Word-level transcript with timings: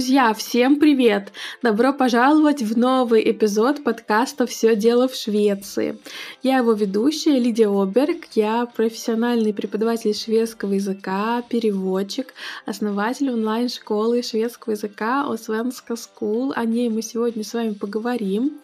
Друзья, 0.00 0.32
всем 0.32 0.80
привет! 0.80 1.30
Добро 1.60 1.92
пожаловать 1.92 2.62
в 2.62 2.78
новый 2.78 3.30
эпизод 3.32 3.84
подкаста 3.84 4.46
«Все 4.46 4.74
дело 4.74 5.08
в 5.08 5.14
Швеции». 5.14 5.98
Я 6.42 6.56
его 6.56 6.72
ведущая 6.72 7.38
Лидия 7.38 7.68
Оберг, 7.68 8.24
я 8.34 8.64
профессиональный 8.64 9.52
преподаватель 9.52 10.14
шведского 10.14 10.72
языка, 10.72 11.42
переводчик, 11.50 12.32
основатель 12.64 13.30
онлайн-школы 13.30 14.22
шведского 14.22 14.72
языка 14.72 15.30
Освенска 15.30 15.92
School. 15.92 16.52
О 16.56 16.64
ней 16.64 16.88
мы 16.88 17.02
сегодня 17.02 17.44
с 17.44 17.52
вами 17.52 17.74
поговорим. 17.74 18.58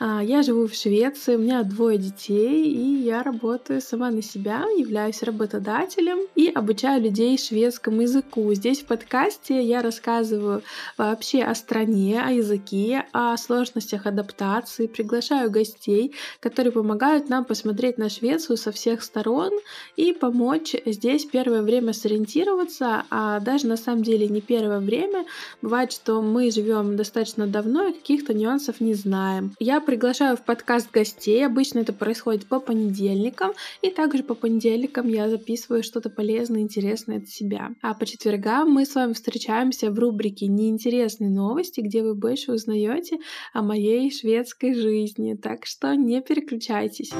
А, 0.00 0.22
я 0.22 0.42
живу 0.42 0.68
в 0.68 0.74
Швеции, 0.74 1.34
у 1.34 1.38
меня 1.38 1.64
двое 1.64 1.98
детей, 1.98 2.70
и 2.70 3.02
я 3.02 3.24
работаю 3.24 3.80
сама 3.80 4.10
на 4.10 4.22
себя, 4.22 4.64
являюсь 4.76 5.24
работодателем 5.24 6.20
и 6.36 6.48
обучаю 6.48 7.02
людей 7.02 7.36
шведскому 7.36 8.02
языку. 8.02 8.54
Здесь 8.54 8.80
в 8.82 8.84
подкасте 8.84 9.60
я 9.60 9.82
рассказываю 9.82 10.62
вообще 10.96 11.42
о 11.42 11.54
стране, 11.56 12.22
о 12.24 12.30
языке, 12.30 13.06
о 13.12 13.36
сложностях 13.36 14.06
адаптации, 14.06 14.86
приглашаю 14.86 15.50
гостей, 15.50 16.14
которые 16.38 16.72
помогают 16.72 17.28
нам 17.28 17.44
посмотреть 17.44 17.98
на 17.98 18.08
Швецию 18.08 18.56
со 18.56 18.70
всех 18.70 19.02
сторон 19.02 19.50
и 19.96 20.12
помочь 20.12 20.76
здесь 20.86 21.24
первое 21.24 21.62
время 21.62 21.92
сориентироваться, 21.92 23.02
а 23.10 23.40
даже 23.40 23.66
на 23.66 23.76
самом 23.76 24.04
деле 24.04 24.28
не 24.28 24.42
первое 24.42 24.78
время. 24.78 25.24
Бывает, 25.60 25.90
что 25.90 26.22
мы 26.22 26.52
живем 26.52 26.96
достаточно 26.96 27.48
давно 27.48 27.88
и 27.88 27.92
каких-то 27.92 28.32
нюансов 28.32 28.80
не 28.80 28.94
знаем. 28.94 29.54
Я 29.58 29.80
приглашаю 29.88 30.36
в 30.36 30.42
подкаст 30.42 30.90
гостей, 30.90 31.46
обычно 31.46 31.78
это 31.78 31.94
происходит 31.94 32.44
по 32.44 32.60
понедельникам, 32.60 33.52
и 33.80 33.88
также 33.88 34.22
по 34.22 34.34
понедельникам 34.34 35.08
я 35.08 35.30
записываю 35.30 35.82
что-то 35.82 36.10
полезное, 36.10 36.60
интересное 36.60 37.16
от 37.16 37.28
себя. 37.28 37.70
А 37.80 37.94
по 37.94 38.04
четвергам 38.04 38.70
мы 38.70 38.84
с 38.84 38.94
вами 38.94 39.14
встречаемся 39.14 39.90
в 39.90 39.98
рубрике 39.98 40.46
неинтересные 40.46 41.30
новости, 41.30 41.80
где 41.80 42.02
вы 42.02 42.14
больше 42.14 42.52
узнаете 42.52 43.16
о 43.54 43.62
моей 43.62 44.10
шведской 44.10 44.74
жизни. 44.74 45.32
Так 45.32 45.64
что 45.64 45.94
не 45.94 46.20
переключайтесь. 46.20 47.10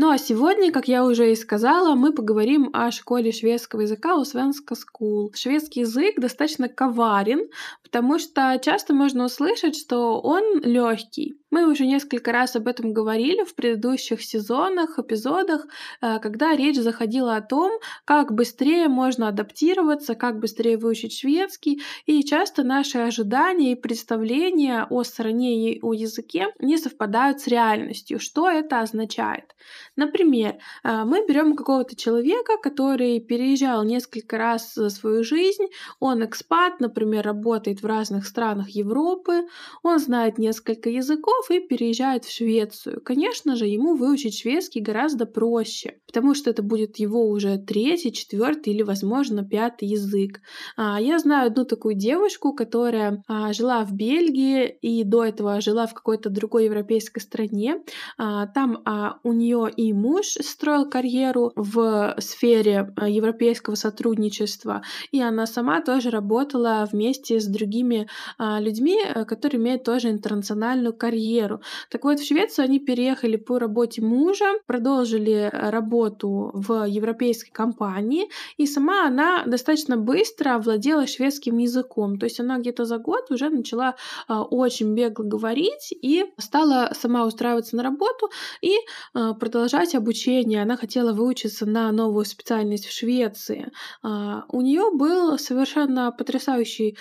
Ну 0.00 0.10
а 0.10 0.16
сегодня, 0.16 0.70
как 0.70 0.86
я 0.86 1.04
уже 1.04 1.32
и 1.32 1.34
сказала, 1.34 1.96
мы 1.96 2.12
поговорим 2.12 2.70
о 2.72 2.92
школе 2.92 3.32
шведского 3.32 3.80
языка 3.80 4.14
у 4.14 4.22
Svenska 4.22 4.76
School. 4.76 5.34
Шведский 5.34 5.80
язык 5.80 6.20
достаточно 6.20 6.68
коварен, 6.68 7.50
потому 7.82 8.20
что 8.20 8.60
часто 8.64 8.94
можно 8.94 9.24
услышать, 9.24 9.74
что 9.74 10.20
он 10.20 10.60
легкий. 10.60 11.34
Мы 11.50 11.66
уже 11.66 11.86
несколько 11.86 12.30
раз 12.30 12.56
об 12.56 12.68
этом 12.68 12.92
говорили 12.92 13.42
в 13.44 13.54
предыдущих 13.54 14.22
сезонах, 14.22 14.98
эпизодах, 14.98 15.66
э, 16.02 16.18
когда 16.18 16.54
речь 16.54 16.76
заходила 16.76 17.36
о 17.36 17.40
том, 17.40 17.72
как 18.04 18.32
быстрее 18.32 18.88
можно 18.88 19.28
адаптироваться, 19.28 20.14
как 20.14 20.40
быстрее 20.40 20.76
выучить 20.76 21.18
шведский, 21.18 21.82
и 22.04 22.22
часто 22.22 22.64
наши 22.64 22.98
ожидания 22.98 23.72
и 23.72 23.80
представления 23.80 24.86
о 24.90 25.02
стране 25.04 25.72
и 25.72 25.80
о 25.82 25.94
языке 25.94 26.48
не 26.58 26.76
совпадают 26.76 27.40
с 27.40 27.46
реальностью. 27.46 28.20
Что 28.20 28.50
это 28.50 28.80
означает? 28.80 29.54
Например, 29.96 30.56
э, 30.84 31.04
мы 31.04 31.26
берем 31.26 31.56
какого-то 31.56 31.96
человека, 31.96 32.58
который 32.62 33.20
переезжал 33.20 33.84
несколько 33.84 34.36
раз 34.36 34.74
за 34.74 34.90
свою 34.90 35.24
жизнь, 35.24 35.64
он 35.98 36.24
экспат, 36.24 36.80
например, 36.80 37.24
работает 37.24 37.82
в 37.82 37.86
разных 37.86 38.26
странах 38.26 38.68
Европы, 38.68 39.46
он 39.82 39.98
знает 39.98 40.36
несколько 40.38 40.90
языков, 40.90 41.37
языков 41.38 41.50
и 41.50 41.66
переезжает 41.66 42.24
в 42.24 42.32
Швецию. 42.32 43.00
Конечно 43.04 43.56
же, 43.56 43.66
ему 43.66 43.96
выучить 43.96 44.38
шведский 44.38 44.80
гораздо 44.80 45.26
проще, 45.26 45.98
потому 46.06 46.34
что 46.34 46.50
это 46.50 46.62
будет 46.62 46.98
его 46.98 47.28
уже 47.28 47.58
третий, 47.58 48.12
четвертый 48.12 48.72
или, 48.72 48.82
возможно, 48.82 49.44
пятый 49.44 49.88
язык. 49.88 50.40
А, 50.76 51.00
я 51.00 51.18
знаю 51.18 51.48
одну 51.48 51.64
такую 51.64 51.94
девушку, 51.94 52.52
которая 52.52 53.22
а, 53.26 53.52
жила 53.52 53.84
в 53.84 53.92
Бельгии 53.92 54.66
и 54.66 55.04
до 55.04 55.24
этого 55.24 55.60
жила 55.60 55.86
в 55.86 55.94
какой-то 55.94 56.30
другой 56.30 56.64
европейской 56.64 57.20
стране. 57.20 57.82
А, 58.16 58.46
там 58.46 58.82
у 59.22 59.32
нее 59.32 59.70
и 59.76 59.92
муж 59.92 60.26
строил 60.40 60.88
карьеру 60.88 61.52
в 61.56 62.14
сфере 62.18 62.92
европейского 63.06 63.74
сотрудничества, 63.74 64.82
и 65.12 65.20
она 65.20 65.46
сама 65.46 65.80
тоже 65.80 66.10
работала 66.10 66.88
вместе 66.90 67.40
с 67.40 67.46
другими 67.46 68.08
людьми, 68.38 68.98
которые 69.26 69.60
имеют 69.60 69.84
тоже 69.84 70.10
интернациональную 70.10 70.94
карьеру 70.94 71.27
карьеру. 71.28 71.60
Так 71.90 72.04
вот, 72.04 72.20
в 72.20 72.26
Швецию 72.26 72.64
они 72.64 72.78
переехали 72.78 73.36
по 73.36 73.58
работе 73.58 74.02
мужа, 74.02 74.44
продолжили 74.66 75.50
работу 75.52 76.50
в 76.54 76.84
европейской 76.88 77.50
компании, 77.50 78.28
и 78.56 78.66
сама 78.66 79.06
она 79.06 79.44
достаточно 79.46 79.96
быстро 79.96 80.54
овладела 80.54 81.06
шведским 81.06 81.58
языком. 81.58 82.18
То 82.18 82.26
есть 82.26 82.40
она 82.40 82.58
где-то 82.58 82.84
за 82.84 82.98
год 82.98 83.30
уже 83.30 83.50
начала 83.50 83.94
э, 84.28 84.34
очень 84.34 84.94
бегло 84.94 85.24
говорить 85.24 85.92
и 86.02 86.24
стала 86.38 86.92
сама 86.94 87.24
устраиваться 87.24 87.76
на 87.76 87.82
работу 87.82 88.30
и 88.62 88.74
э, 89.14 89.34
продолжать 89.40 89.94
обучение. 89.94 90.62
Она 90.62 90.76
хотела 90.76 91.12
выучиться 91.12 91.66
на 91.66 91.92
новую 91.92 92.24
специальность 92.24 92.86
в 92.86 92.92
Швеции. 92.92 93.70
У 94.02 94.60
нее 94.60 94.90
был 94.92 95.38
совершенно 95.38 96.12
потрясающий, 96.12 96.96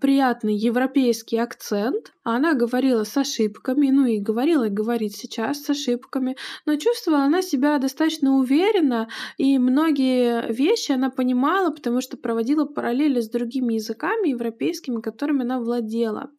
приятный 0.00 0.54
европейский 0.54 1.38
акцент. 1.38 2.12
Она 2.24 2.54
говорила 2.54 3.04
с 3.04 3.16
ошибками 3.16 3.65
ошибками, 3.66 3.90
ну 3.90 4.06
и 4.06 4.18
говорила 4.18 4.66
и 4.66 4.70
говорит 4.70 5.12
сейчас 5.14 5.62
с 5.62 5.70
ошибками, 5.70 6.36
но 6.66 6.76
чувствовала 6.76 7.24
она 7.24 7.42
себя 7.42 7.78
достаточно 7.78 8.36
уверенно, 8.36 9.08
и 9.38 9.58
многие 9.58 10.52
вещи 10.52 10.92
она 10.92 11.10
понимала, 11.10 11.70
потому 11.70 12.00
что 12.00 12.16
проводила 12.16 12.64
параллели 12.64 13.20
с 13.20 13.28
другими 13.28 13.74
языками 13.74 14.30
европейскими, 14.30 15.00
которыми 15.00 15.42
она 15.42 15.58
владела. 15.58 16.30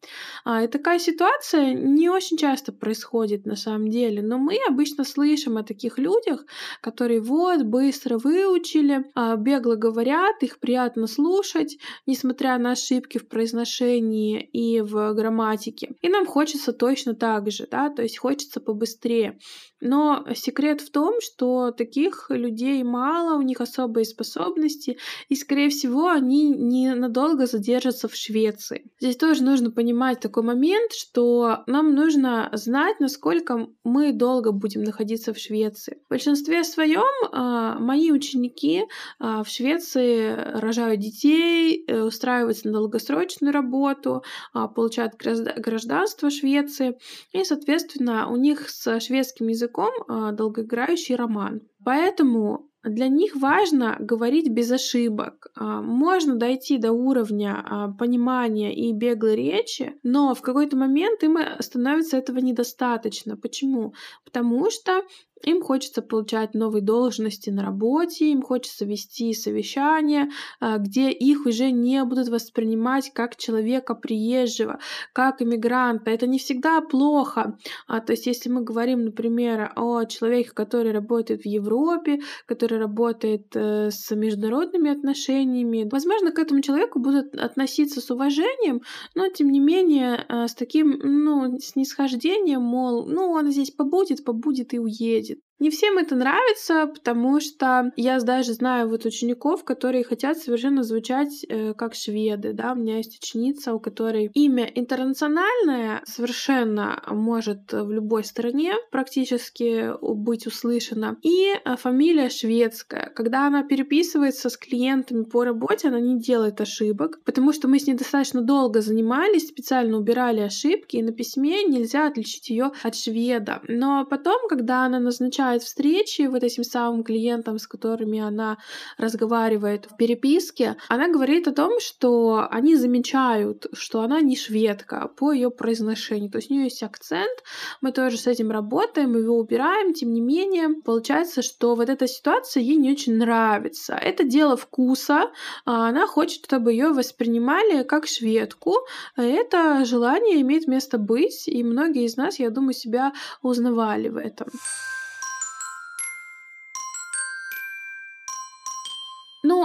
А, 0.44 0.62
и 0.62 0.68
такая 0.68 0.98
ситуация 0.98 1.74
не 1.74 2.08
очень 2.08 2.36
часто 2.36 2.72
происходит 2.72 3.46
на 3.46 3.56
самом 3.56 3.88
деле, 3.88 4.22
но 4.22 4.38
мы 4.38 4.56
обычно 4.68 5.04
слышим 5.04 5.56
о 5.56 5.62
таких 5.62 5.98
людях, 5.98 6.44
которые 6.80 7.20
вот 7.20 7.62
быстро 7.62 8.18
выучили, 8.18 9.04
а, 9.14 9.36
бегло 9.36 9.76
говорят, 9.76 10.42
их 10.42 10.58
приятно 10.58 11.06
слушать, 11.06 11.78
несмотря 12.06 12.58
на 12.58 12.72
ошибки 12.72 13.18
в 13.18 13.28
произношении 13.28 14.48
и 14.52 14.80
в 14.80 15.14
грамматике. 15.14 15.94
И 16.02 16.08
нам 16.08 16.26
хочется 16.26 16.72
точно 16.72 17.14
так 17.18 17.50
же, 17.50 17.66
да, 17.70 17.90
то 17.90 18.02
есть 18.02 18.18
хочется 18.18 18.60
побыстрее. 18.60 19.38
Но 19.80 20.24
секрет 20.34 20.80
в 20.80 20.90
том, 20.90 21.20
что 21.20 21.70
таких 21.70 22.26
людей 22.30 22.82
мало, 22.82 23.38
у 23.38 23.42
них 23.42 23.60
особые 23.60 24.04
способности, 24.04 24.98
и, 25.28 25.36
скорее 25.36 25.68
всего, 25.68 26.08
они 26.08 26.50
ненадолго 26.50 27.46
задержатся 27.46 28.08
в 28.08 28.14
Швеции. 28.14 28.90
Здесь 29.00 29.16
тоже 29.16 29.42
нужно 29.44 29.70
понимать 29.70 30.20
такой 30.20 30.42
момент, 30.42 30.92
что 30.92 31.62
нам 31.66 31.94
нужно 31.94 32.50
знать, 32.52 32.98
насколько 33.00 33.68
мы 33.84 34.12
долго 34.12 34.52
будем 34.52 34.82
находиться 34.82 35.32
в 35.32 35.38
Швеции. 35.38 35.98
В 36.06 36.10
большинстве 36.10 36.64
своем 36.64 37.04
а, 37.32 37.78
мои 37.78 38.10
ученики 38.10 38.84
а, 39.18 39.44
в 39.44 39.48
Швеции 39.48 40.34
рожают 40.58 41.00
детей, 41.00 41.84
э, 41.86 42.02
устраиваются 42.02 42.66
на 42.68 42.74
долгосрочную 42.74 43.52
работу, 43.52 44.22
а, 44.52 44.68
получают 44.68 45.14
гражданство 45.14 46.30
Швеции, 46.30 46.98
и, 47.32 47.44
соответственно, 47.44 48.28
у 48.30 48.36
них 48.36 48.68
с 48.68 49.00
шведским 49.00 49.48
языком 49.48 49.90
а, 50.08 50.32
долгоиграющий 50.32 51.16
роман. 51.16 51.62
Поэтому 51.84 52.68
для 52.84 53.08
них 53.08 53.34
важно 53.34 53.96
говорить 53.98 54.48
без 54.48 54.70
ошибок. 54.70 55.48
А, 55.56 55.82
можно 55.82 56.36
дойти 56.36 56.78
до 56.78 56.92
уровня 56.92 57.62
а, 57.64 57.88
понимания 57.88 58.74
и 58.74 58.92
беглой 58.92 59.36
речи, 59.36 59.94
но 60.02 60.34
в 60.34 60.42
какой-то 60.42 60.76
момент 60.76 61.22
им 61.24 61.38
становится 61.60 62.16
этого 62.16 62.38
недостаточно. 62.38 63.36
Почему? 63.36 63.94
Потому 64.24 64.70
что 64.70 65.02
им 65.44 65.62
хочется 65.62 66.02
получать 66.02 66.54
новые 66.54 66.82
должности 66.82 67.50
на 67.50 67.62
работе, 67.62 68.30
им 68.30 68.42
хочется 68.42 68.84
вести 68.84 69.32
совещания, 69.34 70.30
а, 70.60 70.78
где 70.78 71.10
их 71.10 71.46
уже 71.46 71.70
не 71.70 72.04
будут 72.04 72.28
воспринимать 72.28 73.12
как 73.12 73.36
человека 73.36 73.94
приезжего, 73.94 74.78
как 75.12 75.42
иммигранта. 75.42 76.10
Это 76.10 76.26
не 76.26 76.38
всегда 76.38 76.80
плохо. 76.80 77.58
А, 77.86 78.00
то 78.00 78.12
есть, 78.12 78.26
если 78.26 78.50
мы 78.50 78.62
говорим, 78.62 79.04
например, 79.04 79.72
о 79.76 80.04
человеке, 80.04 80.50
который 80.50 80.92
работает 80.92 81.42
в 81.42 81.46
Европе, 81.46 82.20
который 82.46 82.78
работает 82.78 83.54
э, 83.54 83.90
с 83.90 84.14
международными 84.14 84.90
отношениями, 84.90 85.88
возможно, 85.90 86.32
к 86.32 86.38
этому 86.38 86.60
человеку 86.60 86.98
будут 86.98 87.34
относиться 87.34 88.00
с 88.00 88.10
уважением, 88.10 88.82
но 89.14 89.28
тем 89.28 89.50
не 89.50 89.60
менее 89.60 90.24
э, 90.28 90.48
с 90.48 90.54
таким, 90.54 90.98
ну, 91.02 91.58
снисхождением, 91.60 92.62
мол, 92.62 93.06
ну, 93.06 93.30
он 93.30 93.50
здесь 93.50 93.70
побудет, 93.70 94.24
побудет 94.24 94.74
и 94.74 94.78
уедет 94.78 95.27
будет. 95.28 95.47
Не 95.60 95.70
всем 95.70 95.98
это 95.98 96.14
нравится, 96.14 96.86
потому 96.86 97.40
что 97.40 97.90
я 97.96 98.20
даже 98.20 98.52
знаю 98.52 98.88
вот 98.88 99.04
учеников, 99.04 99.64
которые 99.64 100.04
хотят 100.04 100.38
совершенно 100.38 100.84
звучать 100.84 101.44
э, 101.48 101.74
как 101.74 101.96
шведы, 101.96 102.52
да, 102.52 102.72
у 102.72 102.76
меня 102.76 102.98
есть 102.98 103.18
ученица, 103.18 103.74
у 103.74 103.80
которой 103.80 104.30
имя 104.34 104.70
интернациональное 104.72 106.02
совершенно 106.06 107.02
может 107.08 107.72
в 107.72 107.90
любой 107.90 108.22
стране 108.22 108.74
практически 108.92 109.92
быть 110.00 110.46
услышано, 110.46 111.16
и 111.22 111.52
э, 111.52 111.76
фамилия 111.76 112.30
шведская. 112.30 113.10
Когда 113.16 113.48
она 113.48 113.64
переписывается 113.64 114.50
с 114.50 114.56
клиентами 114.56 115.24
по 115.24 115.42
работе, 115.42 115.88
она 115.88 115.98
не 115.98 116.20
делает 116.20 116.60
ошибок, 116.60 117.18
потому 117.24 117.52
что 117.52 117.66
мы 117.66 117.80
с 117.80 117.86
ней 117.88 117.94
достаточно 117.94 118.42
долго 118.42 118.80
занимались, 118.80 119.48
специально 119.48 119.98
убирали 119.98 120.40
ошибки, 120.40 120.98
и 120.98 121.02
на 121.02 121.10
письме 121.10 121.64
нельзя 121.64 122.06
отличить 122.06 122.48
ее 122.48 122.70
от 122.84 122.94
шведа. 122.94 123.60
Но 123.66 124.06
потом, 124.08 124.48
когда 124.48 124.84
она 124.84 125.00
назначает 125.00 125.47
назначает 125.48 125.62
встречи 125.62 126.22
вот 126.28 126.42
этим 126.42 126.64
самым 126.64 127.02
клиентам, 127.02 127.58
с 127.58 127.66
которыми 127.66 128.20
она 128.20 128.58
разговаривает 128.98 129.86
в 129.90 129.96
переписке, 129.96 130.76
она 130.88 131.08
говорит 131.08 131.48
о 131.48 131.52
том, 131.52 131.80
что 131.80 132.46
они 132.50 132.76
замечают, 132.76 133.66
что 133.72 134.00
она 134.00 134.20
не 134.20 134.36
шведка 134.36 135.08
по 135.16 135.32
ее 135.32 135.50
произношению. 135.50 136.30
То 136.30 136.38
есть 136.38 136.50
у 136.50 136.54
нее 136.54 136.64
есть 136.64 136.82
акцент, 136.82 137.42
мы 137.80 137.92
тоже 137.92 138.18
с 138.18 138.26
этим 138.26 138.50
работаем, 138.50 139.16
его 139.16 139.38
убираем, 139.38 139.94
тем 139.94 140.12
не 140.12 140.20
менее, 140.20 140.68
получается, 140.84 141.42
что 141.42 141.74
вот 141.74 141.88
эта 141.88 142.06
ситуация 142.06 142.62
ей 142.62 142.76
не 142.76 142.92
очень 142.92 143.16
нравится. 143.16 143.94
Это 143.94 144.24
дело 144.24 144.56
вкуса, 144.56 145.30
а 145.64 145.88
она 145.88 146.06
хочет, 146.06 146.44
чтобы 146.44 146.72
ее 146.72 146.92
воспринимали 146.92 147.82
как 147.84 148.06
шведку. 148.06 148.74
Это 149.16 149.84
желание 149.84 150.40
имеет 150.40 150.66
место 150.66 150.98
быть, 150.98 151.48
и 151.48 151.64
многие 151.64 152.04
из 152.04 152.16
нас, 152.16 152.38
я 152.38 152.50
думаю, 152.50 152.74
себя 152.74 153.12
узнавали 153.42 154.08
в 154.08 154.16
этом. 154.16 154.48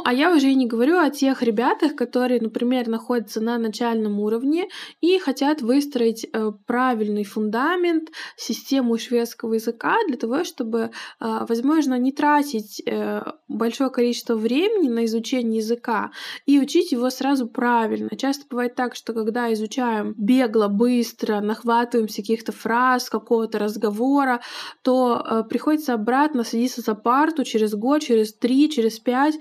А 0.04 0.14
я 0.14 0.34
уже 0.34 0.50
и 0.50 0.56
не 0.56 0.68
говорю 0.68 1.00
о 1.00 1.10
тех 1.10 1.42
ребятах, 1.42 1.96
которые, 1.96 2.42
например, 2.42 2.88
находятся 2.88 3.42
на 3.42 3.58
начальном 3.58 4.20
уровне 4.20 4.68
и 5.02 5.18
хотят 5.20 5.62
выстроить 5.62 6.26
э, 6.32 6.52
правильный 6.66 7.24
фундамент, 7.24 8.10
систему 8.36 8.98
шведского 8.98 9.54
языка 9.54 9.96
для 10.08 10.18
того, 10.18 10.44
чтобы, 10.44 10.92
э, 11.20 11.46
возможно, 11.48 11.98
не 11.98 12.12
тратить 12.12 12.82
э, 12.86 13.24
большое 13.48 13.90
количество 13.90 14.36
времени 14.36 14.90
на 14.90 15.06
изучение 15.06 15.60
языка 15.60 16.12
и 16.46 16.60
учить 16.60 16.92
его 16.92 17.10
сразу 17.10 17.48
правильно. 17.48 18.10
Часто 18.18 18.46
бывает 18.50 18.76
так, 18.76 18.96
что 18.96 19.14
когда 19.14 19.52
изучаем 19.54 20.14
бегло, 20.18 20.68
быстро, 20.68 21.40
нахватываемся 21.40 22.22
каких-то 22.22 22.52
фраз, 22.52 23.10
какого-то 23.10 23.60
разговора, 23.60 24.42
то 24.82 25.46
приходится 25.50 25.94
обратно 25.94 26.44
садиться 26.44 26.82
за 26.82 26.96
парту 26.96 27.44
через 27.44 27.74
год, 27.74 28.02
через 28.02 28.34
три, 28.34 28.70
через 28.70 29.00
пять, 29.00 29.36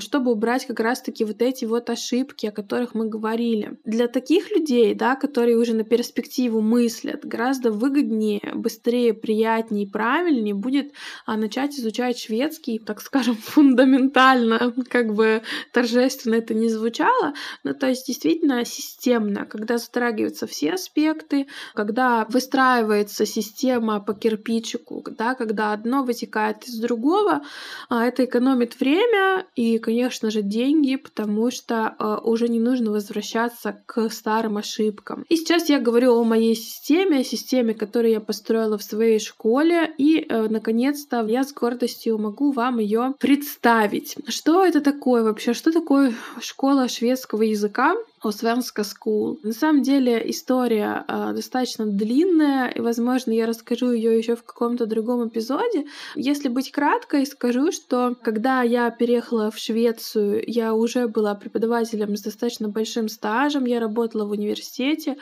чтобы 0.00 0.32
убрать 0.32 0.66
как 0.66 0.80
раз-таки 0.80 1.24
вот 1.24 1.42
эти 1.42 1.64
вот 1.64 1.90
ошибки, 1.90 2.46
о 2.46 2.52
которых 2.52 2.94
мы 2.94 3.08
говорили. 3.08 3.78
Для 3.84 4.08
таких 4.08 4.50
людей, 4.50 4.94
да, 4.94 5.16
которые 5.16 5.56
уже 5.56 5.74
на 5.74 5.84
перспективу 5.84 6.60
мыслят, 6.60 7.24
гораздо 7.24 7.70
выгоднее, 7.70 8.52
быстрее, 8.54 9.14
приятнее 9.14 9.84
и 9.84 9.90
правильнее 9.90 10.54
будет 10.54 10.92
а, 11.26 11.36
начать 11.36 11.78
изучать 11.78 12.18
шведский, 12.18 12.78
так 12.78 13.00
скажем, 13.00 13.36
фундаментально, 13.40 14.74
как 14.88 15.14
бы 15.14 15.42
торжественно 15.72 16.34
это 16.34 16.54
не 16.54 16.68
звучало, 16.68 17.34
но 17.62 17.74
то 17.74 17.88
есть 17.88 18.06
действительно 18.06 18.64
системно, 18.64 19.46
когда 19.46 19.78
затрагиваются 19.78 20.46
все 20.46 20.74
аспекты, 20.74 21.46
когда 21.74 22.26
выстраивается 22.28 23.26
система 23.26 24.00
по 24.00 24.14
кирпичику, 24.14 25.04
да, 25.10 25.34
когда 25.34 25.72
одно 25.72 26.04
вытекает 26.04 26.64
из 26.64 26.78
другого, 26.78 27.42
а, 27.88 28.04
это 28.04 28.24
экономит 28.24 28.78
время 28.78 29.46
и, 29.54 29.73
конечно 29.78 30.30
же, 30.30 30.42
деньги, 30.42 30.96
потому 30.96 31.50
что 31.50 31.94
э, 31.98 32.18
уже 32.24 32.48
не 32.48 32.60
нужно 32.60 32.90
возвращаться 32.90 33.82
к 33.86 34.08
старым 34.10 34.56
ошибкам. 34.56 35.24
И 35.28 35.36
сейчас 35.36 35.68
я 35.68 35.80
говорю 35.80 36.14
о 36.14 36.24
моей 36.24 36.54
системе, 36.54 37.24
системе, 37.24 37.74
которую 37.74 38.12
я 38.12 38.20
построила 38.20 38.78
в 38.78 38.82
своей 38.82 39.18
школе, 39.18 39.92
и, 39.98 40.26
э, 40.28 40.48
наконец-то, 40.48 41.24
я 41.26 41.44
с 41.44 41.52
гордостью 41.52 42.18
могу 42.18 42.52
вам 42.52 42.78
ее 42.78 43.14
представить. 43.18 44.16
Что 44.28 44.64
это 44.64 44.80
такое 44.80 45.22
вообще? 45.22 45.54
Что 45.54 45.72
такое 45.72 46.14
школа 46.40 46.88
шведского 46.88 47.42
языка? 47.42 47.94
Svenska 48.30 48.82
School. 48.82 49.38
На 49.42 49.52
самом 49.52 49.82
деле 49.82 50.22
история 50.30 51.04
э, 51.06 51.32
достаточно 51.34 51.86
длинная, 51.86 52.68
и, 52.68 52.80
возможно, 52.80 53.32
я 53.32 53.46
расскажу 53.46 53.92
ее 53.92 54.16
еще 54.16 54.36
в 54.36 54.42
каком-то 54.44 54.86
другом 54.86 55.28
эпизоде. 55.28 55.86
Если 56.14 56.48
быть 56.48 56.70
краткой, 56.70 57.26
скажу, 57.26 57.72
что 57.72 58.16
когда 58.22 58.62
я 58.62 58.90
переехала 58.90 59.50
в 59.50 59.58
Швецию, 59.58 60.42
я 60.46 60.74
уже 60.74 61.08
была 61.08 61.34
преподавателем 61.34 62.16
с 62.16 62.22
достаточно 62.22 62.68
большим 62.68 63.08
стажем. 63.08 63.64
Я 63.64 63.80
работала 63.80 64.24
в 64.24 64.30
университете 64.30 65.12
э, 65.12 65.16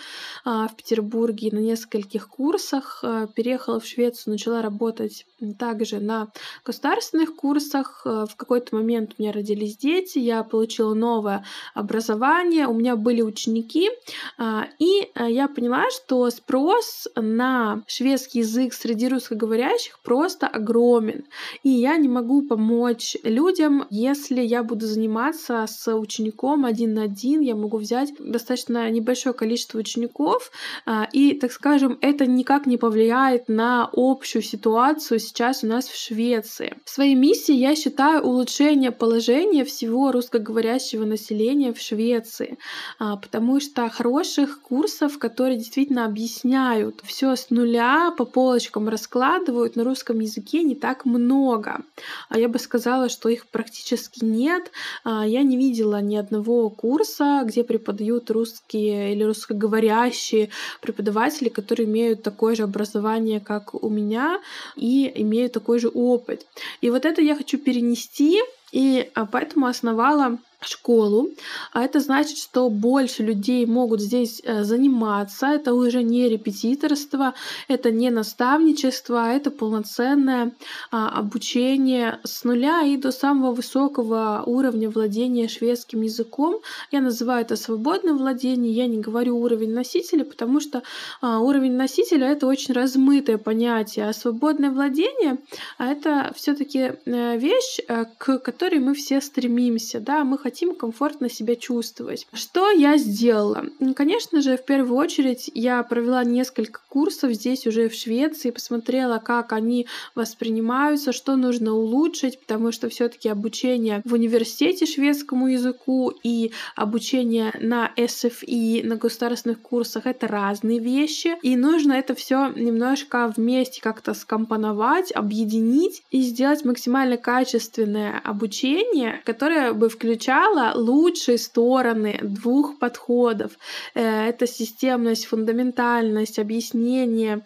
в 0.44 0.76
Петербурге 0.76 1.50
на 1.52 1.58
нескольких 1.58 2.28
курсах. 2.28 3.00
Э, 3.02 3.26
переехала 3.34 3.80
в 3.80 3.86
Швецию, 3.86 4.32
начала 4.32 4.62
работать 4.62 5.26
также 5.58 6.00
на 6.00 6.28
государственных 6.64 7.34
курсах. 7.36 8.02
Э, 8.04 8.26
в 8.28 8.36
какой-то 8.36 8.76
момент 8.76 9.14
у 9.18 9.22
меня 9.22 9.32
родились 9.32 9.76
дети, 9.76 10.18
я 10.18 10.42
получила 10.42 10.94
новое 10.94 11.44
образование, 11.74 12.66
у 12.66 12.74
меня 12.74 12.91
меня 12.92 12.96
были 12.96 13.22
ученики, 13.22 13.90
а, 14.38 14.66
и 14.78 15.08
а, 15.14 15.28
я 15.28 15.48
поняла, 15.48 15.84
что 15.90 16.30
спрос 16.30 17.08
на 17.16 17.82
шведский 17.86 18.40
язык 18.40 18.74
среди 18.74 19.08
русскоговорящих 19.08 20.00
просто 20.02 20.46
огромен. 20.46 21.24
И 21.62 21.70
я 21.70 21.96
не 21.96 22.08
могу 22.08 22.42
помочь 22.42 23.16
людям, 23.24 23.86
если 23.90 24.42
я 24.42 24.62
буду 24.62 24.86
заниматься 24.86 25.66
с 25.68 25.94
учеником 25.94 26.64
один 26.64 26.94
на 26.94 27.04
один, 27.04 27.40
я 27.40 27.54
могу 27.54 27.78
взять 27.78 28.12
достаточно 28.18 28.90
небольшое 28.90 29.34
количество 29.34 29.78
учеников, 29.78 30.50
а, 30.86 31.08
и, 31.12 31.34
так 31.34 31.52
скажем, 31.52 31.98
это 32.00 32.26
никак 32.26 32.66
не 32.66 32.76
повлияет 32.76 33.48
на 33.48 33.88
общую 33.92 34.42
ситуацию 34.42 35.18
сейчас 35.18 35.64
у 35.64 35.66
нас 35.66 35.86
в 35.88 35.96
Швеции. 35.96 36.76
Своей 36.84 37.14
миссией 37.14 37.58
я 37.58 37.74
считаю 37.74 38.22
улучшение 38.22 38.90
положения 38.90 39.64
всего 39.64 40.12
русскоговорящего 40.12 41.04
населения 41.04 41.72
в 41.72 41.80
Швеции. 41.80 42.58
А, 42.98 43.16
потому 43.16 43.60
что 43.60 43.88
хороших 43.88 44.60
курсов, 44.62 45.18
которые 45.18 45.58
действительно 45.58 46.04
объясняют 46.04 47.00
все 47.04 47.36
с 47.36 47.50
нуля, 47.50 48.12
по 48.16 48.24
полочкам 48.24 48.88
раскладывают 48.88 49.76
на 49.76 49.84
русском 49.84 50.20
языке 50.20 50.62
не 50.62 50.74
так 50.74 51.04
много. 51.04 51.80
А 52.28 52.38
я 52.38 52.48
бы 52.48 52.58
сказала, 52.58 53.08
что 53.08 53.28
их 53.28 53.46
практически 53.46 54.24
нет. 54.24 54.70
А, 55.04 55.26
я 55.26 55.42
не 55.42 55.56
видела 55.56 56.00
ни 56.00 56.16
одного 56.16 56.70
курса, 56.70 57.42
где 57.44 57.64
преподают 57.64 58.30
русские 58.30 59.12
или 59.12 59.24
русскоговорящие 59.24 60.50
преподаватели, 60.80 61.48
которые 61.48 61.86
имеют 61.86 62.22
такое 62.22 62.54
же 62.54 62.62
образование, 62.62 63.40
как 63.40 63.74
у 63.74 63.88
меня, 63.88 64.40
и 64.76 65.10
имеют 65.22 65.52
такой 65.52 65.78
же 65.78 65.88
опыт. 65.88 66.46
И 66.80 66.90
вот 66.90 67.04
это 67.04 67.22
я 67.22 67.36
хочу 67.36 67.58
перенести, 67.58 68.40
и 68.72 69.10
а, 69.14 69.26
поэтому 69.26 69.66
основала 69.66 70.38
школу, 70.66 71.30
а 71.72 71.84
это 71.84 72.00
значит, 72.00 72.38
что 72.38 72.70
больше 72.70 73.22
людей 73.22 73.66
могут 73.66 74.00
здесь 74.00 74.40
э, 74.44 74.64
заниматься. 74.64 75.46
Это 75.46 75.74
уже 75.74 76.02
не 76.02 76.28
репетиторство, 76.28 77.34
это 77.68 77.90
не 77.90 78.10
наставничество, 78.10 79.24
а 79.24 79.28
это 79.32 79.50
полноценное 79.50 80.52
а, 80.90 81.08
обучение 81.08 82.20
с 82.24 82.44
нуля 82.44 82.82
и 82.82 82.96
до 82.96 83.12
самого 83.12 83.52
высокого 83.52 84.42
уровня 84.46 84.90
владения 84.90 85.48
шведским 85.48 86.02
языком. 86.02 86.60
Я 86.90 87.00
называю 87.00 87.42
это 87.42 87.56
свободным 87.56 88.18
владением, 88.18 88.72
я 88.74 88.86
не 88.86 88.98
говорю 88.98 89.38
уровень 89.38 89.72
носителя, 89.72 90.24
потому 90.24 90.60
что 90.60 90.82
а, 91.20 91.40
уровень 91.40 91.76
носителя 91.76 92.28
это 92.28 92.46
очень 92.46 92.74
размытое 92.74 93.38
понятие, 93.38 94.08
а 94.08 94.12
свободное 94.12 94.70
владение 94.70 95.38
это 95.78 96.32
все-таки 96.34 96.92
э, 97.04 97.38
вещь, 97.38 97.78
э, 97.86 98.04
к 98.18 98.38
которой 98.38 98.78
мы 98.78 98.94
все 98.94 99.20
стремимся, 99.20 100.00
да, 100.00 100.24
мы 100.24 100.38
хотим 100.38 100.51
хотим 100.52 100.74
комфортно 100.74 101.30
себя 101.30 101.56
чувствовать. 101.56 102.26
Что 102.34 102.70
я 102.70 102.98
сделала? 102.98 103.64
Конечно 103.96 104.42
же, 104.42 104.58
в 104.58 104.64
первую 104.66 104.98
очередь 104.98 105.50
я 105.54 105.82
провела 105.82 106.22
несколько 106.24 106.80
курсов 106.90 107.32
здесь 107.32 107.66
уже 107.66 107.88
в 107.88 107.94
Швеции, 107.94 108.50
посмотрела, 108.50 109.16
как 109.16 109.54
они 109.54 109.86
воспринимаются, 110.14 111.12
что 111.12 111.36
нужно 111.36 111.72
улучшить, 111.72 112.38
потому 112.38 112.70
что 112.70 112.90
все-таки 112.90 113.30
обучение 113.30 114.02
в 114.04 114.12
университете 114.12 114.84
шведскому 114.84 115.48
языку 115.48 116.12
и 116.22 116.52
обучение 116.76 117.50
на 117.58 117.90
SFI, 117.96 118.86
на 118.86 118.96
государственных 118.96 119.62
курсах 119.62 120.04
это 120.04 120.28
разные 120.28 120.80
вещи, 120.80 121.34
и 121.40 121.56
нужно 121.56 121.94
это 121.94 122.14
все 122.14 122.52
немножко 122.54 123.32
вместе 123.34 123.80
как-то 123.80 124.12
скомпоновать, 124.12 125.12
объединить 125.12 126.02
и 126.10 126.20
сделать 126.20 126.62
максимально 126.66 127.16
качественное 127.16 128.20
обучение, 128.22 129.22
которое 129.24 129.72
бы 129.72 129.88
включало 129.88 130.41
изучала 130.42 130.72
лучшие 130.74 131.38
стороны 131.38 132.18
двух 132.22 132.78
подходов. 132.78 133.52
Э, 133.94 134.28
это 134.28 134.46
системность, 134.46 135.26
фундаментальность, 135.26 136.38
объяснение, 136.38 137.44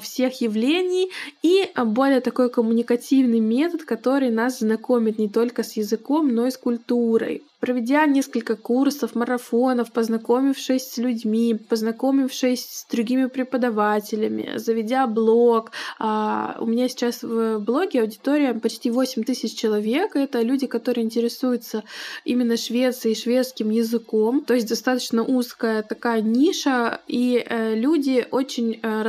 всех 0.00 0.40
явлений 0.40 1.10
и 1.42 1.70
более 1.84 2.20
такой 2.20 2.50
коммуникативный 2.50 3.40
метод, 3.40 3.84
который 3.84 4.30
нас 4.30 4.60
знакомит 4.60 5.18
не 5.18 5.28
только 5.28 5.62
с 5.62 5.76
языком, 5.76 6.28
но 6.28 6.46
и 6.46 6.50
с 6.50 6.56
культурой 6.56 7.42
проведя 7.64 8.04
несколько 8.04 8.56
курсов, 8.56 9.14
марафонов, 9.14 9.90
познакомившись 9.90 10.86
с 10.86 10.98
людьми, 10.98 11.54
познакомившись 11.54 12.62
с 12.62 12.86
другими 12.90 13.24
преподавателями, 13.24 14.58
заведя 14.58 15.06
блог. 15.06 15.70
А, 15.98 16.58
у 16.60 16.66
меня 16.66 16.90
сейчас 16.90 17.22
в 17.22 17.60
блоге 17.60 18.02
аудитория 18.02 18.52
почти 18.52 18.90
8 18.90 19.24
тысяч 19.24 19.54
человек. 19.54 20.14
Это 20.14 20.42
люди, 20.42 20.66
которые 20.66 21.06
интересуются 21.06 21.84
именно 22.26 22.58
Швецией, 22.58 23.14
шведским 23.14 23.70
языком. 23.70 24.44
То 24.44 24.52
есть 24.52 24.68
достаточно 24.68 25.22
узкая 25.22 25.82
такая 25.82 26.20
ниша, 26.20 27.00
и 27.08 27.42
э, 27.48 27.74
люди 27.76 28.26
очень 28.30 28.78
э, 28.82 29.02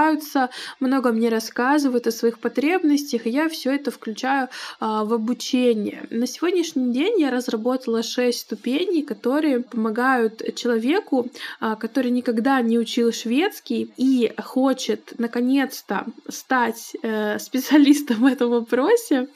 раскрываются, 0.00 0.50
много 0.80 1.12
мне 1.12 1.28
рассказывают 1.28 2.06
о 2.06 2.12
своих 2.12 2.38
потребностях, 2.38 3.26
и 3.26 3.30
я 3.30 3.48
все 3.48 3.74
это 3.74 3.90
включаю 3.90 4.48
а, 4.78 5.04
в 5.04 5.12
обучение. 5.12 6.06
На 6.10 6.26
сегодняшний 6.26 6.92
день 6.92 7.20
я 7.20 7.30
разработала 7.30 7.60
выработала 7.60 8.02
шесть 8.02 8.40
ступеней, 8.40 9.02
которые 9.02 9.60
помогают 9.60 10.54
человеку, 10.54 11.26
а, 11.60 11.76
который 11.76 12.10
никогда 12.10 12.60
не 12.62 12.78
учил 12.78 13.12
шведский 13.12 13.92
и 13.96 14.32
хочет 14.42 15.12
наконец-то 15.18 16.06
стать 16.28 16.96
э, 17.02 17.38
специалистом 17.50 18.16
в 18.22 18.26
этом 18.26 18.50
вопросе, 18.50 19.28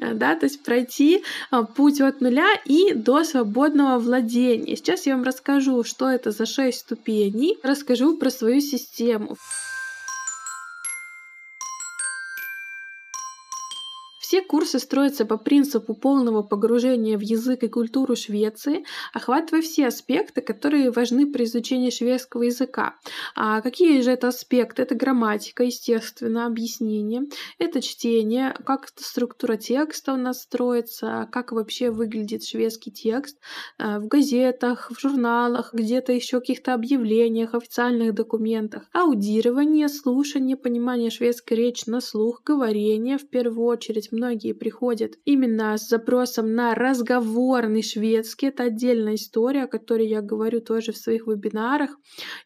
э, 0.00 0.14
да, 0.14 0.34
то 0.34 0.46
есть 0.46 0.62
пройти 0.62 1.22
а, 1.50 1.62
путь 1.62 2.00
от 2.00 2.20
нуля 2.20 2.48
и 2.64 2.94
до 2.94 3.24
свободного 3.24 3.98
владения. 3.98 4.76
Сейчас 4.76 5.06
я 5.06 5.14
вам 5.16 5.24
расскажу, 5.24 5.84
что 5.84 6.08
это 6.08 6.30
за 6.30 6.46
шесть 6.46 6.80
ступеней, 6.80 7.58
расскажу 7.62 8.16
про 8.16 8.30
свою 8.30 8.60
систему. 8.60 9.36
Все 14.32 14.40
курсы 14.40 14.78
строятся 14.78 15.26
по 15.26 15.36
принципу 15.36 15.92
полного 15.92 16.42
погружения 16.42 17.18
в 17.18 17.20
язык 17.20 17.64
и 17.64 17.68
культуру 17.68 18.16
Швеции, 18.16 18.86
охватывая 19.12 19.60
все 19.60 19.88
аспекты, 19.88 20.40
которые 20.40 20.90
важны 20.90 21.30
при 21.30 21.44
изучении 21.44 21.90
шведского 21.90 22.44
языка. 22.44 22.94
А 23.36 23.60
какие 23.60 24.00
же 24.00 24.10
это 24.10 24.28
аспекты? 24.28 24.80
Это 24.80 24.94
грамматика, 24.94 25.64
естественно, 25.64 26.46
объяснение, 26.46 27.24
это 27.58 27.82
чтение, 27.82 28.54
как 28.64 28.88
структура 28.96 29.58
текста 29.58 30.14
у 30.14 30.16
нас 30.16 30.40
строится, 30.40 31.28
как 31.30 31.52
вообще 31.52 31.90
выглядит 31.90 32.42
шведский 32.42 32.90
текст 32.90 33.36
э, 33.78 33.98
в 33.98 34.08
газетах, 34.08 34.90
в 34.90 34.98
журналах, 34.98 35.74
где-то 35.74 36.10
еще 36.10 36.40
каких-то 36.40 36.72
объявлениях, 36.72 37.52
официальных 37.52 38.14
документах, 38.14 38.84
аудирование, 38.94 39.90
слушание, 39.90 40.56
понимание 40.56 41.10
шведской 41.10 41.58
речи 41.58 41.90
на 41.90 42.00
слух, 42.00 42.40
говорение 42.46 43.18
в 43.18 43.28
первую 43.28 43.66
очередь, 43.66 44.10
многие 44.22 44.52
приходят 44.52 45.14
именно 45.24 45.76
с 45.76 45.88
запросом 45.88 46.54
на 46.54 46.76
разговорный 46.76 47.82
шведский. 47.82 48.46
Это 48.46 48.64
отдельная 48.64 49.16
история, 49.16 49.64
о 49.64 49.66
которой 49.66 50.06
я 50.06 50.20
говорю 50.20 50.60
тоже 50.60 50.92
в 50.92 50.96
своих 50.96 51.26
вебинарах. 51.26 51.90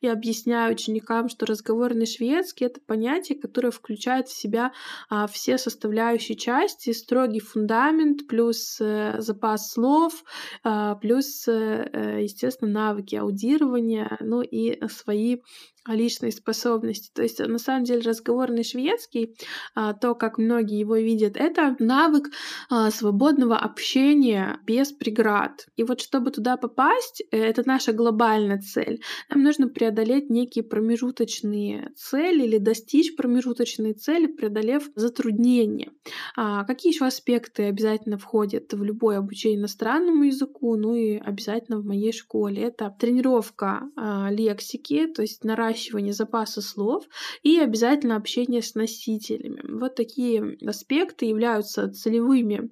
Я 0.00 0.12
объясняю 0.12 0.72
ученикам, 0.72 1.28
что 1.28 1.44
разговорный 1.44 2.06
шведский— 2.06 2.64
это 2.66 2.80
понятие, 2.80 3.38
которое 3.38 3.70
включает 3.70 4.28
в 4.28 4.36
себя 4.36 4.72
а, 5.10 5.26
все 5.26 5.58
составляющие 5.58 6.36
части, 6.38 6.92
строгий 6.92 7.40
фундамент, 7.40 8.26
плюс 8.26 8.78
э, 8.80 9.16
запас 9.18 9.70
слов, 9.70 10.24
а, 10.64 10.94
плюс, 10.94 11.46
э, 11.46 11.90
э 11.92 12.22
естественно, 12.22 12.70
навыки 12.70 13.16
аудирования, 13.16 14.16
ну 14.20 14.40
и 14.40 14.80
свои 14.88 15.38
личной 15.88 16.32
способности. 16.32 17.10
То 17.14 17.22
есть, 17.22 17.38
на 17.38 17.58
самом 17.58 17.84
деле, 17.84 18.00
разговорный 18.00 18.64
шведский, 18.64 19.36
а, 19.74 19.92
то, 19.94 20.14
как 20.14 20.38
многие 20.38 20.78
его 20.78 20.96
видят, 20.96 21.36
это 21.36 21.76
навык 21.78 22.30
а, 22.70 22.90
свободного 22.90 23.56
общения 23.56 24.58
без 24.66 24.92
преград. 24.92 25.66
И 25.76 25.84
вот 25.84 26.00
чтобы 26.00 26.30
туда 26.30 26.56
попасть, 26.56 27.22
э, 27.30 27.38
это 27.38 27.62
наша 27.66 27.92
глобальная 27.92 28.60
цель. 28.60 29.00
Нам 29.30 29.42
нужно 29.42 29.68
преодолеть 29.68 30.30
некие 30.30 30.64
промежуточные 30.64 31.90
цели 31.96 32.44
или 32.44 32.58
достичь 32.58 33.16
промежуточные 33.16 33.94
цели, 33.94 34.26
преодолев 34.26 34.90
затруднения. 34.94 35.92
А, 36.36 36.64
какие 36.64 36.92
еще 36.92 37.06
аспекты 37.06 37.64
обязательно 37.64 38.18
входят 38.18 38.72
в 38.72 38.82
любое 38.82 39.18
обучение 39.18 39.58
иностранному 39.58 40.24
языку, 40.24 40.76
ну 40.76 40.94
и 40.94 41.16
обязательно 41.16 41.78
в 41.78 41.84
моей 41.84 42.12
школе? 42.12 42.62
Это 42.62 42.94
тренировка 42.98 43.90
лексики, 44.30 45.06
то 45.06 45.22
есть 45.22 45.44
наращивание 45.44 45.75
наращивание 45.76 46.12
запаса 46.12 46.62
слов 46.62 47.04
и 47.42 47.58
обязательно 47.58 48.16
общение 48.16 48.62
с 48.62 48.74
носителями. 48.74 49.60
Вот 49.68 49.94
такие 49.94 50.56
аспекты 50.66 51.26
являются 51.26 51.90
целевыми 51.90 52.70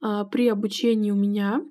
а, 0.00 0.24
при 0.24 0.48
обучении 0.48 1.10
у 1.10 1.16
меня 1.16 1.62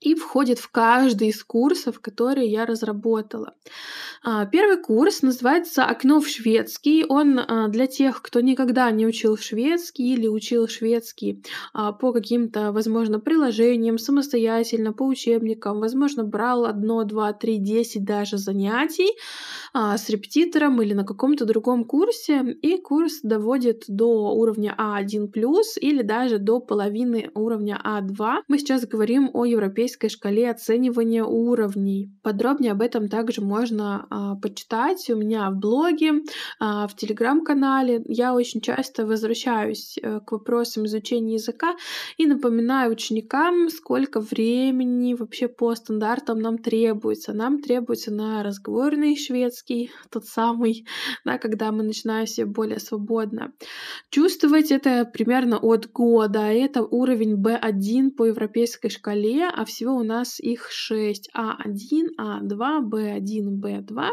и 0.00 0.14
входит 0.14 0.58
в 0.58 0.70
каждый 0.70 1.28
из 1.28 1.44
курсов, 1.44 2.00
которые 2.00 2.50
я 2.50 2.66
разработала. 2.66 3.54
А, 4.22 4.44
первый 4.44 4.76
курс 4.76 5.22
называется 5.22 5.84
«Окно 5.84 6.20
в 6.20 6.28
шведский». 6.28 7.04
Он 7.08 7.38
а, 7.38 7.68
для 7.68 7.86
тех, 7.86 8.20
кто 8.20 8.40
никогда 8.40 8.90
не 8.90 9.06
учил 9.06 9.36
шведский 9.38 10.12
или 10.12 10.26
учил 10.26 10.68
шведский 10.68 11.42
а, 11.72 11.92
по 11.92 12.12
каким-то, 12.12 12.72
возможно, 12.72 13.18
приложениям, 13.18 13.98
самостоятельно, 13.98 14.92
по 14.92 15.04
учебникам, 15.04 15.80
возможно, 15.80 16.24
брал 16.24 16.66
одно, 16.66 17.04
два, 17.04 17.32
три, 17.32 17.58
десять 17.58 18.04
даже 18.04 18.38
занятий 18.38 19.10
с 19.72 20.08
репетитором 20.08 20.82
или 20.82 20.94
на 20.94 21.04
каком-то 21.04 21.44
другом 21.44 21.84
курсе, 21.84 22.56
и 22.60 22.76
курс 22.76 23.20
доводит 23.22 23.84
до 23.86 24.34
уровня 24.34 24.74
А1+, 24.76 25.30
или 25.80 26.02
даже 26.02 26.38
до 26.38 26.60
половины 26.60 27.30
уровня 27.34 27.80
А2. 27.84 28.42
Мы 28.48 28.58
сейчас 28.58 28.84
говорим 28.86 29.30
о 29.32 29.44
европейском 29.44 29.89
европейской 29.90 30.08
шкале 30.08 30.50
оценивания 30.50 31.24
уровней. 31.24 32.10
Подробнее 32.22 32.72
об 32.72 32.82
этом 32.82 33.08
также 33.08 33.40
можно 33.40 34.06
а, 34.10 34.36
почитать 34.36 35.10
у 35.10 35.16
меня 35.16 35.50
в 35.50 35.56
блоге, 35.56 36.22
а, 36.58 36.86
в 36.86 36.94
телеграм-канале. 36.94 38.02
Я 38.06 38.34
очень 38.34 38.60
часто 38.60 39.06
возвращаюсь 39.06 39.98
а, 40.02 40.20
к 40.20 40.32
вопросам 40.32 40.86
изучения 40.86 41.34
языка 41.34 41.76
и 42.18 42.26
напоминаю 42.26 42.92
ученикам, 42.92 43.68
сколько 43.68 44.20
времени 44.20 45.14
вообще 45.14 45.48
по 45.48 45.74
стандартам 45.74 46.38
нам 46.38 46.58
требуется. 46.58 47.32
Нам 47.32 47.60
требуется 47.60 48.12
на 48.12 48.42
разговорный 48.42 49.16
шведский, 49.16 49.90
тот 50.10 50.26
самый, 50.26 50.86
да, 51.24 51.38
когда 51.38 51.72
мы 51.72 51.82
начинаем 51.82 52.26
себе 52.26 52.46
более 52.46 52.78
свободно. 52.78 53.52
Чувствовать 54.10 54.70
это 54.70 55.04
примерно 55.04 55.58
от 55.58 55.90
года. 55.90 56.40
Это 56.40 56.82
уровень 56.82 57.34
B1 57.34 58.10
по 58.10 58.26
европейской 58.26 58.88
шкале, 58.88 59.48
а 59.48 59.64
все 59.64 59.79
всего 59.80 59.96
у 59.96 60.02
нас 60.02 60.40
их 60.40 60.70
6. 60.70 61.30
А1, 61.34 62.08
А2, 62.18 62.80
Б1, 62.82 63.60
Б2, 63.62 64.10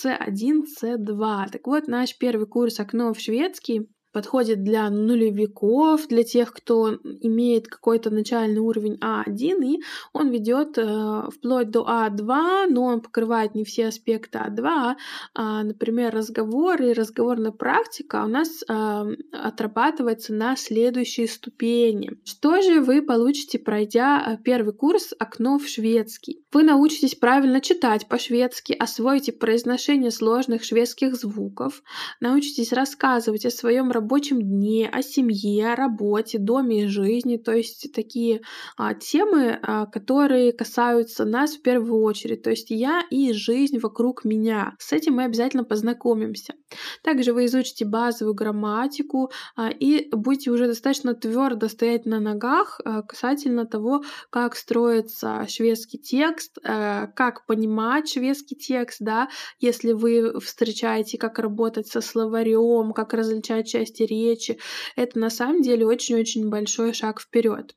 С1, 0.00 0.62
С2. 0.80 1.50
Так 1.50 1.66
вот, 1.66 1.88
наш 1.88 2.16
первый 2.16 2.46
курс 2.46 2.78
«Окно 2.78 3.12
в 3.12 3.18
шведский» 3.18 3.88
подходит 4.12 4.62
для 4.62 4.88
нулевиков, 4.90 6.06
для 6.08 6.22
тех, 6.22 6.52
кто 6.52 6.94
имеет 7.20 7.68
какой-то 7.68 8.10
начальный 8.10 8.60
уровень 8.60 8.98
А1, 9.00 9.64
и 9.64 9.82
он 10.12 10.30
ведет 10.30 10.76
э, 10.76 11.22
вплоть 11.30 11.70
до 11.70 11.80
А2, 11.80 12.66
но 12.68 12.84
он 12.84 13.00
покрывает 13.00 13.54
не 13.54 13.64
все 13.64 13.88
аспекты 13.88 14.38
А2, 14.38 14.94
а, 15.34 15.62
например, 15.62 16.14
разговор 16.14 16.80
и 16.82 16.92
разговорная 16.92 17.52
практика 17.52 18.22
у 18.24 18.28
нас 18.28 18.62
э, 18.68 19.16
отрабатывается 19.32 20.34
на 20.34 20.56
следующей 20.56 21.26
ступени. 21.26 22.12
Что 22.24 22.60
же 22.60 22.80
вы 22.80 23.02
получите, 23.02 23.58
пройдя 23.58 24.22
э, 24.24 24.42
первый 24.42 24.74
курс 24.74 25.14
«Окно 25.18 25.58
в 25.58 25.66
шведский»? 25.66 26.44
Вы 26.52 26.64
научитесь 26.64 27.14
правильно 27.14 27.60
читать 27.60 28.08
по-шведски, 28.08 28.72
освоите 28.72 29.32
произношение 29.32 30.10
сложных 30.10 30.64
шведских 30.64 31.14
звуков, 31.14 31.82
научитесь 32.20 32.72
рассказывать 32.72 33.46
о 33.46 33.50
своем 33.50 33.90
рабочем 34.02 34.42
дне, 34.42 34.88
о 34.88 35.00
семье, 35.02 35.72
о 35.72 35.76
работе, 35.76 36.38
доме 36.38 36.84
и 36.84 36.86
жизни. 36.86 37.36
То 37.36 37.52
есть 37.52 37.92
такие 37.94 38.40
а, 38.76 38.94
темы, 38.94 39.58
а, 39.62 39.86
которые 39.86 40.52
касаются 40.52 41.24
нас 41.24 41.54
в 41.54 41.62
первую 41.62 42.02
очередь. 42.02 42.42
То 42.42 42.50
есть 42.50 42.70
я 42.70 43.02
и 43.10 43.32
жизнь 43.32 43.78
вокруг 43.78 44.24
меня. 44.24 44.74
С 44.78 44.92
этим 44.92 45.14
мы 45.14 45.24
обязательно 45.24 45.64
познакомимся. 45.64 46.54
Также 47.02 47.32
вы 47.32 47.46
изучите 47.46 47.84
базовую 47.84 48.34
грамматику 48.34 49.30
а, 49.56 49.70
и 49.70 50.08
будете 50.10 50.50
уже 50.50 50.66
достаточно 50.66 51.14
твердо 51.14 51.68
стоять 51.68 52.06
на 52.06 52.20
ногах 52.20 52.80
а, 52.84 53.02
касательно 53.02 53.66
того, 53.66 54.02
как 54.30 54.56
строится 54.56 55.46
шведский 55.48 55.98
текст, 55.98 56.58
а, 56.64 57.06
как 57.08 57.46
понимать 57.46 58.08
шведский 58.08 58.56
текст, 58.56 58.98
да, 59.00 59.28
если 59.60 59.92
вы 59.92 60.40
встречаете, 60.40 61.18
как 61.18 61.38
работать 61.38 61.86
со 61.86 62.00
словарем, 62.00 62.92
как 62.92 63.14
различать 63.14 63.68
часть 63.68 63.91
части 63.92 64.02
речи. 64.02 64.58
Это 64.96 65.18
на 65.18 65.30
самом 65.30 65.62
деле 65.62 65.86
очень-очень 65.86 66.48
большой 66.48 66.92
шаг 66.92 67.20
вперед 67.20 67.74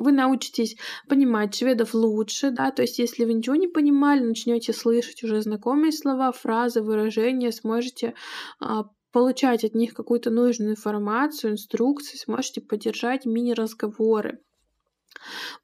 вы 0.00 0.12
научитесь 0.12 0.76
понимать 1.08 1.56
шведов 1.56 1.92
лучше, 1.92 2.52
да, 2.52 2.70
то 2.70 2.82
есть 2.82 3.00
если 3.00 3.24
вы 3.24 3.32
ничего 3.32 3.56
не 3.56 3.66
понимали, 3.66 4.20
начнете 4.20 4.72
слышать 4.72 5.24
уже 5.24 5.42
знакомые 5.42 5.90
слова, 5.90 6.30
фразы, 6.30 6.82
выражения, 6.82 7.50
сможете 7.50 8.14
а, 8.60 8.84
получать 9.10 9.64
от 9.64 9.74
них 9.74 9.94
какую-то 9.94 10.30
нужную 10.30 10.70
информацию, 10.70 11.54
инструкции, 11.54 12.16
сможете 12.16 12.60
поддержать 12.60 13.26
мини-разговоры. 13.26 14.38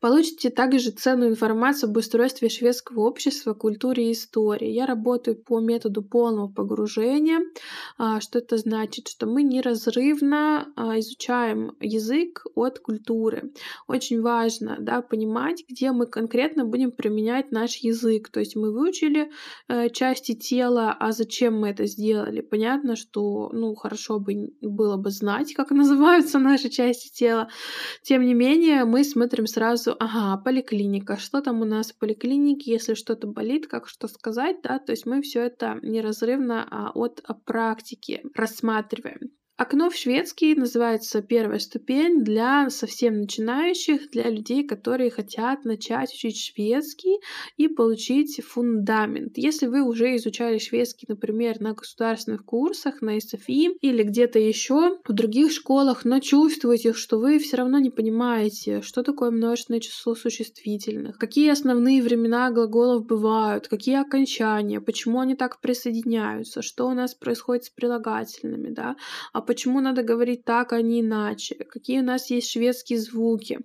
Получите 0.01 0.51
также 0.51 0.91
ценную 0.91 1.31
информацию 1.31 1.91
об 1.91 1.97
устройстве 1.97 2.49
шведского 2.49 3.01
общества, 3.01 3.55
культуре 3.55 4.09
и 4.09 4.13
истории. 4.13 4.71
Я 4.71 4.87
работаю 4.87 5.37
по 5.37 5.61
методу 5.61 6.03
полного 6.03 6.49
погружения. 6.49 7.41
А, 7.97 8.21
что 8.21 8.39
это 8.39 8.59
значит? 8.59 9.09
Что 9.09 9.27
мы 9.27 9.43
неразрывно 9.43 10.73
а, 10.77 10.99
изучаем 10.99 11.77
язык 11.81 12.45
от 12.55 12.79
культуры. 12.81 13.53
Очень 13.87 14.21
важно 14.21 14.77
да, 14.81 15.03
понимать, 15.03 15.65
где 15.69 15.93
мы 15.93 16.07
конкретно 16.07 16.65
будем 16.65 16.91
применять 16.91 17.51
наш 17.51 17.77
язык. 17.77 18.29
То 18.31 18.41
есть 18.41 18.57
мы 18.57 18.73
выучили 18.73 19.31
э, 19.69 19.89
части 19.91 20.35
тела, 20.35 20.97
а 20.99 21.13
зачем 21.13 21.59
мы 21.59 21.71
это 21.71 21.87
сделали? 21.87 22.41
Понятно, 22.41 22.97
что 22.97 23.51
ну, 23.53 23.75
хорошо 23.75 24.19
бы 24.19 24.53
было 24.61 24.97
бы 24.97 25.11
знать, 25.11 25.55
как 25.55 25.71
называются 25.71 26.39
наши 26.39 26.69
части 26.69 27.13
тела. 27.13 27.49
Тем 28.03 28.25
не 28.27 28.35
менее, 28.35 28.85
мы 28.85 29.05
смотрим 29.05 29.34
сразу, 29.47 29.97
ага, 29.99 30.43
поликлиника, 30.43 31.17
что 31.17 31.41
там 31.41 31.61
у 31.61 31.65
нас 31.65 31.93
в 31.93 31.99
поликлинике, 31.99 32.73
если 32.73 32.95
что-то 32.95 33.27
болит, 33.27 33.67
как 33.67 33.89
что 33.89 34.09
сказать, 34.09 34.63
да, 34.63 34.79
то 34.79 34.93
есть 34.93 35.07
мы 35.07 35.23
все 35.23 35.43
это 35.43 35.79
неразрывно 35.83 36.67
а, 36.71 36.91
от 36.95 37.21
а, 37.25 37.35
практики 37.35 38.23
рассматриваем. 38.35 39.31
Окно 39.57 39.89
в 39.89 39.95
шведский 39.95 40.57
называется 40.57 41.23
первая 41.23 41.61
ступень 41.61 42.25
для 42.25 42.69
совсем 42.71 43.21
начинающих, 43.21 44.11
для 44.11 44.29
людей, 44.29 44.67
которые 44.67 45.13
хотят 45.13 45.65
начать 45.65 46.13
учить 46.13 46.41
шведский 46.41 47.21
и 47.57 47.69
получить 47.69 48.43
фундамент. 48.45 49.39
Если 49.39 49.69
вы 49.69 49.83
уже 49.83 50.17
изучали 50.17 50.59
шведский, 50.59 51.07
например, 51.09 51.61
на 51.61 51.73
государственных 51.73 52.45
курсах, 52.45 53.01
на 53.01 53.21
СФИ 53.21 53.77
или 53.81 54.03
где-то 54.03 54.41
еще 54.41 54.99
в 55.07 55.13
других 55.13 55.53
школах, 55.53 56.05
но 56.05 56.19
чувствуете, 56.19 56.93
что 56.93 57.21
вы 57.21 57.39
все 57.39 57.59
равно 57.59 57.79
не 57.79 57.91
понимаете, 57.91 58.83
что 58.83 59.05
такое 59.05 59.31
множественное 59.31 59.79
число 59.79 60.17
существительных, 60.17 61.17
какие 61.17 61.51
основные 61.51 62.03
времена 62.03 62.51
глаголов 62.51 63.07
бывают, 63.07 63.69
какие 63.69 64.01
окончания, 64.01 64.81
почему 64.81 65.21
они 65.21 65.37
так 65.37 65.61
присоединяются, 65.61 66.61
что 66.61 66.89
у 66.89 66.93
нас 66.93 67.15
происходит 67.15 67.67
с 67.67 67.71
прилагательными, 67.71 68.71
да, 68.71 68.97
а 69.33 69.44
почему 69.45 69.81
надо 69.81 70.03
говорить 70.03 70.45
так, 70.45 70.73
а 70.73 70.83
не 70.83 71.01
иначе, 71.01 71.55
какие 71.55 72.01
у 72.01 72.05
нас 72.05 72.31
есть 72.31 72.51
шведские 72.51 72.99
звуки, 72.99 73.61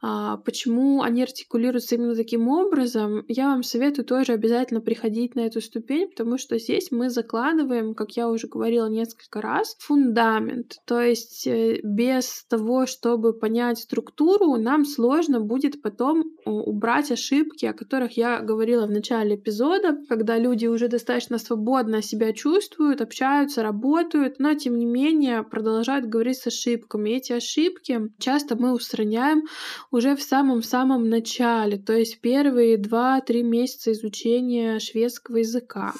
а, 0.00 0.36
почему 0.38 1.02
они 1.02 1.22
артикулируются 1.22 1.96
именно 1.96 2.14
таким 2.14 2.48
образом, 2.48 3.24
я 3.28 3.48
вам 3.48 3.62
советую 3.62 4.04
тоже 4.04 4.32
обязательно 4.32 4.80
приходить 4.80 5.34
на 5.34 5.40
эту 5.40 5.60
ступень, 5.60 6.08
потому 6.08 6.38
что 6.38 6.58
здесь 6.58 6.90
мы 6.90 7.10
закладываем, 7.10 7.94
как 7.94 8.12
я 8.12 8.28
уже 8.28 8.46
говорила 8.46 8.86
несколько 8.88 9.40
раз, 9.40 9.76
фундамент. 9.78 10.76
То 10.86 11.00
есть 11.00 11.46
э, 11.46 11.80
без 11.82 12.44
того, 12.48 12.86
чтобы 12.86 13.32
понять 13.32 13.78
структуру, 13.78 14.56
нам 14.56 14.84
сложно 14.84 15.40
будет 15.40 15.82
потом 15.82 16.24
убрать 16.44 17.10
ошибки, 17.10 17.66
о 17.66 17.72
которых 17.72 18.16
я 18.16 18.40
говорила 18.40 18.86
в 18.86 18.90
начале 18.90 19.36
эпизода, 19.36 19.96
когда 20.08 20.38
люди 20.38 20.66
уже 20.66 20.88
достаточно 20.88 21.38
свободно 21.38 22.02
себя 22.02 22.32
чувствуют, 22.32 23.00
общаются, 23.00 23.62
работают, 23.62 24.38
но 24.38 24.54
тем 24.54 24.76
не 24.76 24.86
менее 24.86 25.21
менее 25.22 25.44
продолжают 25.44 26.06
говорить 26.06 26.38
с 26.38 26.48
ошибками. 26.48 27.10
И 27.10 27.16
эти 27.16 27.32
ошибки 27.32 28.00
часто 28.18 28.56
мы 28.56 28.72
устраняем 28.72 29.44
уже 29.90 30.16
в 30.16 30.22
самом-самом 30.22 31.08
начале, 31.08 31.78
то 31.78 31.92
есть 31.92 32.20
первые 32.20 32.76
2-3 32.76 33.42
месяца 33.42 33.92
изучения 33.92 34.80
шведского 34.80 35.36
языка. 35.38 35.92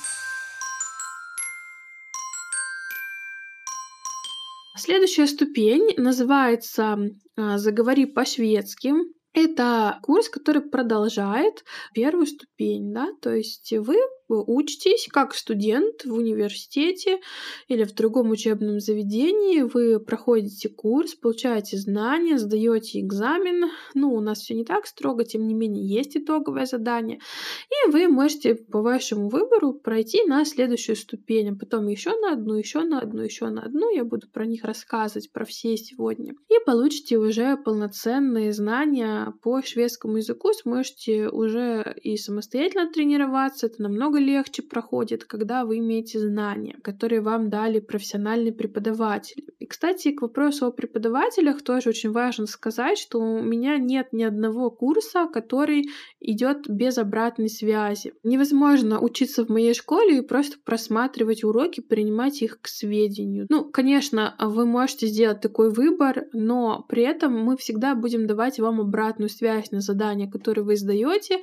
Следующая 4.76 5.28
ступень 5.28 5.94
называется 5.96 6.98
а, 7.36 7.58
«Заговори 7.58 8.06
по-шведски». 8.06 8.92
Это 9.34 9.98
курс, 10.02 10.28
который 10.28 10.60
продолжает 10.62 11.64
первую 11.94 12.26
ступень, 12.26 12.92
да, 12.92 13.08
то 13.22 13.32
есть 13.34 13.72
вы 13.72 13.96
вы 14.32 14.42
учитесь 14.46 15.08
как 15.10 15.34
студент 15.34 16.06
в 16.06 16.14
университете 16.14 17.20
или 17.68 17.84
в 17.84 17.94
другом 17.94 18.30
учебном 18.30 18.80
заведении, 18.80 19.60
вы 19.60 20.00
проходите 20.00 20.70
курс, 20.70 21.14
получаете 21.14 21.76
знания, 21.76 22.38
сдаете 22.38 23.00
экзамен. 23.00 23.70
Ну, 23.92 24.14
у 24.14 24.20
нас 24.20 24.40
все 24.40 24.54
не 24.54 24.64
так 24.64 24.86
строго, 24.86 25.24
тем 25.24 25.46
не 25.46 25.52
менее, 25.52 25.86
есть 25.86 26.16
итоговое 26.16 26.64
задание. 26.64 27.20
И 27.68 27.90
вы 27.90 28.08
можете 28.08 28.54
по 28.54 28.80
вашему 28.80 29.28
выбору 29.28 29.74
пройти 29.74 30.24
на 30.24 30.46
следующую 30.46 30.96
ступень, 30.96 31.50
а 31.50 31.54
потом 31.54 31.88
еще 31.88 32.18
на 32.18 32.32
одну, 32.32 32.54
еще 32.54 32.80
на 32.80 33.00
одну, 33.00 33.20
еще 33.20 33.50
на 33.50 33.62
одну. 33.62 33.94
Я 33.94 34.04
буду 34.04 34.28
про 34.32 34.46
них 34.46 34.64
рассказывать, 34.64 35.30
про 35.30 35.44
все 35.44 35.76
сегодня. 35.76 36.32
И 36.48 36.54
получите 36.64 37.18
уже 37.18 37.58
полноценные 37.58 38.54
знания 38.54 39.34
по 39.42 39.60
шведскому 39.60 40.16
языку, 40.16 40.54
сможете 40.54 41.28
уже 41.28 41.94
и 42.02 42.16
самостоятельно 42.16 42.90
тренироваться, 42.90 43.66
это 43.66 43.82
намного 43.82 44.21
легче 44.22 44.62
проходит, 44.62 45.24
когда 45.24 45.64
вы 45.64 45.78
имеете 45.78 46.18
знания, 46.18 46.78
которые 46.82 47.20
вам 47.20 47.50
дали 47.50 47.80
профессиональный 47.80 48.52
преподаватель. 48.52 49.44
И, 49.58 49.66
кстати, 49.66 50.12
к 50.12 50.22
вопросу 50.22 50.66
о 50.66 50.72
преподавателях 50.72 51.62
тоже 51.62 51.90
очень 51.90 52.12
важно 52.12 52.46
сказать, 52.46 52.98
что 52.98 53.20
у 53.20 53.42
меня 53.42 53.78
нет 53.78 54.12
ни 54.12 54.22
одного 54.22 54.70
курса, 54.70 55.28
который 55.32 55.88
идет 56.20 56.68
без 56.68 56.98
обратной 56.98 57.48
связи. 57.48 58.14
Невозможно 58.22 59.00
учиться 59.00 59.44
в 59.44 59.48
моей 59.48 59.74
школе 59.74 60.18
и 60.18 60.22
просто 60.22 60.56
просматривать 60.64 61.44
уроки, 61.44 61.80
принимать 61.80 62.42
их 62.42 62.60
к 62.60 62.68
сведению. 62.68 63.46
Ну, 63.48 63.64
конечно, 63.64 64.34
вы 64.38 64.66
можете 64.66 65.06
сделать 65.06 65.40
такой 65.40 65.70
выбор, 65.70 66.26
но 66.32 66.84
при 66.88 67.02
этом 67.02 67.38
мы 67.38 67.56
всегда 67.56 67.94
будем 67.94 68.26
давать 68.26 68.58
вам 68.58 68.80
обратную 68.80 69.28
связь 69.28 69.70
на 69.70 69.80
задания, 69.80 70.30
которые 70.30 70.64
вы 70.64 70.76
сдаете. 70.76 71.38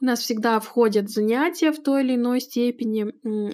У 0.00 0.04
нас 0.04 0.20
всегда 0.20 0.60
входят 0.60 1.10
занятия 1.10 1.72
в 1.72 1.82
той 1.82 2.02
или 2.02 2.09
иной 2.14 2.40
степени. 2.40 3.06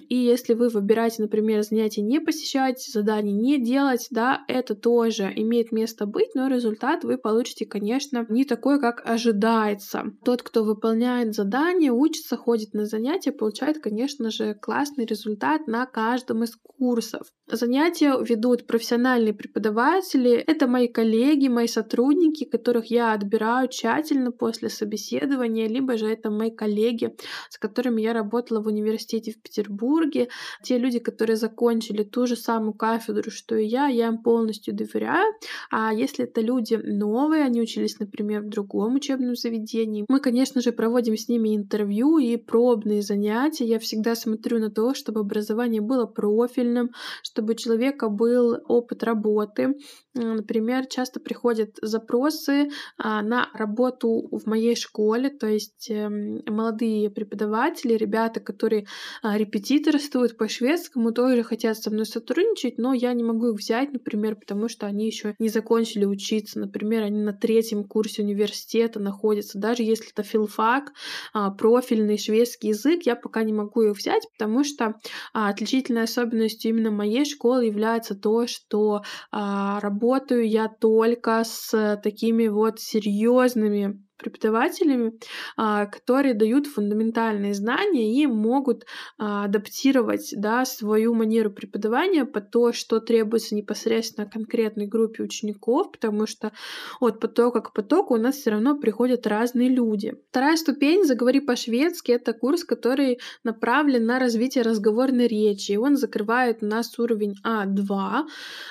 И 0.09 0.15
если 0.15 0.53
вы 0.53 0.69
выбираете, 0.69 1.21
например, 1.21 1.63
занятия 1.63 2.01
не 2.01 2.19
посещать, 2.19 2.81
задания 2.81 3.33
не 3.33 3.63
делать, 3.63 4.07
да, 4.11 4.43
это 4.47 4.75
тоже 4.75 5.31
имеет 5.35 5.71
место 5.71 6.05
быть, 6.05 6.35
но 6.35 6.47
результат 6.47 7.03
вы 7.03 7.17
получите, 7.17 7.65
конечно, 7.65 8.25
не 8.29 8.45
такой, 8.45 8.79
как 8.79 9.01
ожидается. 9.05 10.05
Тот, 10.23 10.43
кто 10.43 10.63
выполняет 10.63 11.33
задания, 11.33 11.91
учится, 11.91 12.37
ходит 12.37 12.73
на 12.73 12.85
занятия, 12.85 13.31
получает, 13.31 13.79
конечно 13.79 14.29
же, 14.31 14.53
классный 14.53 15.05
результат 15.05 15.67
на 15.67 15.85
каждом 15.85 16.43
из 16.43 16.55
курсов. 16.55 17.27
Занятия 17.49 18.15
ведут 18.21 18.67
профессиональные 18.67 19.33
преподаватели. 19.33 20.31
Это 20.31 20.67
мои 20.67 20.87
коллеги, 20.87 21.47
мои 21.47 21.67
сотрудники, 21.67 22.45
которых 22.45 22.91
я 22.91 23.13
отбираю 23.13 23.69
тщательно 23.69 24.31
после 24.31 24.69
собеседования, 24.69 25.67
либо 25.67 25.97
же 25.97 26.07
это 26.07 26.29
мои 26.29 26.51
коллеги, 26.51 27.15
с 27.49 27.57
которыми 27.57 28.01
я 28.01 28.13
работала 28.37 28.61
в 28.61 28.67
университете 28.67 29.31
в 29.31 29.41
Петербурге. 29.41 30.29
Те 30.63 30.77
люди, 30.77 30.99
которые 30.99 31.35
закончили 31.37 32.03
ту 32.03 32.27
же 32.27 32.35
самую 32.35 32.73
кафедру, 32.73 33.31
что 33.31 33.55
и 33.55 33.65
я, 33.65 33.87
я 33.87 34.07
им 34.07 34.17
полностью 34.23 34.75
доверяю. 34.75 35.33
А 35.71 35.93
если 35.93 36.25
это 36.25 36.41
люди 36.41 36.75
новые, 36.75 37.43
они 37.43 37.61
учились, 37.61 37.99
например, 37.99 38.41
в 38.41 38.49
другом 38.49 38.95
учебном 38.95 39.35
заведении, 39.35 40.05
мы, 40.07 40.19
конечно 40.19 40.61
же, 40.61 40.71
проводим 40.71 41.17
с 41.17 41.29
ними 41.29 41.55
интервью 41.55 42.17
и 42.19 42.37
пробные 42.37 43.01
занятия. 43.01 43.65
Я 43.65 43.79
всегда 43.79 44.15
смотрю 44.15 44.59
на 44.59 44.69
то, 44.69 44.93
чтобы 44.93 45.21
образование 45.21 45.81
было 45.81 46.05
профильным, 46.05 46.89
чтобы 47.23 47.53
у 47.53 47.55
человека 47.55 48.09
был 48.09 48.57
опыт 48.67 49.03
работы. 49.03 49.75
Например, 50.13 50.85
часто 50.87 51.19
приходят 51.19 51.77
запросы 51.81 52.69
а, 52.97 53.21
на 53.21 53.49
работу 53.53 54.27
в 54.31 54.47
моей 54.47 54.75
школе, 54.75 55.29
то 55.29 55.47
есть 55.47 55.89
эм, 55.89 56.41
молодые 56.45 57.09
преподаватели, 57.09 57.93
ребята, 57.93 58.26
которые 58.35 58.85
а, 59.21 59.37
репетиторствуют 59.37 60.37
по 60.37 60.47
шведскому, 60.47 61.11
тоже 61.11 61.43
хотят 61.43 61.77
со 61.77 61.89
мной 61.89 62.05
сотрудничать, 62.05 62.77
но 62.77 62.93
я 62.93 63.13
не 63.13 63.23
могу 63.23 63.49
их 63.49 63.59
взять, 63.59 63.91
например, 63.91 64.35
потому 64.35 64.69
что 64.69 64.85
они 64.85 65.07
еще 65.07 65.35
не 65.39 65.49
закончили 65.49 66.05
учиться. 66.05 66.59
Например, 66.59 67.03
они 67.03 67.19
на 67.19 67.33
третьем 67.33 67.83
курсе 67.83 68.23
университета 68.23 68.99
находятся. 68.99 69.59
Даже 69.59 69.83
если 69.83 70.11
это 70.11 70.23
филфак, 70.23 70.91
а, 71.33 71.51
профильный 71.51 72.17
шведский 72.17 72.69
язык, 72.69 73.03
я 73.05 73.15
пока 73.15 73.43
не 73.43 73.53
могу 73.53 73.81
их 73.81 73.97
взять, 73.97 74.23
потому 74.37 74.63
что 74.63 74.95
отличительной 75.33 76.03
особенностью 76.03 76.71
именно 76.71 76.91
моей 76.91 77.25
школы 77.25 77.65
является 77.65 78.15
то, 78.15 78.47
что 78.47 79.01
а, 79.31 79.79
работаю 79.79 80.47
я 80.47 80.67
только 80.67 81.43
с 81.43 81.99
такими 82.03 82.47
вот 82.47 82.79
серьезными 82.79 84.06
преподавателями, 84.17 85.13
а, 85.55 85.85
которые 85.85 86.33
дают 86.33 86.67
фундаментальные 86.67 87.53
знания 87.53 88.21
и 88.21 88.27
могут 88.27 88.85
а, 89.17 89.45
адаптировать 89.45 90.33
да, 90.35 90.65
свою 90.65 91.13
манеру 91.13 91.51
преподавания 91.51 92.25
под 92.25 92.51
то, 92.51 92.73
что 92.73 92.99
требуется 92.99 93.55
непосредственно 93.55 94.27
конкретной 94.27 94.87
группе 94.87 95.23
учеников, 95.23 95.91
потому 95.91 96.27
что 96.27 96.51
от 96.99 97.19
потока 97.19 97.61
к 97.61 97.73
потоку 97.73 98.15
у 98.15 98.17
нас 98.17 98.35
все 98.35 98.51
равно 98.51 98.77
приходят 98.77 99.27
разные 99.27 99.69
люди. 99.69 100.15
Вторая 100.29 100.57
ступень 100.57 101.05
«Заговори 101.05 101.39
по-шведски»— 101.39 102.11
это 102.13 102.33
курс, 102.33 102.63
который 102.63 103.19
направлен 103.43 104.05
на 104.05 104.19
развитие 104.19 104.63
разговорной 104.63 105.27
речи. 105.27 105.77
Он 105.77 105.95
закрывает 105.97 106.61
у 106.61 106.65
нас 106.65 106.97
уровень 106.99 107.35
А2. 107.45 108.25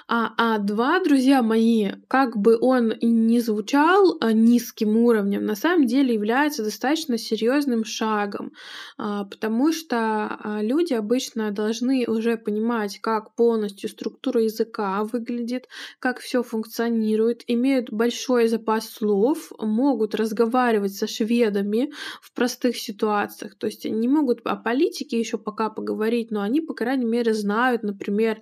А 0.08 0.58
А2, 0.58 1.04
друзья 1.04 1.42
мои, 1.42 1.92
как 2.08 2.36
бы 2.36 2.58
он 2.60 2.90
и 2.90 3.06
не 3.06 3.40
звучал 3.40 4.16
а, 4.20 4.32
низким 4.32 4.96
уровнем, 4.96 5.35
на 5.38 5.54
самом 5.54 5.86
деле 5.86 6.14
является 6.14 6.64
достаточно 6.64 7.18
серьезным 7.18 7.84
шагом, 7.84 8.52
а, 8.98 9.24
потому 9.24 9.72
что 9.72 9.96
а, 9.96 10.60
люди 10.62 10.94
обычно 10.94 11.50
должны 11.50 12.04
уже 12.06 12.36
понимать, 12.36 12.98
как 13.00 13.34
полностью 13.34 13.88
структура 13.88 14.42
языка 14.42 15.04
выглядит, 15.04 15.68
как 15.98 16.20
все 16.20 16.42
функционирует, 16.42 17.42
имеют 17.46 17.90
большой 17.90 18.48
запас 18.48 18.90
слов, 18.90 19.52
могут 19.58 20.14
разговаривать 20.14 20.94
со 20.94 21.06
шведами 21.06 21.92
в 22.20 22.32
простых 22.32 22.76
ситуациях. 22.76 23.54
То 23.56 23.66
есть 23.66 23.86
они 23.86 24.08
могут 24.08 24.40
о 24.44 24.56
политике 24.56 25.18
еще 25.18 25.38
пока 25.38 25.70
поговорить, 25.70 26.30
но 26.30 26.40
они, 26.42 26.60
по 26.60 26.74
крайней 26.74 27.04
мере, 27.04 27.34
знают, 27.34 27.82
например, 27.82 28.40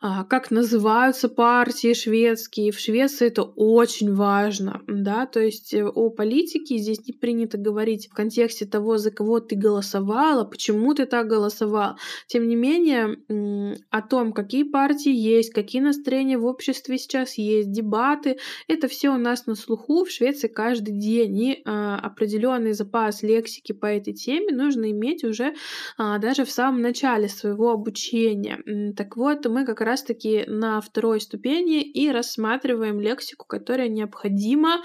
как 0.00 0.50
называются 0.50 1.28
партии 1.28 1.94
шведские. 1.94 2.72
В 2.72 2.78
Швеции 2.78 3.26
это 3.26 3.42
очень 3.42 4.14
важно, 4.14 4.82
да, 4.86 5.26
то 5.26 5.40
есть 5.40 5.74
э, 5.74 5.84
о 5.84 6.10
политике 6.10 6.29
здесь 6.38 7.06
не 7.06 7.12
принято 7.12 7.58
говорить 7.58 8.08
в 8.08 8.14
контексте 8.14 8.66
того, 8.66 8.98
за 8.98 9.10
кого 9.10 9.40
ты 9.40 9.56
голосовала, 9.56 10.44
почему 10.44 10.94
ты 10.94 11.06
так 11.06 11.28
голосовал. 11.28 11.96
Тем 12.26 12.48
не 12.48 12.56
менее, 12.56 13.18
о 13.90 14.02
том, 14.02 14.32
какие 14.32 14.64
партии 14.64 15.12
есть, 15.12 15.52
какие 15.52 15.82
настроения 15.82 16.38
в 16.38 16.46
обществе 16.46 16.98
сейчас 16.98 17.34
есть, 17.38 17.70
дебаты, 17.70 18.38
это 18.68 18.88
все 18.88 19.10
у 19.10 19.18
нас 19.18 19.46
на 19.46 19.54
слуху 19.54 20.04
в 20.04 20.10
Швеции 20.10 20.48
каждый 20.48 20.94
день. 20.98 21.40
И 21.40 21.62
а, 21.64 21.96
определенный 21.96 22.72
запас 22.72 23.22
лексики 23.22 23.72
по 23.72 23.86
этой 23.86 24.12
теме 24.12 24.54
нужно 24.54 24.90
иметь 24.90 25.24
уже 25.24 25.54
а, 25.96 26.18
даже 26.18 26.44
в 26.44 26.50
самом 26.50 26.82
начале 26.82 27.28
своего 27.28 27.70
обучения. 27.70 28.62
Так 28.96 29.16
вот, 29.16 29.46
мы 29.46 29.64
как 29.64 29.80
раз-таки 29.80 30.44
на 30.46 30.80
второй 30.80 31.20
ступени 31.20 31.82
и 31.82 32.10
рассматриваем 32.10 33.00
лексику, 33.00 33.46
которая 33.46 33.88
необходима 33.88 34.82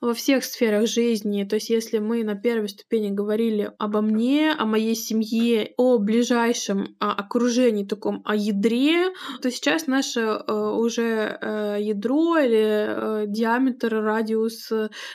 во 0.00 0.14
всех 0.14 0.44
сферах 0.44 0.86
жизни. 0.86 1.44
То 1.44 1.56
есть, 1.56 1.70
если 1.70 1.98
мы 1.98 2.22
на 2.24 2.34
первой 2.34 2.68
ступени 2.68 3.10
говорили 3.10 3.72
обо 3.78 4.00
мне, 4.00 4.52
о 4.52 4.64
моей 4.64 4.94
семье, 4.94 5.72
о 5.76 5.98
ближайшем 5.98 6.96
о 7.00 7.12
окружении 7.12 7.84
таком, 7.84 8.22
о 8.24 8.36
ядре, 8.36 9.10
то 9.42 9.50
сейчас 9.50 9.86
наше 9.86 10.20
э, 10.20 10.52
уже 10.52 11.38
э, 11.40 11.76
ядро 11.80 12.38
или 12.38 13.22
э, 13.22 13.24
диаметр, 13.26 13.94
радиус 14.02 14.70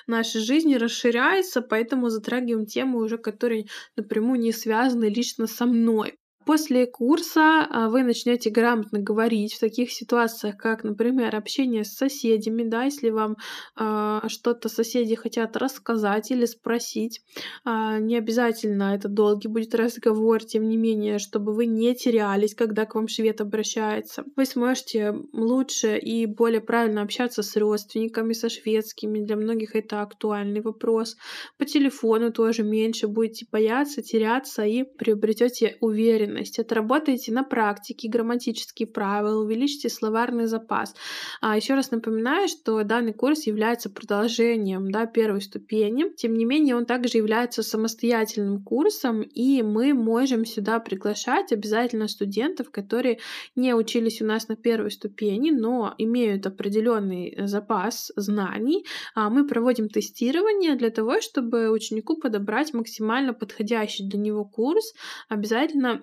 нашей 0.07 0.41
жизни 0.41 0.75
расширяется, 0.75 1.61
поэтому 1.61 2.09
затрагиваем 2.09 2.65
темы 2.65 3.01
уже, 3.01 3.17
которые 3.17 3.65
напрямую 3.95 4.39
не 4.39 4.51
связаны 4.51 5.05
лично 5.05 5.47
со 5.47 5.65
мной. 5.65 6.17
После 6.45 6.85
курса 6.85 7.67
а, 7.69 7.89
вы 7.89 8.03
начнете 8.03 8.49
грамотно 8.49 8.99
говорить 8.99 9.53
в 9.53 9.59
таких 9.59 9.91
ситуациях, 9.91 10.57
как, 10.57 10.83
например, 10.83 11.35
общение 11.35 11.85
с 11.85 11.93
соседями, 11.93 12.63
да, 12.63 12.83
если 12.83 13.09
вам 13.09 13.37
э, 13.79 14.19
что-то 14.27 14.67
соседи 14.67 15.15
хотят 15.15 15.55
рассказать 15.55 16.31
или 16.31 16.45
спросить. 16.45 17.21
Э, 17.65 17.99
не 17.99 18.17
обязательно 18.17 18.95
это 18.95 19.07
долгий 19.07 19.47
будет 19.47 19.73
разговор, 19.73 20.43
тем 20.43 20.67
не 20.67 20.75
менее, 20.75 21.17
чтобы 21.17 21.53
вы 21.53 21.65
не 21.65 21.95
терялись, 21.95 22.55
когда 22.55 22.85
к 22.85 22.95
вам 22.95 23.07
швед 23.07 23.39
обращается. 23.39 24.25
Вы 24.35 24.45
сможете 24.45 25.15
лучше 25.31 25.97
и 25.97 26.25
более 26.25 26.61
правильно 26.61 27.03
общаться 27.03 27.41
с 27.41 27.55
родственниками, 27.55 28.33
со 28.33 28.49
шведскими. 28.49 29.19
Для 29.19 29.37
многих 29.37 29.75
это 29.75 30.01
актуальный 30.01 30.61
вопрос. 30.61 31.15
По 31.57 31.65
телефону 31.65 32.31
тоже 32.31 32.63
меньше 32.63 33.07
будете 33.07 33.45
бояться, 33.51 34.01
теряться 34.01 34.63
и 34.65 34.83
приобретете 34.83 35.77
уверенность 35.79 36.32
уверенность, 36.33 36.59
отработайте 36.59 37.31
на 37.31 37.43
практике 37.43 38.09
грамматические 38.09 38.87
правила, 38.87 39.39
увеличьте 39.39 39.89
словарный 39.89 40.47
запас. 40.47 40.95
А 41.41 41.55
еще 41.55 41.75
раз 41.75 41.91
напоминаю, 41.91 42.47
что 42.47 42.83
данный 42.83 43.13
курс 43.13 43.47
является 43.47 43.89
продолжением 43.89 44.91
да, 44.91 45.05
первой 45.05 45.41
ступени. 45.41 46.13
Тем 46.15 46.33
не 46.33 46.45
менее, 46.45 46.75
он 46.75 46.85
также 46.85 47.17
является 47.17 47.63
самостоятельным 47.63 48.63
курсом, 48.63 49.21
и 49.21 49.61
мы 49.61 49.93
можем 49.93 50.45
сюда 50.45 50.79
приглашать 50.79 51.51
обязательно 51.51 52.07
студентов, 52.07 52.71
которые 52.71 53.19
не 53.55 53.73
учились 53.73 54.21
у 54.21 54.25
нас 54.25 54.47
на 54.47 54.55
первой 54.55 54.91
ступени, 54.91 55.51
но 55.51 55.93
имеют 55.97 56.45
определенный 56.45 57.35
запас 57.47 58.11
знаний. 58.15 58.85
А 59.15 59.29
мы 59.29 59.47
проводим 59.47 59.89
тестирование 59.89 60.75
для 60.75 60.89
того, 60.89 61.21
чтобы 61.21 61.69
ученику 61.69 62.17
подобрать 62.17 62.73
максимально 62.73 63.33
подходящий 63.33 64.07
для 64.07 64.19
него 64.19 64.45
курс. 64.45 64.93
Обязательно 65.29 66.01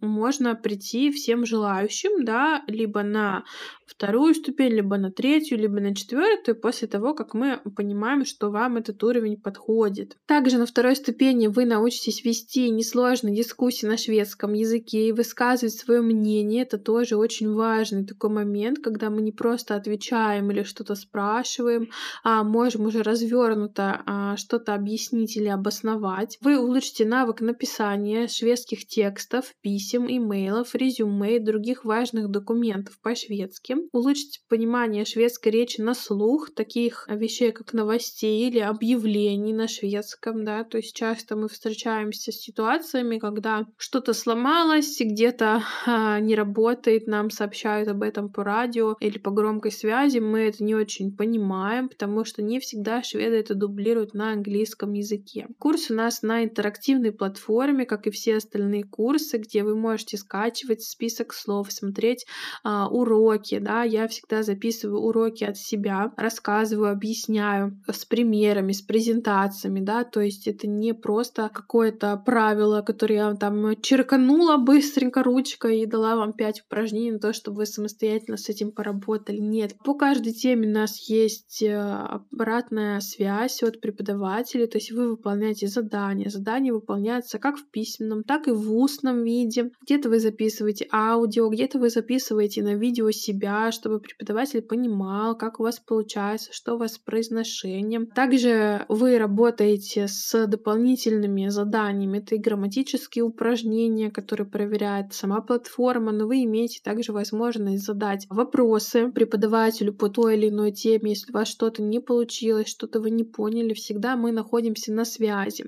можно 0.00 0.54
прийти 0.54 1.10
всем 1.10 1.46
желающим, 1.46 2.24
да, 2.24 2.62
либо 2.66 3.02
на 3.02 3.44
вторую 3.90 4.34
ступень, 4.34 4.74
либо 4.74 4.96
на 4.96 5.10
третью, 5.10 5.58
либо 5.58 5.80
на 5.80 5.94
четвертую, 5.94 6.58
после 6.60 6.88
того, 6.88 7.14
как 7.14 7.34
мы 7.34 7.60
понимаем, 7.76 8.24
что 8.24 8.50
вам 8.50 8.76
этот 8.76 9.02
уровень 9.02 9.36
подходит. 9.36 10.16
Также 10.26 10.58
на 10.58 10.66
второй 10.66 10.96
ступени 10.96 11.48
вы 11.48 11.64
научитесь 11.64 12.24
вести 12.24 12.70
несложные 12.70 13.36
дискуссии 13.36 13.86
на 13.86 13.96
шведском 13.96 14.52
языке 14.52 15.08
и 15.08 15.12
высказывать 15.12 15.74
свое 15.74 16.00
мнение. 16.00 16.62
Это 16.62 16.78
тоже 16.78 17.16
очень 17.16 17.52
важный 17.52 18.06
такой 18.06 18.30
момент, 18.30 18.78
когда 18.78 19.10
мы 19.10 19.22
не 19.22 19.32
просто 19.32 19.74
отвечаем 19.74 20.50
или 20.50 20.62
что-то 20.62 20.94
спрашиваем, 20.94 21.90
а 22.22 22.44
можем 22.44 22.86
уже 22.86 23.02
развернуто 23.02 24.02
а, 24.06 24.36
что-то 24.36 24.74
объяснить 24.74 25.36
или 25.36 25.48
обосновать. 25.48 26.38
Вы 26.40 26.58
улучшите 26.58 27.04
навык 27.04 27.40
написания 27.40 28.28
шведских 28.28 28.86
текстов, 28.86 29.39
писем, 29.62 30.06
имейлов, 30.08 30.74
резюме 30.74 31.36
и 31.36 31.38
других 31.38 31.84
важных 31.84 32.28
документов 32.28 32.98
по-шведски. 33.00 33.76
Улучшить 33.92 34.42
понимание 34.48 35.04
шведской 35.04 35.52
речи 35.52 35.80
на 35.80 35.94
слух, 35.94 36.50
таких 36.54 37.06
вещей, 37.08 37.52
как 37.52 37.72
новостей 37.72 38.48
или 38.48 38.58
объявлений 38.58 39.52
на 39.52 39.68
шведском, 39.68 40.44
да, 40.44 40.64
то 40.64 40.78
есть 40.78 40.94
часто 40.94 41.36
мы 41.36 41.48
встречаемся 41.48 42.32
с 42.32 42.36
ситуациями, 42.36 43.18
когда 43.18 43.66
что-то 43.76 44.12
сломалось, 44.12 44.98
где-то 45.00 45.62
а, 45.86 46.20
не 46.20 46.34
работает, 46.34 47.06
нам 47.06 47.30
сообщают 47.30 47.88
об 47.88 48.02
этом 48.02 48.30
по 48.30 48.44
радио 48.44 48.96
или 49.00 49.18
по 49.18 49.30
громкой 49.30 49.72
связи, 49.72 50.18
мы 50.18 50.40
это 50.40 50.62
не 50.64 50.74
очень 50.74 51.16
понимаем, 51.16 51.88
потому 51.88 52.24
что 52.24 52.42
не 52.42 52.60
всегда 52.60 53.02
шведы 53.02 53.36
это 53.36 53.54
дублируют 53.54 54.14
на 54.14 54.32
английском 54.32 54.92
языке. 54.92 55.46
Курс 55.58 55.90
у 55.90 55.94
нас 55.94 56.22
на 56.22 56.44
интерактивной 56.44 57.12
платформе, 57.12 57.86
как 57.86 58.06
и 58.06 58.10
все 58.10 58.36
остальные 58.36 58.84
курсы, 58.84 59.29
где 59.38 59.62
вы 59.64 59.76
можете 59.76 60.16
скачивать 60.16 60.82
список 60.82 61.32
слов, 61.32 61.72
смотреть 61.72 62.26
а, 62.62 62.88
уроки, 62.88 63.58
да, 63.58 63.82
я 63.82 64.08
всегда 64.08 64.42
записываю 64.42 65.00
уроки 65.00 65.44
от 65.44 65.56
себя, 65.56 66.12
рассказываю, 66.16 66.90
объясняю 66.90 67.78
с 67.90 68.04
примерами, 68.04 68.72
с 68.72 68.82
презентациями, 68.82 69.80
да, 69.80 70.04
то 70.04 70.20
есть 70.20 70.46
это 70.46 70.66
не 70.66 70.94
просто 70.94 71.50
какое-то 71.52 72.16
правило, 72.24 72.82
которое 72.82 73.14
я 73.14 73.34
там 73.34 73.80
черканула 73.80 74.56
быстренько 74.56 75.22
ручкой 75.22 75.80
и 75.80 75.86
дала 75.86 76.16
вам 76.16 76.32
5 76.32 76.62
упражнений 76.66 77.12
на 77.12 77.18
то, 77.18 77.32
чтобы 77.32 77.58
вы 77.58 77.66
самостоятельно 77.66 78.36
с 78.36 78.48
этим 78.48 78.72
поработали. 78.72 79.38
Нет, 79.38 79.76
по 79.84 79.94
каждой 79.94 80.32
теме 80.32 80.68
у 80.68 80.72
нас 80.72 81.08
есть 81.08 81.62
э, 81.62 81.76
обратная 81.76 83.00
связь 83.00 83.62
от 83.62 83.80
преподавателей, 83.80 84.66
то 84.66 84.78
есть 84.78 84.92
вы 84.92 85.10
выполняете 85.10 85.66
задания. 85.66 86.30
Задания 86.30 86.72
выполняются 86.72 87.38
как 87.38 87.56
в 87.56 87.66
письменном, 87.66 88.24
так 88.24 88.48
и 88.48 88.52
в 88.52 88.74
устном 88.74 89.19
виде. 89.24 89.70
Где-то 89.82 90.08
вы 90.08 90.20
записываете 90.20 90.88
аудио, 90.92 91.48
где-то 91.48 91.78
вы 91.78 91.90
записываете 91.90 92.62
на 92.62 92.74
видео 92.74 93.10
себя, 93.10 93.72
чтобы 93.72 94.00
преподаватель 94.00 94.62
понимал, 94.62 95.36
как 95.36 95.60
у 95.60 95.62
вас 95.62 95.80
получается, 95.80 96.52
что 96.52 96.74
у 96.74 96.78
вас 96.78 96.94
с 96.94 96.98
произношением. 96.98 98.06
Также 98.06 98.84
вы 98.88 99.18
работаете 99.18 100.08
с 100.08 100.46
дополнительными 100.46 101.48
заданиями. 101.48 102.18
Это 102.18 102.34
и 102.34 102.38
грамматические 102.38 103.24
упражнения, 103.24 104.10
которые 104.10 104.46
проверяет 104.46 105.12
сама 105.12 105.40
платформа, 105.40 106.12
но 106.12 106.26
вы 106.26 106.44
имеете 106.44 106.80
также 106.82 107.12
возможность 107.12 107.84
задать 107.84 108.26
вопросы 108.28 109.10
преподавателю 109.10 109.92
по 109.92 110.08
той 110.08 110.36
или 110.36 110.48
иной 110.48 110.72
теме, 110.72 111.10
если 111.10 111.32
у 111.32 111.34
вас 111.34 111.48
что-то 111.48 111.82
не 111.82 112.00
получилось, 112.00 112.68
что-то 112.68 113.00
вы 113.00 113.10
не 113.10 113.24
поняли, 113.24 113.74
всегда 113.74 114.16
мы 114.16 114.32
находимся 114.32 114.92
на 114.92 115.04
связи. 115.04 115.64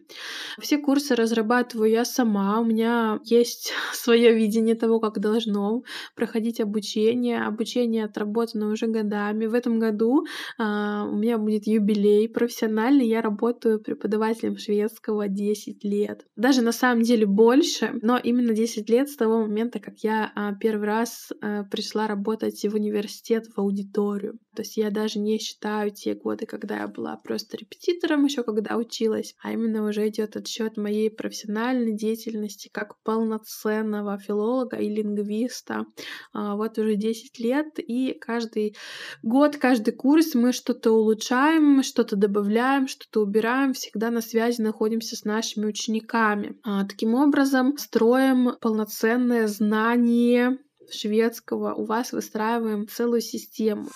Все 0.61 0.79
курсы 0.79 1.15
разрабатываю 1.15 1.91
я 1.91 2.05
сама, 2.05 2.61
у 2.61 2.65
меня 2.65 3.21
есть 3.25 3.42
есть 3.43 3.73
свое 3.93 4.35
видение 4.35 4.75
того, 4.75 5.01
как 5.01 5.21
должно 5.21 5.83
проходить 6.15 6.61
обучение. 6.61 7.43
Обучение 7.43 8.05
отработано 8.05 8.71
уже 8.71 8.87
годами. 8.87 9.47
В 9.47 9.55
этом 9.55 9.79
году 9.79 10.25
а, 10.59 11.07
у 11.07 11.17
меня 11.17 11.39
будет 11.39 11.67
юбилей 11.67 12.29
профессиональный. 12.29 13.07
Я 13.07 13.21
работаю 13.21 13.81
преподавателем 13.81 14.57
шведского 14.57 15.29
10 15.29 15.85
лет. 15.85 16.27
Даже 16.37 16.63
на 16.63 16.73
самом 16.73 17.03
деле 17.03 17.27
больше, 17.27 17.99
но 18.03 18.19
именно 18.19 18.53
10 18.53 18.89
лет 18.89 19.09
с 19.09 19.17
того 19.17 19.43
момента, 19.43 19.79
как 19.81 19.99
я 19.99 20.33
а, 20.35 20.55
первый 20.55 20.87
раз 20.87 21.31
а, 21.41 21.65
пришла 21.65 22.07
работать 22.07 22.63
в 22.63 22.75
университет, 22.75 23.47
в 23.47 23.59
аудиторию. 23.59 24.39
То 24.55 24.63
есть 24.63 24.77
я 24.77 24.91
даже 24.91 25.19
не 25.19 25.39
считаю 25.39 25.91
те 25.91 26.15
годы, 26.15 26.45
когда 26.47 26.81
я 26.81 26.89
была 26.89 27.17
просто 27.17 27.57
репетитором, 27.57 28.25
еще 28.25 28.43
когда 28.43 28.77
училась, 28.77 29.35
а 29.43 29.53
именно 29.53 29.87
уже 29.89 30.09
идет 30.09 30.37
отсчет 30.37 30.77
моей 30.77 31.11
профессиональной 31.11 31.97
деятельности 31.97 32.69
как 32.71 33.01
полноценного 33.33 34.19
филолога 34.19 34.77
и 34.77 34.89
лингвиста. 34.89 35.87
А, 36.33 36.57
вот 36.57 36.79
уже 36.79 36.97
10 36.97 37.39
лет, 37.39 37.79
и 37.79 38.13
каждый 38.21 38.77
год, 39.23 39.57
каждый 39.57 39.93
курс 39.93 40.35
мы 40.35 40.53
что-то 40.53 40.93
улучшаем, 40.93 41.83
что-то 41.83 42.17
добавляем, 42.17 42.89
что-то 42.89 43.21
убираем, 43.23 43.73
всегда 43.73 44.11
на 44.11 44.21
связи 44.21 44.61
находимся 44.61 45.17
с 45.17 45.25
нашими 45.25 45.67
учениками. 45.67 46.59
А, 46.63 46.85
таким 46.85 47.15
образом, 47.15 47.79
строим 47.79 48.57
полноценное 48.61 49.47
знание 49.47 50.59
шведского, 50.91 51.75
у 51.75 51.85
вас 51.85 52.13
выстраиваем 52.13 52.87
целую 52.87 53.21
систему. 53.21 53.89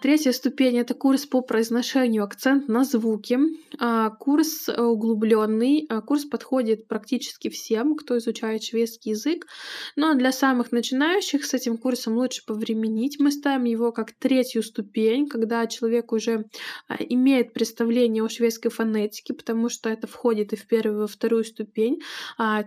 Третья 0.00 0.30
ступень 0.30 0.78
это 0.78 0.94
курс 0.94 1.26
по 1.26 1.40
произношению 1.40 2.22
акцент 2.22 2.68
на 2.68 2.84
звуки. 2.84 3.36
А, 3.80 4.10
курс 4.10 4.68
э, 4.68 4.80
углубленный. 4.80 5.86
А, 5.88 6.02
курс 6.02 6.24
подходит 6.24 6.86
практически 6.86 7.48
всем, 7.48 7.96
кто 7.96 8.16
изучает 8.18 8.62
шведский 8.62 9.10
язык. 9.10 9.48
Но 9.96 10.14
для 10.14 10.30
самых 10.30 10.70
начинающих 10.70 11.44
с 11.44 11.52
этим 11.52 11.78
курсом 11.78 12.16
лучше 12.16 12.46
повременить. 12.46 13.18
Мы 13.18 13.32
ставим 13.32 13.64
его 13.64 13.90
как 13.90 14.12
третью 14.12 14.62
ступень, 14.62 15.26
когда 15.26 15.66
человек 15.66 16.12
уже 16.12 16.44
а, 16.86 16.94
имеет 17.00 17.52
представление 17.52 18.22
о 18.22 18.28
шведской 18.28 18.70
фонетике, 18.70 19.34
потому 19.34 19.68
что 19.68 19.88
это 19.88 20.06
входит 20.06 20.52
и 20.52 20.56
в 20.56 20.64
первую, 20.68 20.98
и 20.98 21.00
во 21.00 21.06
вторую 21.08 21.42
ступень. 21.42 22.02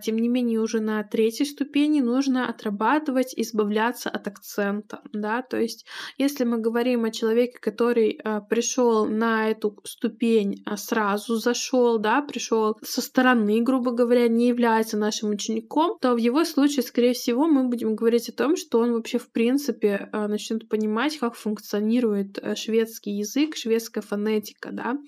Тем 0.02 0.16
не 0.16 0.28
менее, 0.28 0.60
уже 0.60 0.80
на 0.80 1.02
третьей 1.02 1.46
ступени 1.46 2.00
нужно 2.00 2.46
отрабатывать, 2.46 3.32
избавляться 3.34 4.10
от 4.10 4.28
акцента. 4.28 5.00
Да? 5.14 5.40
То 5.40 5.58
есть, 5.58 5.86
если 6.18 6.44
мы 6.44 6.58
говорим 6.58 7.04
о 7.04 7.10
человеке, 7.22 7.58
который 7.60 8.18
а, 8.24 8.40
пришел 8.40 9.06
на 9.06 9.50
эту 9.50 9.78
ступень 9.84 10.62
а, 10.66 10.76
сразу 10.76 11.36
зашел, 11.36 11.98
да, 11.98 12.20
пришел 12.20 12.76
со 12.82 13.00
стороны, 13.00 13.60
грубо 13.62 13.92
говоря, 13.92 14.26
не 14.26 14.48
является 14.48 14.96
нашим 14.96 15.30
учеником, 15.30 15.98
то 16.00 16.14
в 16.14 16.16
его 16.16 16.44
случае, 16.44 16.82
скорее 16.82 17.12
всего, 17.12 17.46
мы 17.46 17.68
будем 17.68 17.94
говорить 17.94 18.28
о 18.28 18.32
том, 18.32 18.56
что 18.56 18.80
он 18.80 18.92
вообще 18.92 19.18
в 19.18 19.30
принципе 19.30 20.08
а, 20.12 20.26
начнет 20.26 20.68
понимать, 20.68 21.16
как 21.18 21.34
функционирует 21.34 22.38
э, 22.42 22.56
шведский 22.56 23.12
язык, 23.12 23.56
шведская 23.56 24.00
фонетика, 24.00 24.70
да, 24.72 24.98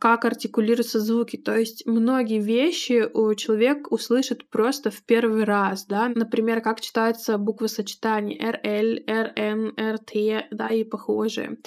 как 0.00 0.24
артикулируются 0.24 1.00
звуки. 1.00 1.36
То 1.36 1.56
есть 1.56 1.86
многие 1.86 2.40
вещи 2.40 3.10
человек 3.36 3.92
услышит 3.92 4.48
просто 4.48 4.90
в 4.90 5.02
первый 5.02 5.44
раз, 5.44 5.86
да, 5.86 6.08
например, 6.08 6.60
как 6.60 6.80
читаются 6.80 7.36
буквы 7.38 7.68
сочетания 7.68 8.38
RL, 8.38 9.04
RN, 9.06 9.74
RT, 9.76 10.44
да, 10.50 10.68
и 10.68 10.84
похоже 10.84 11.09
похожие. 11.10 11.58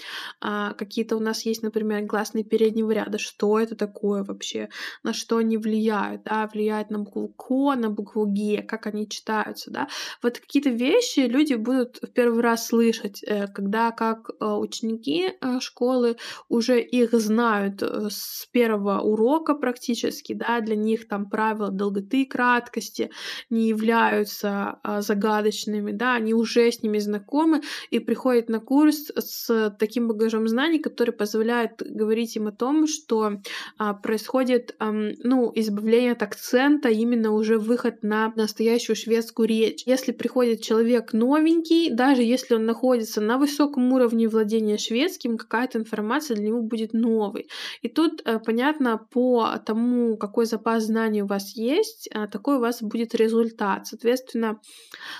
А 0.41 0.73
какие-то 0.73 1.17
у 1.17 1.19
нас 1.19 1.45
есть, 1.45 1.63
например, 1.63 2.05
гласные 2.05 2.43
переднего 2.43 2.91
ряда. 2.91 3.17
Что 3.17 3.59
это 3.59 3.75
такое 3.75 4.23
вообще? 4.23 4.69
На 5.03 5.13
что 5.13 5.37
они 5.37 5.57
влияют? 5.57 6.23
Да? 6.23 6.49
Влияют 6.53 6.89
на 6.89 6.99
букву 6.99 7.27
К, 7.27 7.75
на 7.75 7.89
букву 7.89 8.25
Г, 8.25 8.63
как 8.63 8.87
они 8.87 9.07
читаются. 9.07 9.71
Да? 9.71 9.87
Вот 10.21 10.39
какие-то 10.39 10.69
вещи 10.69 11.21
люди 11.21 11.55
будут 11.55 11.99
в 12.01 12.11
первый 12.13 12.41
раз 12.41 12.67
слышать, 12.67 13.23
э, 13.23 13.47
когда 13.47 13.91
как 13.91 14.29
э, 14.29 14.45
ученики 14.45 15.29
э, 15.41 15.59
школы 15.59 16.15
уже 16.49 16.81
их 16.81 17.13
знают 17.13 17.81
с 17.81 18.47
первого 18.51 18.99
урока 19.01 19.55
практически, 19.55 20.33
да, 20.33 20.61
для 20.61 20.75
них 20.75 21.07
там 21.07 21.29
правила 21.29 21.69
долготы 21.69 22.21
и 22.21 22.25
краткости 22.25 23.09
не 23.49 23.67
являются 23.67 24.79
а, 24.83 25.01
загадочными, 25.01 25.91
да, 25.91 26.15
они 26.15 26.33
уже 26.33 26.71
с 26.71 26.83
ними 26.83 26.99
знакомы 26.99 27.61
и 27.91 27.99
приходят 27.99 28.49
на 28.49 28.59
курс 28.59 29.11
с 29.15 29.32
таким 29.79 30.07
багажом 30.07 30.47
знаний, 30.47 30.79
который 30.79 31.11
позволяет 31.11 31.81
говорить 31.85 32.35
им 32.35 32.47
о 32.47 32.51
том, 32.51 32.87
что 32.87 33.41
а, 33.77 33.93
происходит 33.93 34.75
а, 34.79 34.91
ну, 34.91 35.51
избавление 35.55 36.13
от 36.13 36.23
акцента, 36.23 36.89
именно 36.89 37.31
уже 37.31 37.57
выход 37.57 38.03
на 38.03 38.33
настоящую 38.35 38.95
шведскую 38.95 39.47
речь. 39.47 39.83
Если 39.85 40.11
приходит 40.11 40.61
человек 40.61 41.13
новенький, 41.13 41.89
даже 41.91 42.23
если 42.23 42.55
он 42.55 42.65
находится 42.65 43.21
на 43.21 43.37
высоком 43.37 43.91
уровне 43.93 44.27
владения 44.27 44.77
шведским, 44.77 45.37
какая-то 45.37 45.79
информация 45.79 46.35
для 46.35 46.47
него 46.47 46.61
будет 46.61 46.93
новой. 46.93 47.47
И 47.81 47.89
тут 47.89 48.21
а, 48.25 48.39
понятно 48.39 48.97
по 49.11 49.57
тому, 49.65 50.17
какой 50.17 50.45
запас 50.45 50.83
знаний 50.83 51.23
у 51.23 51.27
вас 51.27 51.55
есть, 51.55 52.09
а, 52.13 52.27
такой 52.27 52.57
у 52.57 52.59
вас 52.59 52.81
будет 52.81 53.15
результат. 53.15 53.87
Соответственно, 53.87 54.59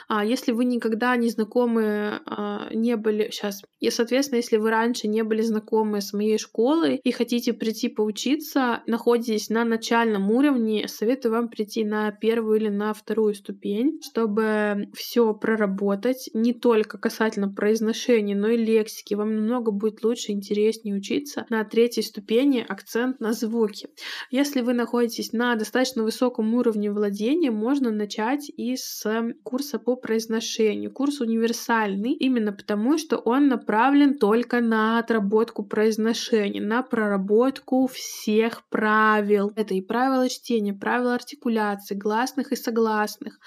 а, 0.08 0.24
если 0.24 0.52
вы 0.52 0.66
никогда 0.66 1.16
не 1.16 1.30
знакомы, 1.30 2.22
а, 2.26 2.70
не 2.74 2.96
были... 2.96 3.30
Сейчас, 3.32 3.62
если 3.80 4.03
соответственно, 4.04 4.38
если 4.38 4.58
вы 4.58 4.70
раньше 4.70 5.08
не 5.08 5.24
были 5.24 5.42
знакомы 5.42 6.02
с 6.02 6.12
моей 6.12 6.38
школой 6.38 6.98
и 6.98 7.12
хотите 7.12 7.54
прийти 7.54 7.88
поучиться, 7.88 8.84
находитесь 8.86 9.50
на 9.50 9.64
начальном 9.64 10.30
уровне, 10.30 10.90
советую 10.90 11.32
вам 11.32 11.48
прийти 11.48 11.86
на 11.86 12.12
первую 12.12 12.60
или 12.60 12.68
на 12.68 12.94
вторую 12.94 13.34
ступень, 13.34 14.02
чтобы 14.04 14.90
все 14.94 15.34
проработать, 15.34 16.30
не 16.34 16.54
только 16.54 16.98
касательно 16.98 17.48
произношения, 17.48 18.36
но 18.36 18.50
и 18.50 18.58
лексики. 18.58 19.14
Вам 19.14 19.36
намного 19.38 19.72
будет 19.72 20.04
лучше, 20.04 20.34
интереснее 20.34 20.96
учиться. 20.96 21.46
На 21.50 21.64
третьей 21.64 22.04
ступени 22.04 22.66
акцент 22.68 23.22
на 23.22 23.32
звуки. 23.32 23.88
Если 24.32 24.60
вы 24.60 24.74
находитесь 24.74 25.32
на 25.32 25.56
достаточно 25.56 26.04
высоком 26.04 26.54
уровне 26.56 26.92
владения, 26.92 27.52
можно 27.52 27.90
начать 27.90 28.52
и 28.58 28.76
с 28.76 29.06
курса 29.44 29.80
по 29.80 29.96
произношению. 29.96 30.92
Курс 30.92 31.22
универсальный, 31.22 32.12
именно 32.12 32.52
потому, 32.52 32.98
что 32.98 33.16
он 33.18 33.48
направлен 33.48 33.93
направлен 33.94 34.18
только 34.18 34.62
на 34.62 35.00
отработку 35.00 35.64
произношения, 35.64 36.62
на 36.62 36.84
проработку 36.84 37.88
всех 37.88 38.64
правил. 38.70 39.52
Это 39.56 39.74
и 39.74 39.82
правила 39.82 40.30
чтения, 40.30 40.74
правила 40.74 41.16
артикуляции, 41.16 41.96
гласных 41.96 42.52
и 42.52 42.56
согласных. 42.56 43.40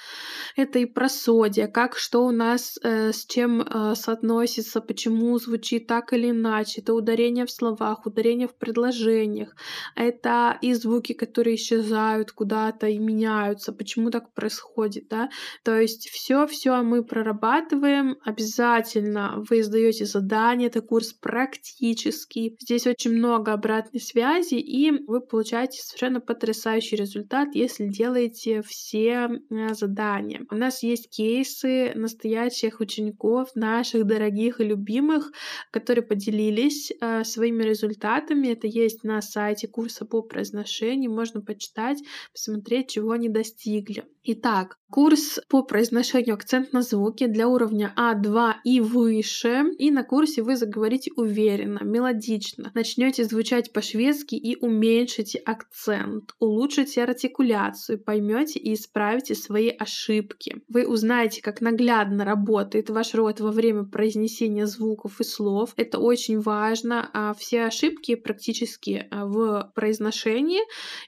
Это 0.57 0.79
и 0.79 0.87
просодия, 0.87 1.67
как 1.67 1.97
что 1.97 2.25
у 2.27 2.31
нас 2.31 2.79
э, 2.83 3.13
с 3.13 3.27
чем 3.27 3.61
э, 3.61 3.95
соотносится, 3.95 4.81
почему 4.81 5.39
звучит 5.39 5.87
так 5.87 6.13
или 6.13 6.31
иначе. 6.31 6.81
Это 6.81 6.95
ударение 6.95 7.45
в 7.45 7.51
словах, 7.51 8.07
ударение 8.07 8.47
в 8.47 8.55
предложениях. 8.55 9.55
Это 9.97 10.59
и 10.63 10.75
звуки, 10.75 11.13
которые 11.13 11.57
исчезают 11.57 12.33
куда-то 12.33 12.87
и 12.87 12.99
меняются, 12.99 13.73
почему 13.73 14.11
так 14.11 14.33
происходит, 14.35 15.09
да. 15.09 15.29
То 15.65 15.81
есть 15.81 16.09
все-все 16.09 16.83
мы 16.83 17.05
прорабатываем. 17.05 18.17
Обязательно 18.25 19.45
вы 19.51 19.61
издаете 19.61 20.05
задание 20.05 20.36
задание, 20.37 20.69
это 20.69 20.83
курс 20.83 21.13
практический. 21.13 22.57
Здесь 22.61 22.87
очень 22.87 23.13
много 23.13 23.53
обратной 23.53 24.01
связи, 24.01 24.57
и 24.57 24.91
вы 25.07 25.21
получаете 25.21 25.81
совершенно 25.81 26.21
потрясающий 26.21 26.97
результат, 26.97 27.55
если 27.55 27.89
делаете 27.89 28.63
все 28.63 29.29
э, 29.51 29.75
задания. 29.75 30.43
У 30.51 30.55
нас 30.55 30.83
есть 30.83 31.11
кейсы 31.11 31.93
настоящих 31.95 32.81
учеников, 32.81 33.49
наших 33.55 34.05
дорогих 34.05 34.61
и 34.61 34.65
любимых, 34.65 35.33
которые 35.71 36.05
поделились 36.05 36.93
э, 37.01 37.25
своими 37.25 37.63
результатами. 37.63 38.49
Это 38.49 38.67
есть 38.67 39.05
на 39.05 39.23
сайте 39.23 39.69
курса 39.69 40.05
по 40.05 40.23
произношению. 40.23 41.13
Можно 41.13 41.41
почитать, 41.41 41.99
посмотреть, 42.33 42.91
чего 42.91 43.13
они 43.13 43.29
достигли. 43.29 44.05
Итак, 44.29 44.77
курс 44.91 45.41
по 45.49 45.63
произношению 45.63 46.35
акцент 46.35 46.73
на 46.73 46.83
звуки 46.83 47.27
для 47.27 47.49
уровня 47.49 47.93
А2 47.97 48.55
и 48.65 48.81
выше. 48.81 49.65
И 49.79 49.91
на 49.91 50.05
курсе 50.05 50.43
вы 50.43 50.57
заговорите 50.57 51.11
уверенно, 51.17 51.81
мелодично, 51.83 52.71
начнете 52.75 53.25
звучать 53.25 53.73
по-шведски 53.73 54.35
и 54.35 54.57
уменьшите 54.57 55.39
акцент, 55.39 56.35
улучшите 56.39 57.03
артикуляцию, 57.03 57.99
поймете 57.99 58.59
и 58.59 58.75
исправите 58.75 59.35
свои 59.35 59.71
ошибки. 59.71 60.63
Вы 60.69 60.87
узнаете, 60.87 61.43
как 61.43 61.61
наглядно 61.61 62.25
работает 62.25 62.91
ваш 62.91 63.15
рот 63.15 63.41
во 63.41 63.51
время 63.51 63.85
произнесения 63.85 64.67
звуков 64.67 65.21
и 65.21 65.25
слов. 65.25 65.73
Это 65.77 65.99
очень 65.99 66.41
важно. 66.41 67.11
А 67.13 67.35
все 67.35 67.65
ошибки 67.65 68.15
практически 68.15 69.07
а, 69.11 69.27
в 69.27 69.73
произношении 69.75 70.61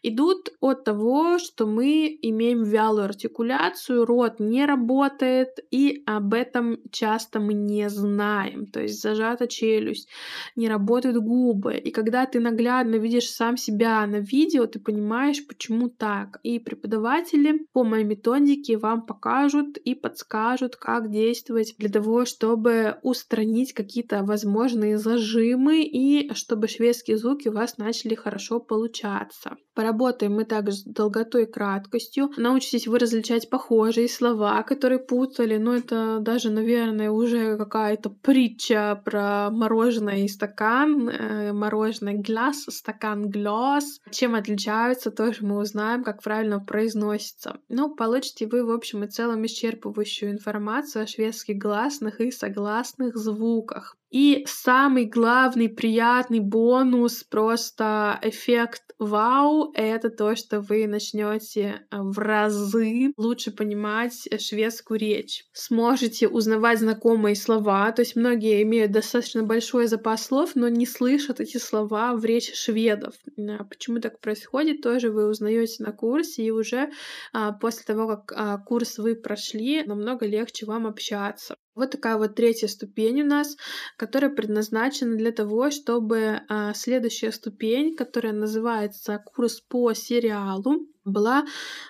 идут 0.02 0.50
от 0.60 0.84
того, 0.84 1.38
что 1.38 1.66
мы 1.66 2.18
имеем 2.22 2.64
вялую 2.64 3.04
артикуляцию, 3.04 3.67
ситуацию, 3.68 4.04
рот 4.04 4.40
не 4.40 4.66
работает, 4.66 5.58
и 5.70 6.02
об 6.06 6.34
этом 6.34 6.78
часто 6.90 7.40
мы 7.40 7.54
не 7.54 7.88
знаем. 7.88 8.66
То 8.66 8.82
есть 8.82 9.02
зажата 9.02 9.46
челюсть, 9.46 10.08
не 10.56 10.68
работают 10.68 11.16
губы. 11.16 11.76
И 11.76 11.90
когда 11.90 12.26
ты 12.26 12.40
наглядно 12.40 12.96
видишь 12.96 13.30
сам 13.30 13.56
себя 13.56 14.06
на 14.06 14.16
видео, 14.16 14.66
ты 14.66 14.78
понимаешь, 14.78 15.46
почему 15.46 15.88
так. 15.88 16.40
И 16.42 16.58
преподаватели 16.58 17.66
по 17.72 17.84
моей 17.84 18.04
методике 18.04 18.76
вам 18.76 19.02
покажут 19.02 19.76
и 19.78 19.94
подскажут, 19.94 20.76
как 20.76 21.10
действовать 21.10 21.74
для 21.78 21.88
того, 21.88 22.24
чтобы 22.24 22.96
устранить 23.02 23.72
какие-то 23.72 24.22
возможные 24.24 24.98
зажимы 24.98 25.82
и 25.82 26.32
чтобы 26.34 26.68
шведские 26.68 27.16
звуки 27.16 27.48
у 27.48 27.52
вас 27.52 27.78
начали 27.78 28.14
хорошо 28.14 28.60
получаться. 28.60 29.56
Поработаем 29.74 30.34
мы 30.34 30.44
также 30.44 30.72
с 30.72 30.82
долготой 30.82 31.44
и 31.44 31.46
краткостью. 31.46 32.30
Научитесь 32.36 32.86
вы 32.86 32.98
различать 32.98 33.48
похожие 33.58 34.08
слова, 34.08 34.62
которые 34.62 35.00
путали. 35.00 35.58
Но 35.58 35.74
это 35.74 36.18
даже, 36.20 36.50
наверное, 36.50 37.10
уже 37.10 37.56
какая-то 37.56 38.08
притча 38.08 39.02
про 39.04 39.50
мороженое 39.50 40.24
и 40.24 40.28
стакан. 40.28 41.08
Э, 41.08 41.52
мороженое 41.52 42.14
глаз, 42.14 42.66
стакан 42.68 43.28
глаз. 43.28 44.00
Чем 44.12 44.36
отличаются, 44.36 45.10
тоже 45.10 45.38
мы 45.40 45.58
узнаем, 45.58 46.04
как 46.04 46.22
правильно 46.22 46.60
произносится. 46.60 47.58
Ну, 47.68 47.94
получите 47.96 48.46
вы, 48.46 48.64
в 48.64 48.70
общем 48.70 49.02
и 49.02 49.08
целом, 49.08 49.44
исчерпывающую 49.44 50.30
информацию 50.30 51.02
о 51.02 51.06
шведских 51.08 51.58
гласных 51.58 52.20
и 52.20 52.30
согласных 52.30 53.16
звуках. 53.16 53.96
И 54.10 54.44
самый 54.46 55.04
главный 55.04 55.68
приятный 55.68 56.40
бонус, 56.40 57.24
просто 57.24 58.18
эффект 58.22 58.82
вау, 58.98 59.70
это 59.74 60.08
то, 60.10 60.34
что 60.34 60.60
вы 60.60 60.86
начнете 60.86 61.86
э, 61.90 61.96
в 62.00 62.18
разы 62.18 63.12
лучше 63.16 63.50
понимать 63.50 64.28
шведскую 64.40 64.98
речь. 64.98 65.44
Сможете 65.52 66.26
узнавать 66.26 66.80
знакомые 66.80 67.36
слова, 67.36 67.92
то 67.92 68.00
есть 68.00 68.16
многие 68.16 68.62
имеют 68.62 68.92
достаточно 68.92 69.42
большой 69.42 69.86
запас 69.86 70.24
слов, 70.24 70.52
но 70.54 70.68
не 70.68 70.86
слышат 70.86 71.40
эти 71.40 71.58
слова 71.58 72.14
в 72.14 72.24
речи 72.24 72.54
шведов. 72.54 73.14
А 73.36 73.64
почему 73.64 74.00
так 74.00 74.20
происходит, 74.20 74.82
тоже 74.82 75.10
вы 75.10 75.28
узнаете 75.28 75.82
на 75.84 75.92
курсе, 75.92 76.42
и 76.42 76.50
уже 76.50 76.90
а, 77.32 77.52
после 77.52 77.84
того, 77.84 78.08
как 78.08 78.32
а, 78.34 78.58
курс 78.58 78.98
вы 78.98 79.14
прошли, 79.14 79.82
намного 79.84 80.26
легче 80.26 80.66
вам 80.66 80.86
общаться. 80.86 81.56
Вот 81.78 81.92
такая 81.92 82.16
вот 82.16 82.34
третья 82.34 82.66
ступень 82.66 83.22
у 83.22 83.24
нас, 83.24 83.56
которая 83.96 84.32
предназначена 84.32 85.16
для 85.16 85.30
того, 85.30 85.70
чтобы 85.70 86.40
а, 86.48 86.74
следующая 86.74 87.30
ступень, 87.30 87.94
которая 87.94 88.32
называется 88.32 89.22
курс 89.24 89.60
по 89.60 89.92
сериалу, 89.94 90.88
была 91.08 91.44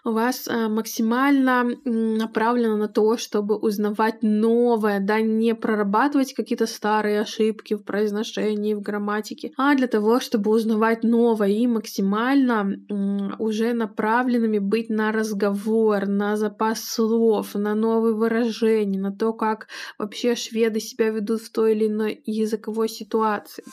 у 0.05 0.13
вас 0.13 0.49
э, 0.49 0.69
максимально 0.69 1.65
направлена 1.85 2.77
на 2.77 2.89
то, 2.89 3.17
чтобы 3.17 3.57
узнавать 3.57 4.23
новое, 4.23 5.01
да, 5.01 5.21
не 5.21 5.55
прорабатывать 5.55 6.35
какие-то 6.35 6.67
старые 6.67 7.21
ошибки 7.21 7.75
в 7.75 7.83
произношении, 7.85 8.75
в 8.75 8.81
грамматике, 8.81 9.53
а 9.57 9.75
для 9.75 9.87
того, 9.87 10.21
чтобы 10.21 10.51
узнавать 10.51 11.03
новое 11.03 11.49
и 11.49 11.67
максимально 11.67 12.79
уже 13.39 13.73
направленными 13.73 14.59
быть 14.59 14.91
на 14.91 15.13
разговор, 15.13 16.07
на 16.07 16.37
запас 16.37 16.85
слов, 16.85 17.55
на 17.55 17.75
новые 17.75 18.15
выражения, 18.15 18.99
на 18.99 19.13
то, 19.13 19.33
как 19.33 19.69
вообще 19.99 20.35
шведы 20.35 20.81
себя 20.81 21.11
ведут 21.11 21.43
в 21.43 21.53
той 21.53 21.73
или 21.73 21.87
иной 21.87 22.23
языковой 22.25 22.89
ситуации. 22.89 23.65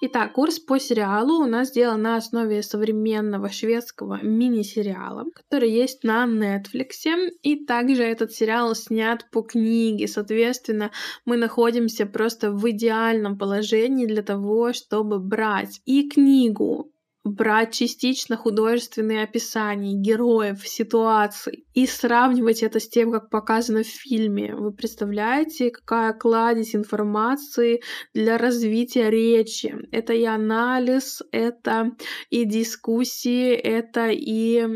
Итак, 0.00 0.34
курс 0.34 0.60
по 0.60 0.78
сериалу 0.78 1.42
у 1.42 1.46
нас 1.46 1.70
сделан 1.70 2.02
на 2.02 2.14
основе 2.14 2.62
современного 2.62 3.48
шведского 3.48 4.22
мини-сериала, 4.22 5.24
который 5.34 5.72
есть 5.72 6.04
на 6.04 6.24
Netflix. 6.24 7.32
И 7.42 7.64
также 7.66 8.04
этот 8.04 8.30
сериал 8.30 8.76
снят 8.76 9.28
по 9.32 9.42
книге. 9.42 10.06
Соответственно, 10.06 10.92
мы 11.24 11.36
находимся 11.36 12.06
просто 12.06 12.52
в 12.52 12.70
идеальном 12.70 13.36
положении 13.36 14.06
для 14.06 14.22
того, 14.22 14.72
чтобы 14.72 15.18
брать 15.18 15.80
и 15.84 16.08
книгу 16.08 16.92
брать 17.32 17.74
частично 17.74 18.36
художественные 18.36 19.22
описания 19.22 19.94
героев, 19.94 20.66
ситуаций 20.66 21.64
и 21.74 21.86
сравнивать 21.86 22.62
это 22.62 22.80
с 22.80 22.88
тем, 22.88 23.12
как 23.12 23.30
показано 23.30 23.82
в 23.82 23.86
фильме. 23.86 24.54
Вы 24.54 24.72
представляете, 24.72 25.70
какая 25.70 26.12
кладезь 26.12 26.74
информации 26.74 27.82
для 28.14 28.36
развития 28.36 29.10
речи. 29.10 29.76
Это 29.92 30.12
и 30.12 30.24
анализ, 30.24 31.22
это 31.30 31.92
и 32.30 32.44
дискуссии, 32.44 33.52
это 33.52 34.08
и 34.10 34.66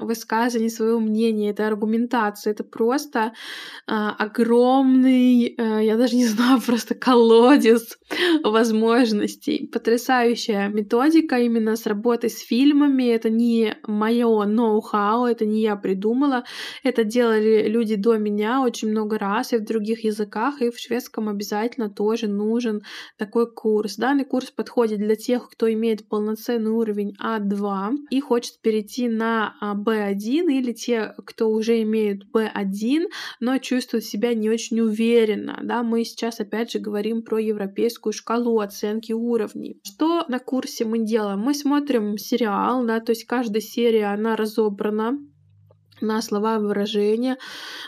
высказывание 0.00 0.70
своего 0.70 1.00
мнения, 1.00 1.50
это 1.50 1.66
аргументация. 1.66 2.52
Это 2.52 2.62
просто 2.62 3.32
э, 3.88 3.92
огромный, 3.92 5.54
э, 5.56 5.84
я 5.84 5.96
даже 5.96 6.14
не 6.14 6.26
знаю, 6.34 6.60
просто 6.60 6.94
колодец 6.94 7.98
возможностей. 8.44 9.68
Потрясающая 9.72 10.68
методика 10.68 11.38
именно 11.38 11.74
с 11.78 11.86
работой 11.86 12.30
с 12.30 12.40
фильмами. 12.40 13.04
Это 13.04 13.30
не 13.30 13.76
мое 13.86 14.44
ноу-хау, 14.44 15.24
это 15.24 15.46
не 15.46 15.62
я 15.62 15.76
придумала. 15.76 16.44
Это 16.82 17.04
делали 17.04 17.68
люди 17.68 17.94
до 17.96 18.18
меня 18.18 18.62
очень 18.62 18.90
много 18.90 19.18
раз 19.18 19.52
и 19.52 19.58
в 19.58 19.64
других 19.64 20.04
языках, 20.04 20.60
и 20.60 20.70
в 20.70 20.78
шведском 20.78 21.28
обязательно 21.28 21.88
тоже 21.88 22.28
нужен 22.28 22.82
такой 23.16 23.50
курс. 23.50 23.96
Данный 23.96 24.24
курс 24.24 24.50
подходит 24.50 24.98
для 24.98 25.16
тех, 25.16 25.48
кто 25.48 25.72
имеет 25.72 26.08
полноценный 26.08 26.70
уровень 26.70 27.16
А2 27.22 27.96
и 28.10 28.20
хочет 28.20 28.60
перейти 28.60 29.08
на 29.08 29.54
B1, 29.62 30.48
а, 30.48 30.52
или 30.52 30.72
те, 30.72 31.14
кто 31.24 31.50
уже 31.50 31.82
имеет 31.82 32.24
B1, 32.34 33.06
но 33.40 33.58
чувствует 33.58 34.04
себя 34.04 34.34
не 34.34 34.50
очень 34.50 34.80
уверенно. 34.80 35.58
Да, 35.62 35.82
мы 35.82 36.04
сейчас 36.04 36.40
опять 36.40 36.72
же 36.72 36.78
говорим 36.78 37.22
про 37.22 37.38
европейскую 37.38 38.12
шкалу 38.12 38.60
оценки 38.60 39.12
уровней. 39.12 39.80
Что 39.84 40.24
на 40.28 40.38
курсе 40.38 40.84
мы 40.84 40.98
делаем? 41.04 41.40
Мы 41.40 41.54
смотрим 41.58 42.18
сериал, 42.18 42.84
да, 42.84 43.00
то 43.00 43.10
есть 43.10 43.24
каждая 43.24 43.60
серия, 43.60 44.06
она 44.06 44.36
разобрана 44.36 45.18
на 46.00 46.22
слова 46.22 46.56
и 46.56 46.60
выражения. 46.60 47.36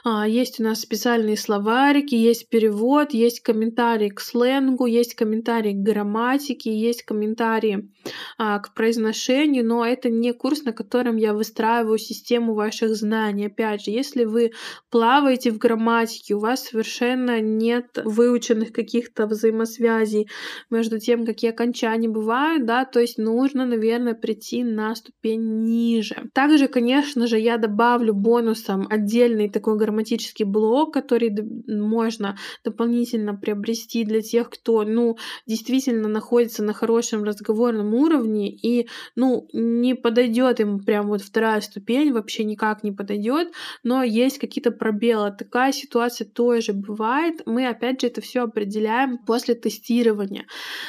А, 0.05 0.27
есть 0.27 0.61
у 0.61 0.63
нас 0.63 0.81
специальные 0.81 1.37
словарики, 1.37 2.15
есть 2.15 2.49
перевод, 2.49 3.13
есть 3.13 3.41
комментарии 3.41 4.09
к 4.09 4.21
сленгу, 4.21 4.87
есть 4.87 5.15
комментарии 5.15 5.73
к 5.73 5.83
грамматике, 5.83 6.77
есть 6.77 7.03
комментарии 7.03 7.91
а, 8.39 8.59
к 8.59 8.75
произношению, 8.75 9.67
но 9.67 9.85
это 9.85 10.09
не 10.09 10.33
курс, 10.33 10.65
на 10.65 10.73
котором 10.73 11.17
я 11.17 11.35
выстраиваю 11.35 11.99
систему 11.99 12.55
ваших 12.55 12.95
знаний. 12.97 13.47
Опять 13.47 13.85
же, 13.85 13.91
если 13.91 14.25
вы 14.25 14.53
плаваете 14.91 15.51
в 15.51 15.59
грамматике, 15.59 16.35
у 16.35 16.39
вас 16.39 16.65
совершенно 16.65 17.41
нет 17.41 17.99
выученных 18.05 18.73
каких-то 18.73 19.27
взаимосвязей 19.27 20.29
между 20.71 20.99
тем, 20.99 21.27
какие 21.27 21.51
окончания 21.51 22.09
бывают, 22.09 22.65
да, 22.65 22.85
то 22.85 23.01
есть 23.01 23.19
нужно, 23.19 23.67
наверное, 23.67 24.15
прийти 24.15 24.65
на 24.65 24.95
ступень 24.95 25.63
ниже. 25.65 26.31
Также, 26.33 26.69
конечно 26.69 27.27
же, 27.27 27.39
я 27.39 27.59
добавлю 27.59 28.00
добавлю 28.01 28.15
бонусом 28.15 28.87
отдельный 28.91 29.49
такой 29.51 29.77
грамматический 29.77 30.45
блок, 30.45 30.95
который 30.95 31.31
можно 31.67 32.37
дополнительно 32.65 33.35
приобрести 33.35 34.05
для 34.05 34.23
тех, 34.23 34.51
кто, 34.51 34.85
ну, 34.85 35.17
действительно 35.47 36.09
находится 36.09 36.63
на 36.63 36.73
хорошем 36.73 37.25
разговорном 37.25 37.95
уровне 37.95 38.51
и, 38.51 38.89
ну, 39.17 39.49
не 39.53 39.95
подойдет 39.95 40.61
ему 40.61 40.79
прям 40.79 41.09
вот 41.09 41.23
вторая 41.23 41.61
ступень, 41.61 42.13
вообще 42.13 42.45
никак 42.45 42.83
не 42.83 42.93
подойдет, 42.93 43.49
но 43.85 44.03
есть 44.03 44.39
какие-то 44.39 44.71
пробелы. 44.71 45.33
Такая 45.39 45.73
ситуация 45.73 46.27
тоже 46.27 46.73
бывает. 46.73 47.43
Мы, 47.47 47.69
опять 47.69 48.01
же, 48.01 48.07
это 48.07 48.21
все 48.21 48.43
определяем 48.43 49.19
после 49.19 49.55
тестирования. 49.55 50.45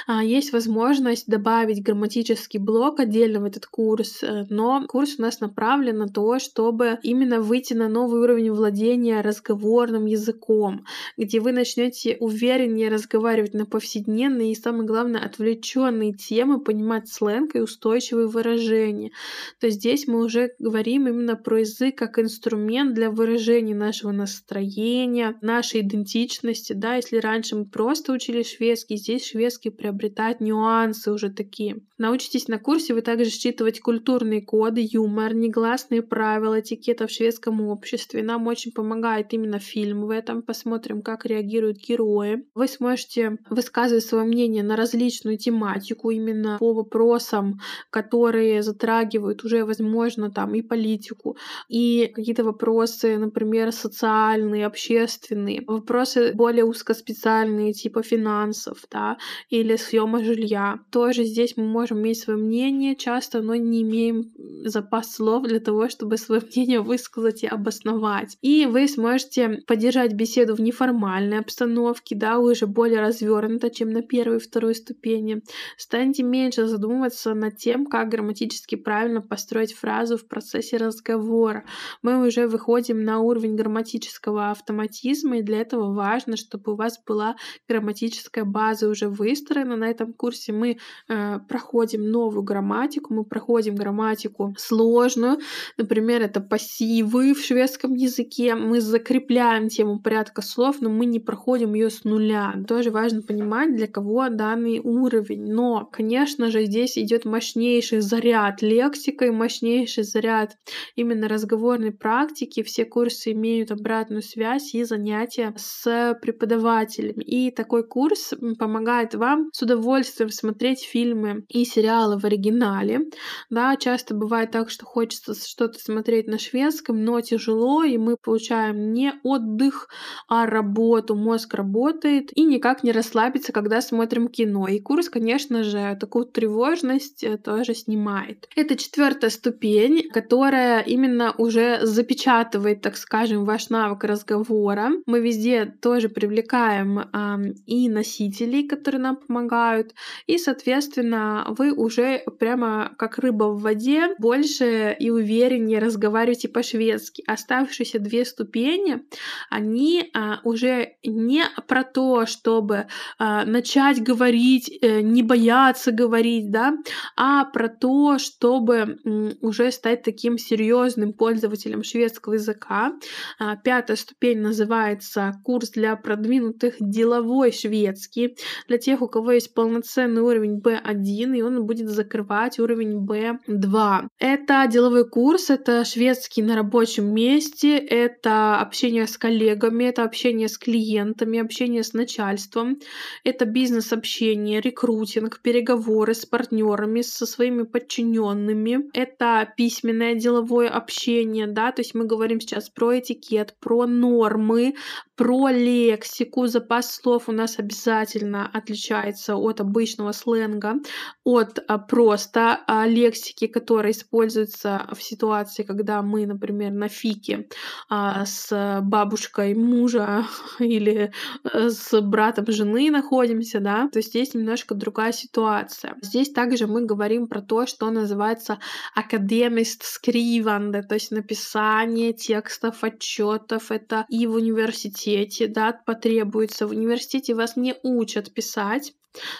А, 0.07 0.23
есть 0.23 0.53
возможность 0.53 1.27
добавить 1.27 1.83
грамматический 1.83 2.59
блок 2.59 2.99
отдельно 2.99 3.39
в 3.39 3.45
этот 3.45 3.65
курс, 3.65 4.23
э, 4.23 4.45
но 4.49 4.85
курс 4.87 5.15
у 5.17 5.21
нас 5.21 5.41
направлен 5.41 5.97
на 5.97 6.07
то, 6.07 6.39
чтобы 6.39 6.99
именно 7.03 7.41
выйти 7.41 7.73
на 7.73 7.87
новый 7.89 8.21
уровень 8.21 8.51
владения 8.51 9.21
разговорным 9.21 10.05
языком, 10.05 10.85
где 11.17 11.39
вы 11.39 11.51
начнете 11.51 12.17
увереннее 12.19 12.89
разговаривать 12.89 13.53
на 13.53 13.65
повседневные 13.65 14.51
и, 14.51 14.55
самое 14.55 14.85
главное, 14.85 15.21
отвлеченные 15.21 16.13
темы, 16.13 16.59
понимать 16.59 17.09
сленг 17.09 17.55
и 17.55 17.59
устойчивые 17.59 18.27
выражения. 18.27 19.11
То 19.59 19.67
есть 19.67 19.79
здесь 19.79 20.07
мы 20.07 20.23
уже 20.23 20.51
говорим 20.59 21.07
именно 21.07 21.35
про 21.35 21.59
язык 21.59 21.97
как 21.97 22.19
инструмент 22.19 22.93
для 22.93 23.11
выражения 23.11 23.75
нашего 23.75 24.11
настроения, 24.11 25.37
нашей 25.41 25.81
идентичности. 25.81 26.73
Да, 26.73 26.95
если 26.95 27.17
раньше 27.17 27.55
мы 27.55 27.65
просто 27.65 28.13
учили 28.13 28.43
шведский, 28.43 28.97
здесь 28.97 29.25
шведский 29.25 29.69
приобретает 29.69 30.41
нюансы 30.41 31.11
уже 31.11 31.29
такие. 31.29 31.81
Научитесь 32.01 32.47
на 32.47 32.57
курсе 32.57 32.95
вы 32.95 33.03
также 33.03 33.29
считывать 33.29 33.79
культурные 33.79 34.41
коды, 34.41 34.81
юмор, 34.83 35.35
негласные 35.35 36.01
правила 36.01 36.59
этикета 36.59 37.05
в 37.05 37.11
шведском 37.11 37.61
обществе. 37.61 38.23
Нам 38.23 38.47
очень 38.47 38.71
помогает 38.71 39.31
именно 39.33 39.59
фильм 39.59 40.07
в 40.07 40.09
этом. 40.09 40.41
Посмотрим, 40.41 41.03
как 41.03 41.27
реагируют 41.27 41.77
герои. 41.77 42.43
Вы 42.55 42.67
сможете 42.67 43.37
высказывать 43.51 44.03
свое 44.03 44.23
мнение 44.23 44.63
на 44.63 44.75
различную 44.75 45.37
тематику 45.37 46.09
именно 46.09 46.57
по 46.57 46.73
вопросам, 46.73 47.59
которые 47.91 48.63
затрагивают 48.63 49.43
уже, 49.43 49.63
возможно, 49.63 50.31
там 50.31 50.55
и 50.55 50.63
политику, 50.63 51.37
и 51.69 52.11
какие-то 52.15 52.43
вопросы, 52.43 53.19
например, 53.19 53.71
социальные, 53.71 54.65
общественные, 54.65 55.61
вопросы 55.67 56.33
более 56.33 56.65
узкоспециальные, 56.65 57.73
типа 57.73 58.01
финансов, 58.01 58.79
да, 58.89 59.19
или 59.51 59.75
съема 59.75 60.23
жилья. 60.23 60.79
Тоже 60.89 61.25
здесь 61.25 61.57
мы 61.57 61.65
можем 61.65 61.90
иметь 61.91 62.19
свое 62.19 62.39
мнение 62.39 62.95
часто, 62.95 63.41
но 63.41 63.55
не 63.55 63.81
имеем 63.81 64.31
запас 64.63 65.15
слов 65.15 65.47
для 65.47 65.59
того, 65.59 65.89
чтобы 65.89 66.17
свое 66.17 66.41
мнение 66.41 66.81
высказать 66.81 67.43
и 67.43 67.47
обосновать. 67.47 68.37
И 68.41 68.65
вы 68.65 68.87
сможете 68.87 69.61
поддержать 69.67 70.13
беседу 70.13 70.55
в 70.55 70.61
неформальной 70.61 71.39
обстановке, 71.39 72.15
да, 72.15 72.39
уже 72.39 72.67
более 72.67 73.01
развернуто, 73.01 73.69
чем 73.69 73.89
на 73.91 74.01
первой 74.01 74.37
и 74.37 74.39
второй 74.39 74.75
ступени. 74.75 75.41
Станьте 75.77 76.23
меньше 76.23 76.67
задумываться 76.67 77.33
над 77.33 77.57
тем, 77.57 77.85
как 77.85 78.09
грамматически 78.09 78.75
правильно 78.75 79.21
построить 79.21 79.73
фразу 79.73 80.17
в 80.17 80.27
процессе 80.27 80.77
разговора. 80.77 81.65
Мы 82.01 82.25
уже 82.25 82.47
выходим 82.47 83.03
на 83.03 83.19
уровень 83.19 83.55
грамматического 83.55 84.51
автоматизма, 84.51 85.39
и 85.39 85.41
для 85.41 85.61
этого 85.61 85.93
важно, 85.93 86.37
чтобы 86.37 86.73
у 86.73 86.75
вас 86.75 87.01
была 87.05 87.35
грамматическая 87.67 88.45
база 88.45 88.87
уже 88.89 89.09
выстроена. 89.09 89.75
На 89.75 89.89
этом 89.89 90.13
курсе 90.13 90.51
мы 90.53 90.77
э, 91.07 91.39
проходим 91.47 91.80
новую 91.89 92.43
грамматику, 92.43 93.13
мы 93.13 93.23
проходим 93.23 93.75
грамматику 93.75 94.55
сложную, 94.57 95.37
например, 95.77 96.21
это 96.21 96.41
пассивы 96.41 97.33
в 97.33 97.39
шведском 97.39 97.93
языке, 97.93 98.55
мы 98.55 98.81
закрепляем 98.81 99.69
тему 99.69 99.99
порядка 99.99 100.41
слов, 100.41 100.77
но 100.81 100.89
мы 100.89 101.05
не 101.05 101.19
проходим 101.19 101.73
ее 101.73 101.89
с 101.89 102.03
нуля. 102.03 102.53
Тоже 102.67 102.91
важно 102.91 103.21
понимать, 103.21 103.75
для 103.75 103.87
кого 103.87 104.29
данный 104.29 104.79
уровень. 104.79 105.51
Но, 105.51 105.87
конечно 105.91 106.51
же, 106.51 106.65
здесь 106.65 106.97
идет 106.97 107.25
мощнейший 107.25 108.01
заряд 108.01 108.61
лексикой, 108.61 109.31
мощнейший 109.31 110.03
заряд 110.03 110.57
именно 110.95 111.27
разговорной 111.27 111.91
практики. 111.91 112.63
Все 112.63 112.85
курсы 112.85 113.31
имеют 113.31 113.71
обратную 113.71 114.21
связь 114.21 114.73
и 114.73 114.83
занятия 114.83 115.53
с 115.57 116.17
преподавателем. 116.21 117.19
И 117.21 117.51
такой 117.51 117.87
курс 117.87 118.33
помогает 118.59 119.15
вам 119.15 119.49
с 119.53 119.61
удовольствием 119.61 120.29
смотреть 120.29 120.83
фильмы 120.83 121.43
и 121.47 121.65
сериалы 121.71 122.19
в 122.19 122.25
оригинале. 122.25 123.01
Да, 123.49 123.75
часто 123.77 124.13
бывает 124.13 124.51
так, 124.51 124.69
что 124.69 124.85
хочется 124.85 125.33
что-то 125.33 125.79
смотреть 125.79 126.27
на 126.27 126.37
шведском, 126.37 127.03
но 127.03 127.21
тяжело, 127.21 127.83
и 127.83 127.97
мы 127.97 128.17
получаем 128.17 128.93
не 128.93 129.13
отдых, 129.23 129.87
а 130.27 130.45
работу. 130.45 131.15
Мозг 131.15 131.53
работает 131.53 132.35
и 132.37 132.43
никак 132.43 132.83
не 132.83 132.91
расслабиться, 132.91 133.51
когда 133.51 133.81
смотрим 133.81 134.27
кино. 134.27 134.67
И 134.67 134.79
курс, 134.79 135.09
конечно 135.09 135.63
же, 135.63 135.97
такую 135.99 136.25
тревожность 136.25 137.23
э, 137.23 137.37
тоже 137.37 137.73
снимает. 137.73 138.47
Это 138.55 138.75
четвертая 138.75 139.29
ступень, 139.29 140.09
которая 140.11 140.81
именно 140.81 141.33
уже 141.37 141.79
запечатывает, 141.85 142.81
так 142.81 142.97
скажем, 142.97 143.45
ваш 143.45 143.69
навык 143.69 144.03
разговора. 144.03 144.91
Мы 145.05 145.19
везде 145.19 145.65
тоже 145.65 146.09
привлекаем 146.09 146.99
э, 146.99 147.53
и 147.65 147.89
носителей, 147.89 148.67
которые 148.67 149.01
нам 149.01 149.15
помогают, 149.15 149.93
и, 150.27 150.37
соответственно, 150.37 151.45
вы 151.51 151.73
уже 151.73 152.23
прямо 152.39 152.93
как 152.97 153.17
рыба 153.17 153.45
в 153.45 153.61
воде 153.61 154.15
больше 154.19 154.95
и 154.99 155.09
увереннее 155.09 155.79
разговариваете 155.79 156.49
по-шведски. 156.49 157.23
Оставшиеся 157.27 157.99
две 157.99 158.25
ступени, 158.25 159.03
они 159.49 160.09
а, 160.13 160.39
уже 160.43 160.95
не 161.03 161.43
про 161.67 161.83
то, 161.83 162.25
чтобы 162.25 162.87
а, 163.17 163.45
начать 163.45 164.01
говорить, 164.01 164.71
э, 164.81 165.01
не 165.01 165.23
бояться 165.23 165.91
говорить, 165.91 166.51
да, 166.51 166.73
а 167.15 167.45
про 167.45 167.69
то, 167.69 168.17
чтобы 168.19 168.99
уже 169.41 169.71
стать 169.71 170.03
таким 170.03 170.37
серьезным 170.37 171.13
пользователем 171.13 171.83
шведского 171.83 172.33
языка. 172.33 172.93
А, 173.39 173.55
пятая 173.57 173.97
ступень 173.97 174.39
называется 174.39 175.33
курс 175.43 175.71
для 175.71 175.95
продвинутых 175.95 176.75
деловой 176.79 177.51
шведский. 177.51 178.37
Для 178.67 178.77
тех, 178.77 179.01
у 179.01 179.07
кого 179.07 179.31
есть 179.31 179.53
полноценный 179.53 180.21
уровень 180.21 180.59
B1, 180.59 181.37
и 181.37 181.40
он 181.41 181.65
будет 181.65 181.89
закрывать 181.89 182.59
уровень 182.59 183.05
B2. 183.05 184.07
Это 184.19 184.67
деловой 184.67 185.07
курс, 185.07 185.49
это 185.49 185.83
шведский 185.85 186.41
на 186.41 186.55
рабочем 186.55 187.13
месте, 187.13 187.77
это 187.77 188.59
общение 188.59 189.07
с 189.07 189.17
коллегами, 189.17 189.85
это 189.85 190.03
общение 190.03 190.47
с 190.47 190.57
клиентами, 190.57 191.39
общение 191.39 191.83
с 191.83 191.93
начальством, 191.93 192.79
это 193.23 193.45
бизнес-общение, 193.45 194.61
рекрутинг, 194.61 195.41
переговоры 195.41 196.13
с 196.13 196.25
партнерами, 196.25 197.01
со 197.01 197.25
своими 197.25 197.63
подчиненными, 197.63 198.89
это 198.93 199.51
письменное 199.57 200.15
деловое 200.15 200.69
общение, 200.69 201.47
да, 201.47 201.71
то 201.71 201.81
есть 201.81 201.95
мы 201.95 202.05
говорим 202.05 202.39
сейчас 202.39 202.69
про 202.69 202.99
этикет, 202.99 203.55
про 203.59 203.85
нормы, 203.85 204.75
про 205.21 205.51
лексику, 205.51 206.47
запас 206.47 206.95
слов 206.95 207.29
у 207.29 207.31
нас 207.31 207.59
обязательно 207.59 208.49
отличается 208.51 209.35
от 209.35 209.61
обычного 209.61 210.13
сленга, 210.13 210.77
от 211.23 211.59
а, 211.67 211.77
просто 211.77 212.59
а, 212.65 212.87
лексики, 212.87 213.45
которая 213.45 213.91
используется 213.91 214.87
в 214.91 215.03
ситуации, 215.03 215.61
когда 215.61 216.01
мы, 216.01 216.25
например, 216.25 216.71
на 216.71 216.87
фике 216.87 217.47
а, 217.87 218.25
с 218.25 218.79
бабушкой 218.81 219.53
мужа 219.53 220.25
или 220.59 221.11
э, 221.43 221.69
с 221.69 222.01
братом 222.01 222.45
жены 222.47 222.89
находимся, 222.89 223.59
да, 223.59 223.89
то 223.93 224.01
здесь 224.01 224.33
немножко 224.33 224.73
другая 224.73 225.11
ситуация. 225.11 225.97
Здесь 226.01 226.31
также 226.31 226.65
мы 226.65 226.83
говорим 226.83 227.27
про 227.27 227.43
то, 227.43 227.67
что 227.67 227.91
называется 227.91 228.57
академист 228.95 229.83
скриванде, 229.83 230.81
то 230.81 230.95
есть 230.95 231.11
написание 231.11 232.11
текстов, 232.11 232.83
отчетов, 232.83 233.69
это 233.69 234.07
и 234.09 234.25
в 234.25 234.33
университете, 234.33 235.10
университете, 235.11 235.47
да, 235.47 235.73
потребуется. 235.85 236.67
В 236.67 236.71
университете 236.71 237.35
вас 237.35 237.55
не 237.55 237.75
учат 237.83 238.33
писать, 238.33 238.93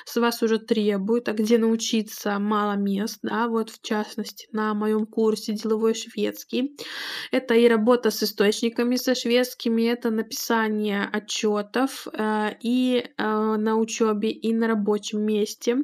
с 0.05 0.19
вас 0.19 0.43
уже 0.43 0.59
требуют, 0.59 1.29
а 1.29 1.33
где 1.33 1.57
научиться 1.57 2.37
мало 2.39 2.73
мест, 2.73 3.19
да, 3.23 3.47
вот 3.47 3.69
в 3.69 3.81
частности 3.81 4.47
на 4.51 4.73
моем 4.73 5.05
курсе 5.05 5.53
деловой 5.53 5.93
шведский. 5.93 6.75
Это 7.31 7.53
и 7.53 7.67
работа 7.69 8.11
с 8.11 8.21
источниками 8.21 8.97
со 8.97 9.15
шведскими, 9.15 9.83
это 9.83 10.09
написание 10.09 11.09
отчетов 11.13 12.07
э, 12.11 12.49
и 12.61 12.97
э, 12.97 13.23
на 13.23 13.77
учебе, 13.77 14.31
и 14.31 14.53
на 14.53 14.67
рабочем 14.67 15.21
месте. 15.21 15.77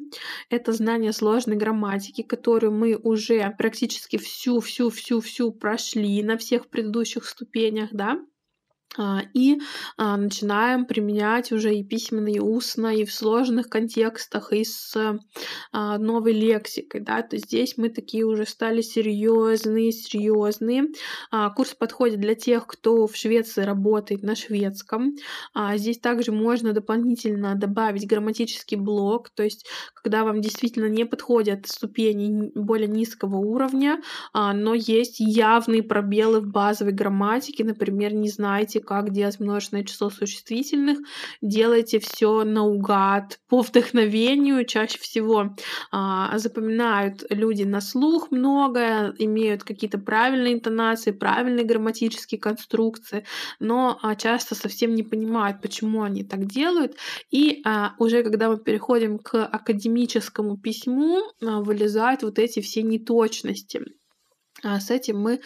Это 0.50 0.72
знание 0.72 1.14
сложной 1.14 1.56
грамматики, 1.56 2.22
которую 2.22 2.72
мы 2.72 2.94
уже 2.94 3.54
практически 3.56 4.18
всю-всю-всю-всю 4.18 5.52
прошли 5.52 6.22
на 6.22 6.36
всех 6.36 6.68
предыдущих 6.68 7.24
ступенях, 7.24 7.88
да. 7.92 8.18
А, 8.96 9.22
и 9.34 9.60
а, 9.96 10.16
начинаем 10.16 10.86
применять 10.86 11.52
уже 11.52 11.74
и 11.74 11.84
письменно, 11.84 12.28
и 12.28 12.38
устно, 12.38 12.94
и 12.94 13.04
в 13.04 13.12
сложных 13.12 13.68
контекстах, 13.68 14.52
и 14.52 14.64
с 14.64 14.96
а, 15.72 15.98
новой 15.98 16.32
лексикой, 16.32 17.02
да, 17.02 17.22
то 17.22 17.36
здесь 17.36 17.76
мы 17.76 17.90
такие 17.90 18.24
уже 18.24 18.46
стали 18.46 18.80
серьезные, 18.80 19.92
серьезные. 19.92 20.86
Курс 21.56 21.74
подходит 21.74 22.20
для 22.20 22.34
тех, 22.34 22.66
кто 22.66 23.06
в 23.06 23.16
Швеции 23.16 23.62
работает 23.62 24.22
на 24.22 24.34
шведском. 24.34 25.14
Здесь 25.74 25.98
также 25.98 26.32
можно 26.32 26.72
дополнительно 26.72 27.54
добавить 27.54 28.06
грамматический 28.06 28.76
блок, 28.76 29.30
то 29.30 29.42
есть 29.42 29.66
когда 29.94 30.24
вам 30.24 30.40
действительно 30.40 30.86
не 30.86 31.04
подходят 31.04 31.66
ступени 31.66 32.50
более 32.54 32.88
низкого 32.88 33.36
уровня, 33.36 34.00
но 34.34 34.74
есть 34.74 35.20
явные 35.20 35.82
пробелы 35.82 36.40
в 36.40 36.46
базовой 36.46 36.92
грамматике, 36.92 37.64
например, 37.64 38.14
не 38.14 38.28
знаете, 38.28 38.77
знаете, 38.78 38.80
как 38.80 39.12
делать 39.12 39.40
множественное 39.40 39.84
число 39.84 40.10
существительных, 40.10 40.98
делайте 41.42 41.98
все 41.98 42.44
наугад, 42.44 43.38
по 43.48 43.62
вдохновению. 43.62 44.64
Чаще 44.64 44.98
всего 44.98 45.56
а, 45.90 46.38
запоминают 46.38 47.24
люди 47.30 47.64
на 47.64 47.80
слух 47.80 48.30
многое, 48.30 49.14
имеют 49.18 49.64
какие-то 49.64 49.98
правильные 49.98 50.54
интонации, 50.54 51.12
правильные 51.12 51.64
грамматические 51.64 52.40
конструкции, 52.40 53.24
но 53.60 53.98
а, 54.02 54.14
часто 54.14 54.54
совсем 54.54 54.94
не 54.94 55.02
понимают, 55.02 55.60
почему 55.62 56.02
они 56.02 56.24
так 56.24 56.46
делают. 56.46 56.96
И 57.30 57.62
а, 57.64 57.94
уже 57.98 58.22
когда 58.22 58.48
мы 58.48 58.58
переходим 58.58 59.18
к 59.18 59.44
академическому 59.44 60.56
письму, 60.58 61.22
а, 61.42 61.60
вылезают 61.60 62.22
вот 62.22 62.38
эти 62.38 62.60
все 62.60 62.82
неточности. 62.82 63.97
А, 64.64 64.80
с 64.80 64.90
этим 64.90 65.20
мы 65.20 65.40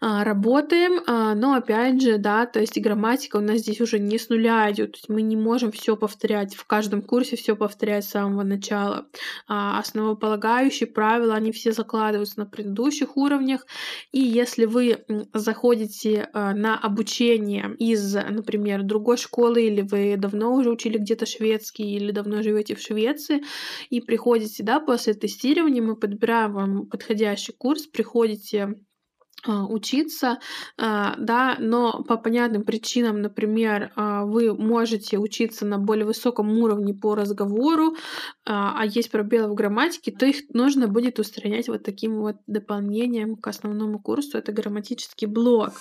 а, 0.00 0.24
работаем, 0.24 1.02
а, 1.06 1.34
но 1.34 1.54
опять 1.54 2.00
же, 2.00 2.16
да, 2.16 2.46
то 2.46 2.60
есть 2.60 2.80
грамматика 2.80 3.36
у 3.36 3.40
нас 3.40 3.58
здесь 3.58 3.80
уже 3.80 3.98
не 3.98 4.18
с 4.18 4.30
нуля 4.30 4.70
идет, 4.70 4.92
то 4.92 4.96
есть 4.96 5.08
мы 5.10 5.20
не 5.20 5.36
можем 5.36 5.70
все 5.70 5.96
повторять 5.96 6.54
в 6.54 6.64
каждом 6.64 7.02
курсе, 7.02 7.36
все 7.36 7.56
повторять 7.56 8.04
с 8.04 8.10
самого 8.10 8.42
начала. 8.42 9.06
Основополагающие 9.46 10.86
правила, 10.86 11.34
они 11.34 11.52
все 11.52 11.72
закладываются 11.72 12.40
на 12.40 12.46
предыдущих 12.46 13.16
уровнях, 13.16 13.66
и 14.12 14.20
если 14.20 14.64
вы 14.64 15.04
заходите 15.34 16.28
на 16.32 16.78
обучение 16.78 17.74
из, 17.78 18.14
например, 18.14 18.82
другой 18.82 19.18
школы, 19.18 19.62
или 19.62 19.82
вы 19.82 20.16
давно 20.16 20.54
уже 20.54 20.70
учили 20.70 20.98
где-то 20.98 21.26
шведский, 21.26 21.96
или 21.96 22.12
давно 22.12 22.42
живете 22.42 22.74
в 22.74 22.80
Швеции, 22.80 23.42
и 23.90 24.00
приходите, 24.00 24.62
да, 24.62 24.80
после 24.80 25.14
тестирования, 25.14 25.82
мы 25.82 25.96
подбираем 25.96 26.52
вам 26.52 26.86
подходящий 26.86 27.52
курс, 27.52 27.86
приходите 27.86 28.53
можете 28.54 28.80
а, 29.46 29.66
учиться, 29.66 30.38
а, 30.78 31.16
да, 31.18 31.56
но 31.58 32.02
по 32.04 32.16
понятным 32.16 32.62
причинам, 32.62 33.20
например, 33.20 33.92
а, 33.94 34.24
вы 34.24 34.54
можете 34.54 35.18
учиться 35.18 35.66
на 35.66 35.78
более 35.78 36.06
высоком 36.06 36.56
уровне 36.58 36.94
по 36.94 37.14
разговору, 37.14 37.94
а 38.46 38.84
есть 38.86 39.10
пробелы 39.10 39.50
в 39.50 39.54
грамматике, 39.54 40.12
то 40.12 40.24
их 40.24 40.36
нужно 40.54 40.88
будет 40.88 41.18
устранять 41.18 41.68
вот 41.68 41.82
таким 41.82 42.20
вот 42.20 42.36
дополнением 42.46 43.36
к 43.36 43.46
основному 43.46 43.98
курсу. 43.98 44.38
Это 44.38 44.52
грамматический 44.52 45.26
блок. 45.26 45.72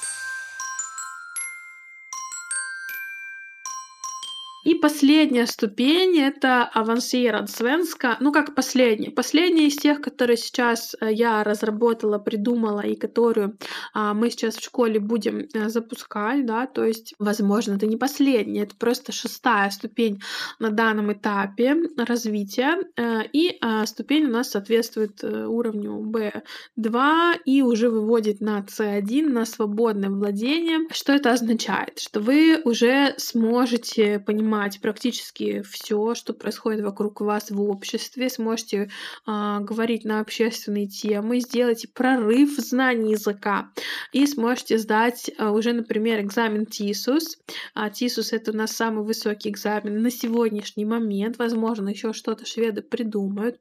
Последняя 4.74 5.47
ступень— 5.47 6.19
это 6.19 6.63
авансирад 6.63 7.49
свенска. 7.49 8.17
Ну, 8.19 8.32
как 8.32 8.55
последняя? 8.55 9.11
Последняя 9.11 9.67
из 9.67 9.76
тех, 9.76 10.01
которые 10.01 10.38
сейчас 10.38 10.95
э, 10.99 11.11
я 11.11 11.43
разработала, 11.43 12.17
придумала 12.19 12.82
и 12.82 12.95
которую 12.95 13.57
а, 13.93 14.13
мы 14.13 14.30
сейчас 14.30 14.55
в 14.55 14.63
школе 14.63 14.99
будем 14.99 15.47
а, 15.53 15.69
запускать, 15.69 16.45
да, 16.45 16.65
то 16.65 16.84
есть, 16.84 17.13
возможно, 17.19 17.74
это 17.74 17.86
не 17.86 17.97
последняя, 17.97 18.63
это 18.63 18.76
просто 18.76 19.11
шестая 19.11 19.69
ступень 19.69 20.21
на 20.59 20.69
данном 20.69 21.11
этапе 21.13 21.76
развития. 21.97 22.78
А, 22.97 23.21
и 23.32 23.57
а, 23.61 23.86
ступень 23.86 24.26
у 24.26 24.32
нас 24.32 24.51
соответствует 24.51 25.24
уровню 25.24 25.99
B2 26.01 27.39
и 27.45 27.61
уже 27.61 27.89
выводит 27.89 28.41
на 28.41 28.59
C1, 28.59 29.30
на 29.30 29.45
свободное 29.45 30.09
владение. 30.09 30.88
Что 30.91 31.13
это 31.13 31.32
означает? 31.32 31.99
Что 31.99 32.19
вы 32.19 32.61
уже 32.63 33.13
сможете 33.17 34.19
понимать 34.19 34.62
понимать 34.64 34.82
практически 34.82 35.61
все, 35.61 36.16
что 36.16 36.34
происходит 36.34 36.82
вокруг 36.82 37.22
вас 37.22 37.51
в 37.51 37.61
обществе, 37.61 38.30
сможете 38.30 38.89
э, 39.28 39.59
говорить 39.59 40.05
на 40.05 40.20
общественные 40.22 40.88
темы, 40.88 41.39
сделайте 41.39 41.88
прорыв 41.88 42.57
в 42.57 42.61
знании 42.61 43.11
языка 43.11 43.72
и 44.11 44.26
сможете 44.26 44.78
сдать 44.78 45.30
э, 45.38 45.49
уже, 45.49 45.74
например, 45.74 46.22
экзамен 46.22 46.66
ТИСУС. 46.66 47.38
А 47.74 47.89
ТИСУС 47.89 48.34
это 48.34 48.51
у 48.51 48.55
нас 48.55 48.72
самый 48.72 49.03
высокий 49.03 49.49
экзамен 49.49 50.01
на 50.01 50.09
сегодняшний 50.09 50.86
момент. 50.86 51.38
Возможно, 51.38 51.89
еще 51.89 52.14
что-то 52.14 52.45
шведы 52.45 52.82
придумают. 52.82 53.57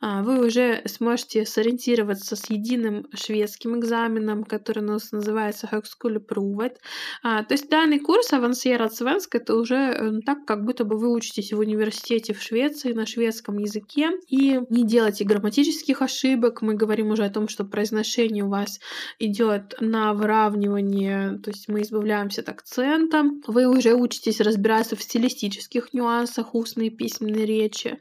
А, 0.00 0.22
вы 0.22 0.46
уже 0.46 0.82
сможете 0.86 1.44
сориентироваться 1.44 2.36
с 2.36 2.50
единым 2.50 3.06
шведским 3.14 3.78
экзаменом, 3.78 4.44
который 4.44 4.82
у 4.82 4.86
нас 4.86 5.12
называется 5.12 5.68
Högskoleprovet. 5.70 6.76
А, 7.22 7.42
то 7.44 7.54
есть 7.54 7.68
данный 7.68 7.98
курс 7.98 8.32
Avancerad 8.32 8.90
Svensk 8.90 9.28
это 9.32 9.54
уже 9.54 10.19
так, 10.22 10.44
как 10.44 10.64
будто 10.64 10.84
бы 10.84 10.96
вы 10.96 11.12
учитесь 11.12 11.52
в 11.52 11.58
университете 11.58 12.34
в 12.34 12.42
Швеции 12.42 12.92
на 12.92 13.06
шведском 13.06 13.58
языке 13.58 14.10
и 14.28 14.60
не 14.68 14.86
делайте 14.86 15.24
грамматических 15.24 16.02
ошибок. 16.02 16.62
Мы 16.62 16.74
говорим 16.74 17.10
уже 17.10 17.24
о 17.24 17.30
том, 17.30 17.48
что 17.48 17.64
произношение 17.64 18.44
у 18.44 18.48
вас 18.48 18.80
идет 19.18 19.74
на 19.80 20.14
выравнивание, 20.14 21.38
то 21.38 21.50
есть 21.50 21.68
мы 21.68 21.82
избавляемся 21.82 22.40
от 22.42 22.48
акцента. 22.48 23.24
Вы 23.46 23.66
уже 23.66 23.94
учитесь 23.94 24.40
разбираться 24.40 24.96
в 24.96 25.02
стилистических 25.02 25.92
нюансах 25.92 26.54
устной 26.54 26.88
и 26.88 26.90
письменной 26.90 27.44
речи, 27.44 27.98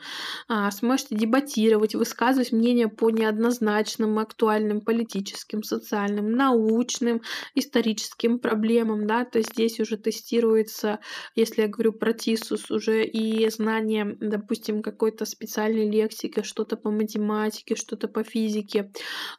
а, 0.47 0.69
сможете 0.71 1.15
дебатировать, 1.15 1.95
высказывать 1.95 2.51
мнение 2.51 2.87
по 2.87 3.09
неоднозначным, 3.09 4.19
актуальным 4.19 4.81
политическим, 4.81 5.63
социальным, 5.63 6.31
научным, 6.31 7.21
историческим 7.55 8.39
проблемам, 8.39 9.07
да, 9.07 9.25
то 9.25 9.39
есть 9.39 9.53
здесь 9.53 9.79
уже 9.79 9.97
тестируется, 9.97 10.99
если 11.35 11.63
я 11.63 11.67
говорю 11.67 11.93
про 11.93 12.08
Тисус 12.13 12.71
уже 12.71 13.05
и 13.05 13.49
знание, 13.49 14.17
допустим, 14.19 14.81
какой-то 14.81 15.25
специальной 15.25 15.89
лексики, 15.89 16.43
что-то 16.43 16.77
по 16.77 16.91
математике, 16.91 17.75
что-то 17.75 18.07
по 18.07 18.23
физике. 18.23 18.91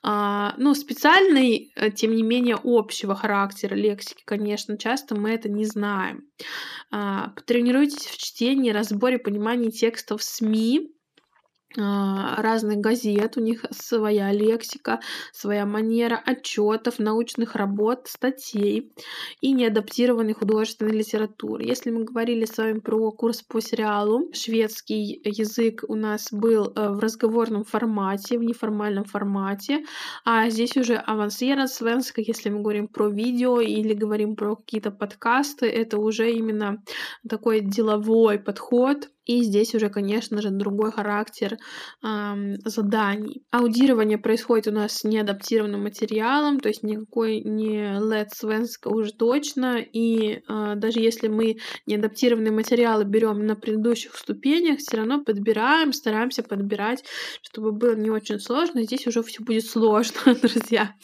А, 0.02 0.54
ну, 0.58 0.74
специальной, 0.74 1.72
э, 1.76 1.90
тем 1.90 2.14
не 2.14 2.22
менее, 2.22 2.58
общего 2.62 3.14
характера 3.14 3.74
лексики, 3.74 4.22
конечно, 4.24 4.78
часто 4.78 5.14
мы 5.14 5.30
это 5.30 5.48
не 5.48 5.64
знаем. 5.64 6.22
А, 6.90 7.28
потренируйтесь 7.30 8.06
в 8.06 8.16
чтении, 8.16 8.70
разборе, 8.70 9.18
понимании 9.18 9.70
текстов 9.70 10.22
СМИ, 10.22 10.90
разных 11.76 12.78
газет, 12.78 13.36
у 13.36 13.40
них 13.40 13.64
своя 13.70 14.32
лексика, 14.32 15.00
своя 15.32 15.66
манера 15.66 16.20
отчетов, 16.24 16.98
научных 16.98 17.54
работ, 17.54 18.08
статей 18.08 18.92
и 19.40 19.52
неадаптированной 19.52 20.32
художественной 20.32 20.96
литературы. 20.96 21.64
Если 21.64 21.90
мы 21.90 22.04
говорили 22.04 22.44
с 22.44 22.58
вами 22.58 22.80
про 22.80 23.12
курс 23.12 23.42
по 23.42 23.60
сериалу, 23.60 24.30
шведский 24.32 25.20
язык 25.24 25.84
у 25.86 25.94
нас 25.94 26.32
был 26.32 26.72
э, 26.74 26.88
в 26.90 26.98
разговорном 26.98 27.64
формате, 27.64 28.38
в 28.38 28.42
неформальном 28.42 29.04
формате, 29.04 29.84
а 30.24 30.48
здесь 30.50 30.76
уже 30.76 30.96
авансера 30.96 31.66
свенска, 31.66 32.20
если 32.20 32.50
мы 32.50 32.62
говорим 32.62 32.88
про 32.88 33.08
видео 33.08 33.60
или 33.60 33.94
говорим 33.94 34.34
про 34.34 34.56
какие-то 34.56 34.90
подкасты, 34.90 35.66
это 35.66 35.98
уже 35.98 36.32
именно 36.32 36.82
такой 37.28 37.60
деловой 37.60 38.38
подход, 38.38 39.08
и 39.30 39.42
здесь 39.44 39.74
уже, 39.76 39.90
конечно 39.90 40.42
же, 40.42 40.50
другой 40.50 40.90
характер 40.90 41.56
э, 42.02 42.56
заданий. 42.64 43.44
Аудирование 43.52 44.18
происходит 44.18 44.66
у 44.66 44.72
нас 44.72 44.98
с 44.98 45.04
неадаптированным 45.04 45.82
материалом, 45.84 46.58
то 46.58 46.68
есть 46.68 46.82
никакой 46.82 47.40
не 47.42 47.78
LED 48.00 48.30
Svenska 48.42 48.88
уже 48.88 49.12
точно. 49.12 49.78
И 49.78 50.42
э, 50.48 50.72
даже 50.74 50.98
если 50.98 51.28
мы 51.28 51.58
неадаптированные 51.86 52.50
материалы 52.50 53.04
берем 53.04 53.46
на 53.46 53.54
предыдущих 53.54 54.16
ступенях, 54.16 54.78
все 54.78 54.96
равно 54.96 55.22
подбираем, 55.22 55.92
стараемся 55.92 56.42
подбирать, 56.42 57.04
чтобы 57.42 57.70
было 57.70 57.94
не 57.94 58.10
очень 58.10 58.40
сложно. 58.40 58.82
Здесь 58.82 59.06
уже 59.06 59.22
все 59.22 59.44
будет 59.44 59.64
сложно, 59.64 60.34
друзья. 60.42 60.94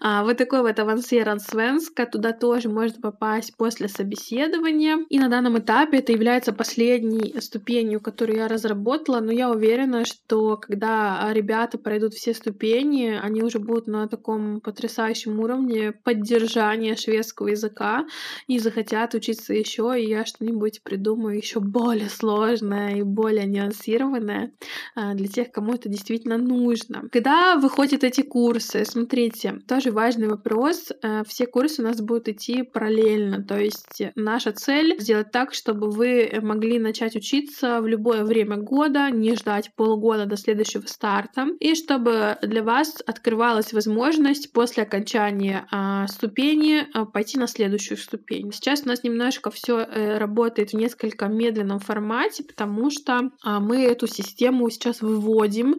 А, 0.00 0.24
вот 0.24 0.36
такой 0.36 0.62
вот 0.62 0.78
авансеран 0.80 1.38
Svenska. 1.38 2.10
Туда 2.10 2.32
тоже 2.32 2.68
можно 2.68 3.00
попасть 3.00 3.56
после 3.56 3.86
собеседования. 3.86 5.06
И 5.10 5.20
на 5.20 5.28
данном 5.28 5.58
этапе 5.58 5.98
это 5.98 6.10
является 6.10 6.52
последней 6.52 7.40
ступенью 7.40 7.67
ступенью, 7.68 8.00
которую 8.00 8.38
я 8.38 8.48
разработала, 8.48 9.20
но 9.20 9.30
я 9.30 9.50
уверена, 9.50 10.06
что 10.06 10.56
когда 10.56 11.30
ребята 11.34 11.76
пройдут 11.76 12.14
все 12.14 12.32
ступени, 12.32 13.18
они 13.22 13.42
уже 13.42 13.58
будут 13.58 13.86
на 13.86 14.08
таком 14.08 14.62
потрясающем 14.62 15.38
уровне 15.38 15.92
поддержания 15.92 16.96
шведского 16.96 17.48
языка 17.48 18.06
и 18.46 18.58
захотят 18.58 19.12
учиться 19.14 19.52
еще, 19.52 19.94
и 19.98 20.08
я 20.08 20.24
что-нибудь 20.24 20.82
придумаю 20.82 21.36
еще 21.36 21.60
более 21.60 22.08
сложное 22.08 22.96
и 22.96 23.02
более 23.02 23.44
нюансированное 23.44 24.52
а, 24.94 25.12
для 25.12 25.28
тех, 25.28 25.52
кому 25.52 25.74
это 25.74 25.90
действительно 25.90 26.38
нужно. 26.38 27.02
Когда 27.12 27.56
выходят 27.56 28.02
эти 28.02 28.22
курсы, 28.22 28.86
смотрите, 28.86 29.60
тоже 29.68 29.90
важный 29.90 30.28
вопрос. 30.28 30.90
Э, 31.02 31.22
все 31.26 31.46
курсы 31.46 31.82
у 31.82 31.84
нас 31.84 32.00
будут 32.00 32.28
идти 32.28 32.62
параллельно, 32.62 33.44
то 33.44 33.58
есть 33.58 34.02
наша 34.14 34.52
цель 34.52 34.98
сделать 34.98 35.30
так, 35.32 35.52
чтобы 35.52 35.90
вы 35.90 36.30
могли 36.40 36.78
начать 36.78 37.14
учиться 37.14 37.47
учиться 37.48 37.80
в 37.80 37.86
любое 37.86 38.24
время 38.24 38.56
года, 38.56 39.10
не 39.10 39.34
ждать 39.34 39.70
полгода 39.74 40.26
до 40.26 40.36
следующего 40.36 40.86
старта, 40.86 41.46
и 41.60 41.74
чтобы 41.74 42.36
для 42.42 42.62
вас 42.62 43.02
открывалась 43.06 43.72
возможность 43.72 44.52
после 44.52 44.82
окончания 44.82 45.66
а, 45.70 46.06
ступени 46.08 46.86
а, 46.92 47.04
пойти 47.04 47.38
на 47.38 47.46
следующую 47.46 47.98
ступень. 47.98 48.52
Сейчас 48.52 48.82
у 48.84 48.88
нас 48.88 49.02
немножко 49.02 49.50
все 49.50 49.80
э, 49.80 50.18
работает 50.18 50.70
в 50.70 50.76
несколько 50.76 51.26
медленном 51.26 51.78
формате, 51.78 52.44
потому 52.44 52.90
что 52.90 53.30
а, 53.42 53.60
мы 53.60 53.84
эту 53.84 54.06
систему 54.06 54.68
сейчас 54.70 55.00
выводим 55.00 55.76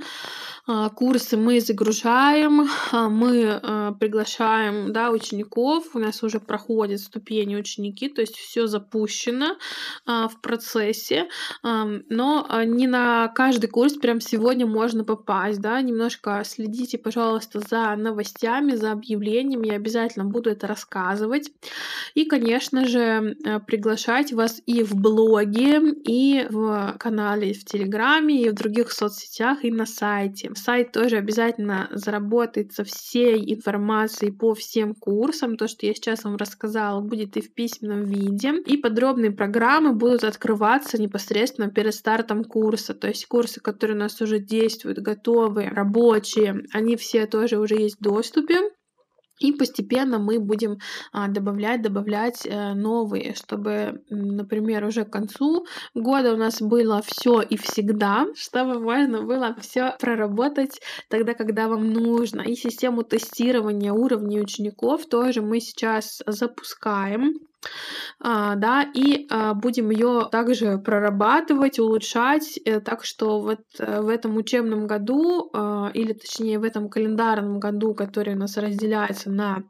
а, 0.72 0.89
курсы 0.89 1.36
мы 1.36 1.61
загружаем, 1.61 2.70
а, 2.91 3.09
мы 3.09 3.59
а, 3.59 3.91
приглашаем 3.93 4.93
да, 4.93 5.09
учеников, 5.09 5.95
у 5.95 5.99
нас 5.99 6.22
уже 6.22 6.39
проходят 6.39 6.99
ступени 6.99 7.55
ученики, 7.55 8.07
то 8.07 8.22
есть 8.22 8.36
все 8.36 8.67
запущено 8.67 9.57
в 10.05 10.32
процессе. 10.41 11.28
Но 11.62 12.45
а, 12.47 12.64
не 12.64 12.88
на 12.88 13.28
каждый 13.30 13.68
курс 13.68 13.93
прям 13.93 14.22
сегодня 14.22 14.66
можно 14.66 15.03
попасть, 15.03 15.60
да, 15.60 15.82
немножко 15.82 16.41
следите, 16.45 16.97
пожалуйста, 16.97 17.60
за 17.60 17.95
новостями, 17.95 18.76
за 18.76 18.91
объявлениями, 18.91 19.68
я 19.68 19.74
обязательно 19.74 20.26
буду 20.26 20.49
это 20.49 20.68
рассказывать. 20.68 21.51
И, 22.16 22.26
конечно 22.26 22.88
же, 22.88 23.36
э, 23.43 23.60
приглашать 23.60 24.32
вас 24.32 24.62
и 24.66 24.84
в 24.84 24.95
блоге, 24.95 25.82
и 26.05 26.47
в 26.49 26.95
канале 26.97 27.53
в 27.53 27.66
Телеграме, 27.66 28.43
и 28.43 28.49
в 28.49 28.53
других 28.53 28.91
соцсетях, 28.91 29.64
и 29.66 29.72
на 29.72 29.86
сайте. 29.86 30.51
Сайт 30.55 30.91
тоже 30.93 31.18
обязательно 31.18 31.89
заработает 31.91 32.74
со 32.74 32.84
всей 32.84 33.53
информацией 33.53 34.32
по 34.32 34.53
всем 34.53 34.95
курсам. 34.95 35.57
То, 35.57 35.68
что 35.68 35.86
я 35.86 35.93
сейчас 35.93 36.24
вам 36.24 36.38
рассказала, 36.38 37.01
будет 37.01 37.36
и 37.38 37.41
в 37.41 37.53
письменном 37.53 38.05
виде. 38.05 38.53
И 38.66 38.78
подробные 38.78 39.32
программы 39.32 39.93
будут 39.93 40.24
открываться 40.24 41.01
непосредственно 41.01 41.49
перед 41.54 41.93
стартом 41.93 42.43
курса. 42.43 42.93
То 42.93 43.08
есть 43.08 43.26
курсы, 43.26 43.60
которые 43.60 43.95
у 43.95 44.00
нас 44.00 44.22
уже 44.22 44.39
действуют, 44.39 45.00
готовые, 45.00 45.70
рабочие, 45.70 46.64
они 46.74 46.95
все 46.95 47.26
тоже 47.28 47.58
уже 47.58 47.76
есть 47.76 47.97
в 48.00 48.04
доступе. 48.04 48.72
И 49.39 49.54
постепенно 49.54 50.20
мы 50.20 50.39
будем 50.39 50.80
а, 51.14 51.30
добавлять, 51.30 51.82
добавлять 51.82 52.45
э, 52.45 52.74
новые, 52.74 53.36
чтобы, 53.36 54.04
например, 54.10 54.84
уже 54.84 55.06
к 55.06 55.12
концу 55.12 55.66
года 55.95 56.34
у 56.34 56.38
нас 56.38 56.62
было 56.62 57.02
все 57.02 57.41
и 57.41 57.56
всегда, 57.56 58.28
чтобы 58.36 58.80
можно 58.80 59.22
было 59.22 59.56
все 59.62 59.95
проработать 59.97 60.82
тогда, 61.10 61.34
когда 61.34 61.70
вам 61.70 61.89
нужно. 61.89 62.41
И 62.41 62.56
систему 62.56 63.04
тестирования 63.04 63.93
уровней 63.93 64.41
учеников 64.41 65.06
тоже 65.06 65.41
мы 65.41 65.62
сейчас 65.62 66.22
запускаем. 66.28 67.36
А, 68.22 68.55
да, 68.55 68.84
и 68.93 69.28
а, 69.30 69.53
будем 69.53 69.89
ее 69.91 70.28
также 70.30 70.78
прорабатывать, 70.78 71.80
улучшать, 71.80 72.60
э, 72.66 72.82
так 72.82 73.05
что 73.05 73.39
вот 73.39 73.62
э, 73.80 74.01
в 74.01 74.10
этом 74.10 74.36
учебном 74.36 74.88
году, 74.88 75.49
а, 75.53 75.89
или 75.93 76.12
точнее 76.12 76.60
в 76.60 76.64
этом 76.64 76.89
календарном 76.89 77.60
году, 77.60 77.93
который 77.93 78.36
у 78.36 78.38
нас 78.38 78.57
разделяется 78.57 79.30
на 79.30 79.64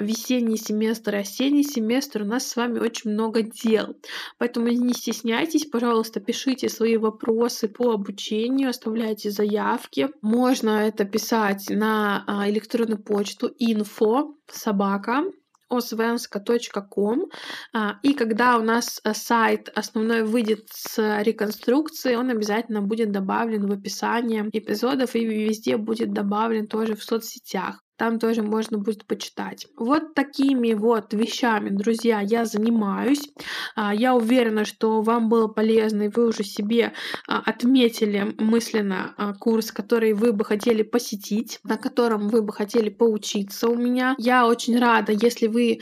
весенний 0.00 0.56
семестр 0.56 1.16
и 1.16 1.18
осенний 1.18 1.62
семестр, 1.62 2.22
у 2.22 2.24
нас 2.24 2.46
с 2.46 2.56
вами 2.56 2.78
очень 2.78 3.10
много 3.10 3.42
дел. 3.42 3.96
Поэтому 4.38 4.68
не 4.68 4.94
стесняйтесь, 4.94 5.66
пожалуйста, 5.66 6.20
пишите 6.20 6.68
свои 6.68 6.96
вопросы 6.96 7.68
по 7.68 7.92
обучению, 7.92 8.70
оставляйте 8.70 9.30
заявки. 9.30 10.08
Можно 10.22 10.86
это 10.86 11.04
писать 11.04 11.66
на 11.68 12.24
электронную 12.46 13.02
почту 13.02 13.50
info 13.60 14.34
собака 14.48 15.24
osvenska.com. 15.70 17.30
А, 17.72 17.98
и 18.02 18.14
когда 18.14 18.58
у 18.58 18.62
нас 18.62 19.00
э, 19.04 19.14
сайт 19.14 19.70
основной 19.74 20.24
выйдет 20.24 20.68
с 20.72 21.22
реконструкцией, 21.22 22.16
он 22.16 22.30
обязательно 22.30 22.82
будет 22.82 23.12
добавлен 23.12 23.66
в 23.66 23.72
описание 23.72 24.48
эпизодов 24.52 25.14
и 25.14 25.24
везде 25.24 25.76
будет 25.76 26.12
добавлен 26.12 26.66
тоже 26.66 26.94
в 26.96 27.04
соцсетях 27.04 27.80
там 28.00 28.18
тоже 28.18 28.42
можно 28.42 28.78
будет 28.78 29.04
почитать. 29.04 29.66
Вот 29.76 30.14
такими 30.14 30.72
вот 30.72 31.12
вещами, 31.12 31.68
друзья, 31.68 32.20
я 32.20 32.46
занимаюсь. 32.46 33.28
А, 33.76 33.94
я 33.94 34.14
уверена, 34.14 34.64
что 34.64 35.02
вам 35.02 35.28
было 35.28 35.48
полезно, 35.48 36.04
и 36.04 36.08
вы 36.08 36.28
уже 36.28 36.42
себе 36.42 36.94
а, 37.28 37.42
отметили 37.44 38.34
мысленно 38.38 39.12
а, 39.18 39.34
курс, 39.34 39.70
который 39.70 40.14
вы 40.14 40.32
бы 40.32 40.46
хотели 40.46 40.82
посетить, 40.82 41.60
на 41.62 41.76
котором 41.76 42.28
вы 42.28 42.40
бы 42.40 42.54
хотели 42.54 42.88
поучиться 42.88 43.68
у 43.68 43.74
меня. 43.74 44.14
Я 44.16 44.46
очень 44.46 44.78
рада, 44.78 45.12
если 45.12 45.46
вы 45.46 45.80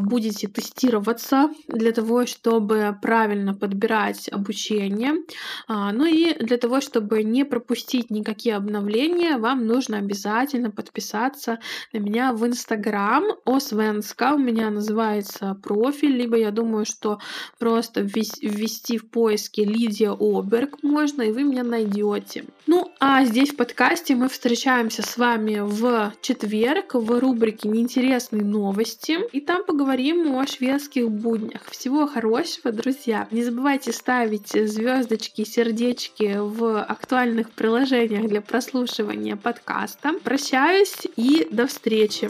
будете 0.00 0.48
тестироваться 0.48 1.50
для 1.66 1.92
того, 1.92 2.24
чтобы 2.24 2.96
правильно 3.02 3.52
подбирать 3.52 4.30
обучение. 4.32 5.12
Ну 5.68 6.06
и 6.06 6.32
для 6.42 6.56
того, 6.56 6.80
чтобы 6.80 7.22
не 7.24 7.44
пропустить 7.44 8.10
никакие 8.10 8.56
обновления, 8.56 9.36
вам 9.36 9.66
нужно 9.66 9.98
обязательно 9.98 10.70
на 11.92 11.98
меня 11.98 12.32
в 12.32 12.46
Инстаграм 12.46 13.24
Освенска. 13.44 14.34
У 14.34 14.38
меня 14.38 14.70
называется 14.70 15.56
профиль, 15.62 16.16
либо 16.16 16.36
я 16.36 16.50
думаю, 16.50 16.84
что 16.84 17.18
просто 17.58 18.00
ввести 18.00 18.98
в 18.98 19.10
поиске 19.10 19.64
Лидия 19.64 20.12
Оберг 20.12 20.82
можно, 20.82 21.22
и 21.22 21.32
вы 21.32 21.44
меня 21.44 21.64
найдете. 21.64 22.44
Ну, 22.66 22.92
а 23.00 23.24
здесь 23.24 23.50
в 23.52 23.56
подкасте 23.56 24.14
мы 24.14 24.28
встречаемся 24.28 25.02
с 25.02 25.16
вами 25.16 25.60
в 25.60 26.12
четверг 26.20 26.94
в 26.94 27.18
рубрике 27.18 27.68
«Неинтересные 27.68 28.44
новости», 28.44 29.18
и 29.32 29.40
там 29.40 29.64
поговорим 29.64 30.36
о 30.36 30.46
шведских 30.46 31.10
буднях. 31.10 31.62
Всего 31.70 32.06
хорошего, 32.06 32.72
друзья! 32.72 33.26
Не 33.30 33.42
забывайте 33.42 33.92
ставить 33.92 34.48
звездочки, 34.48 35.44
сердечки 35.44 36.36
в 36.38 36.82
актуальных 36.82 37.50
приложениях 37.50 38.28
для 38.28 38.40
прослушивания 38.40 39.36
подкаста. 39.36 40.12
Прощаюсь 40.22 41.06
и 41.16 41.47
до 41.50 41.66
встречи! 41.66 42.28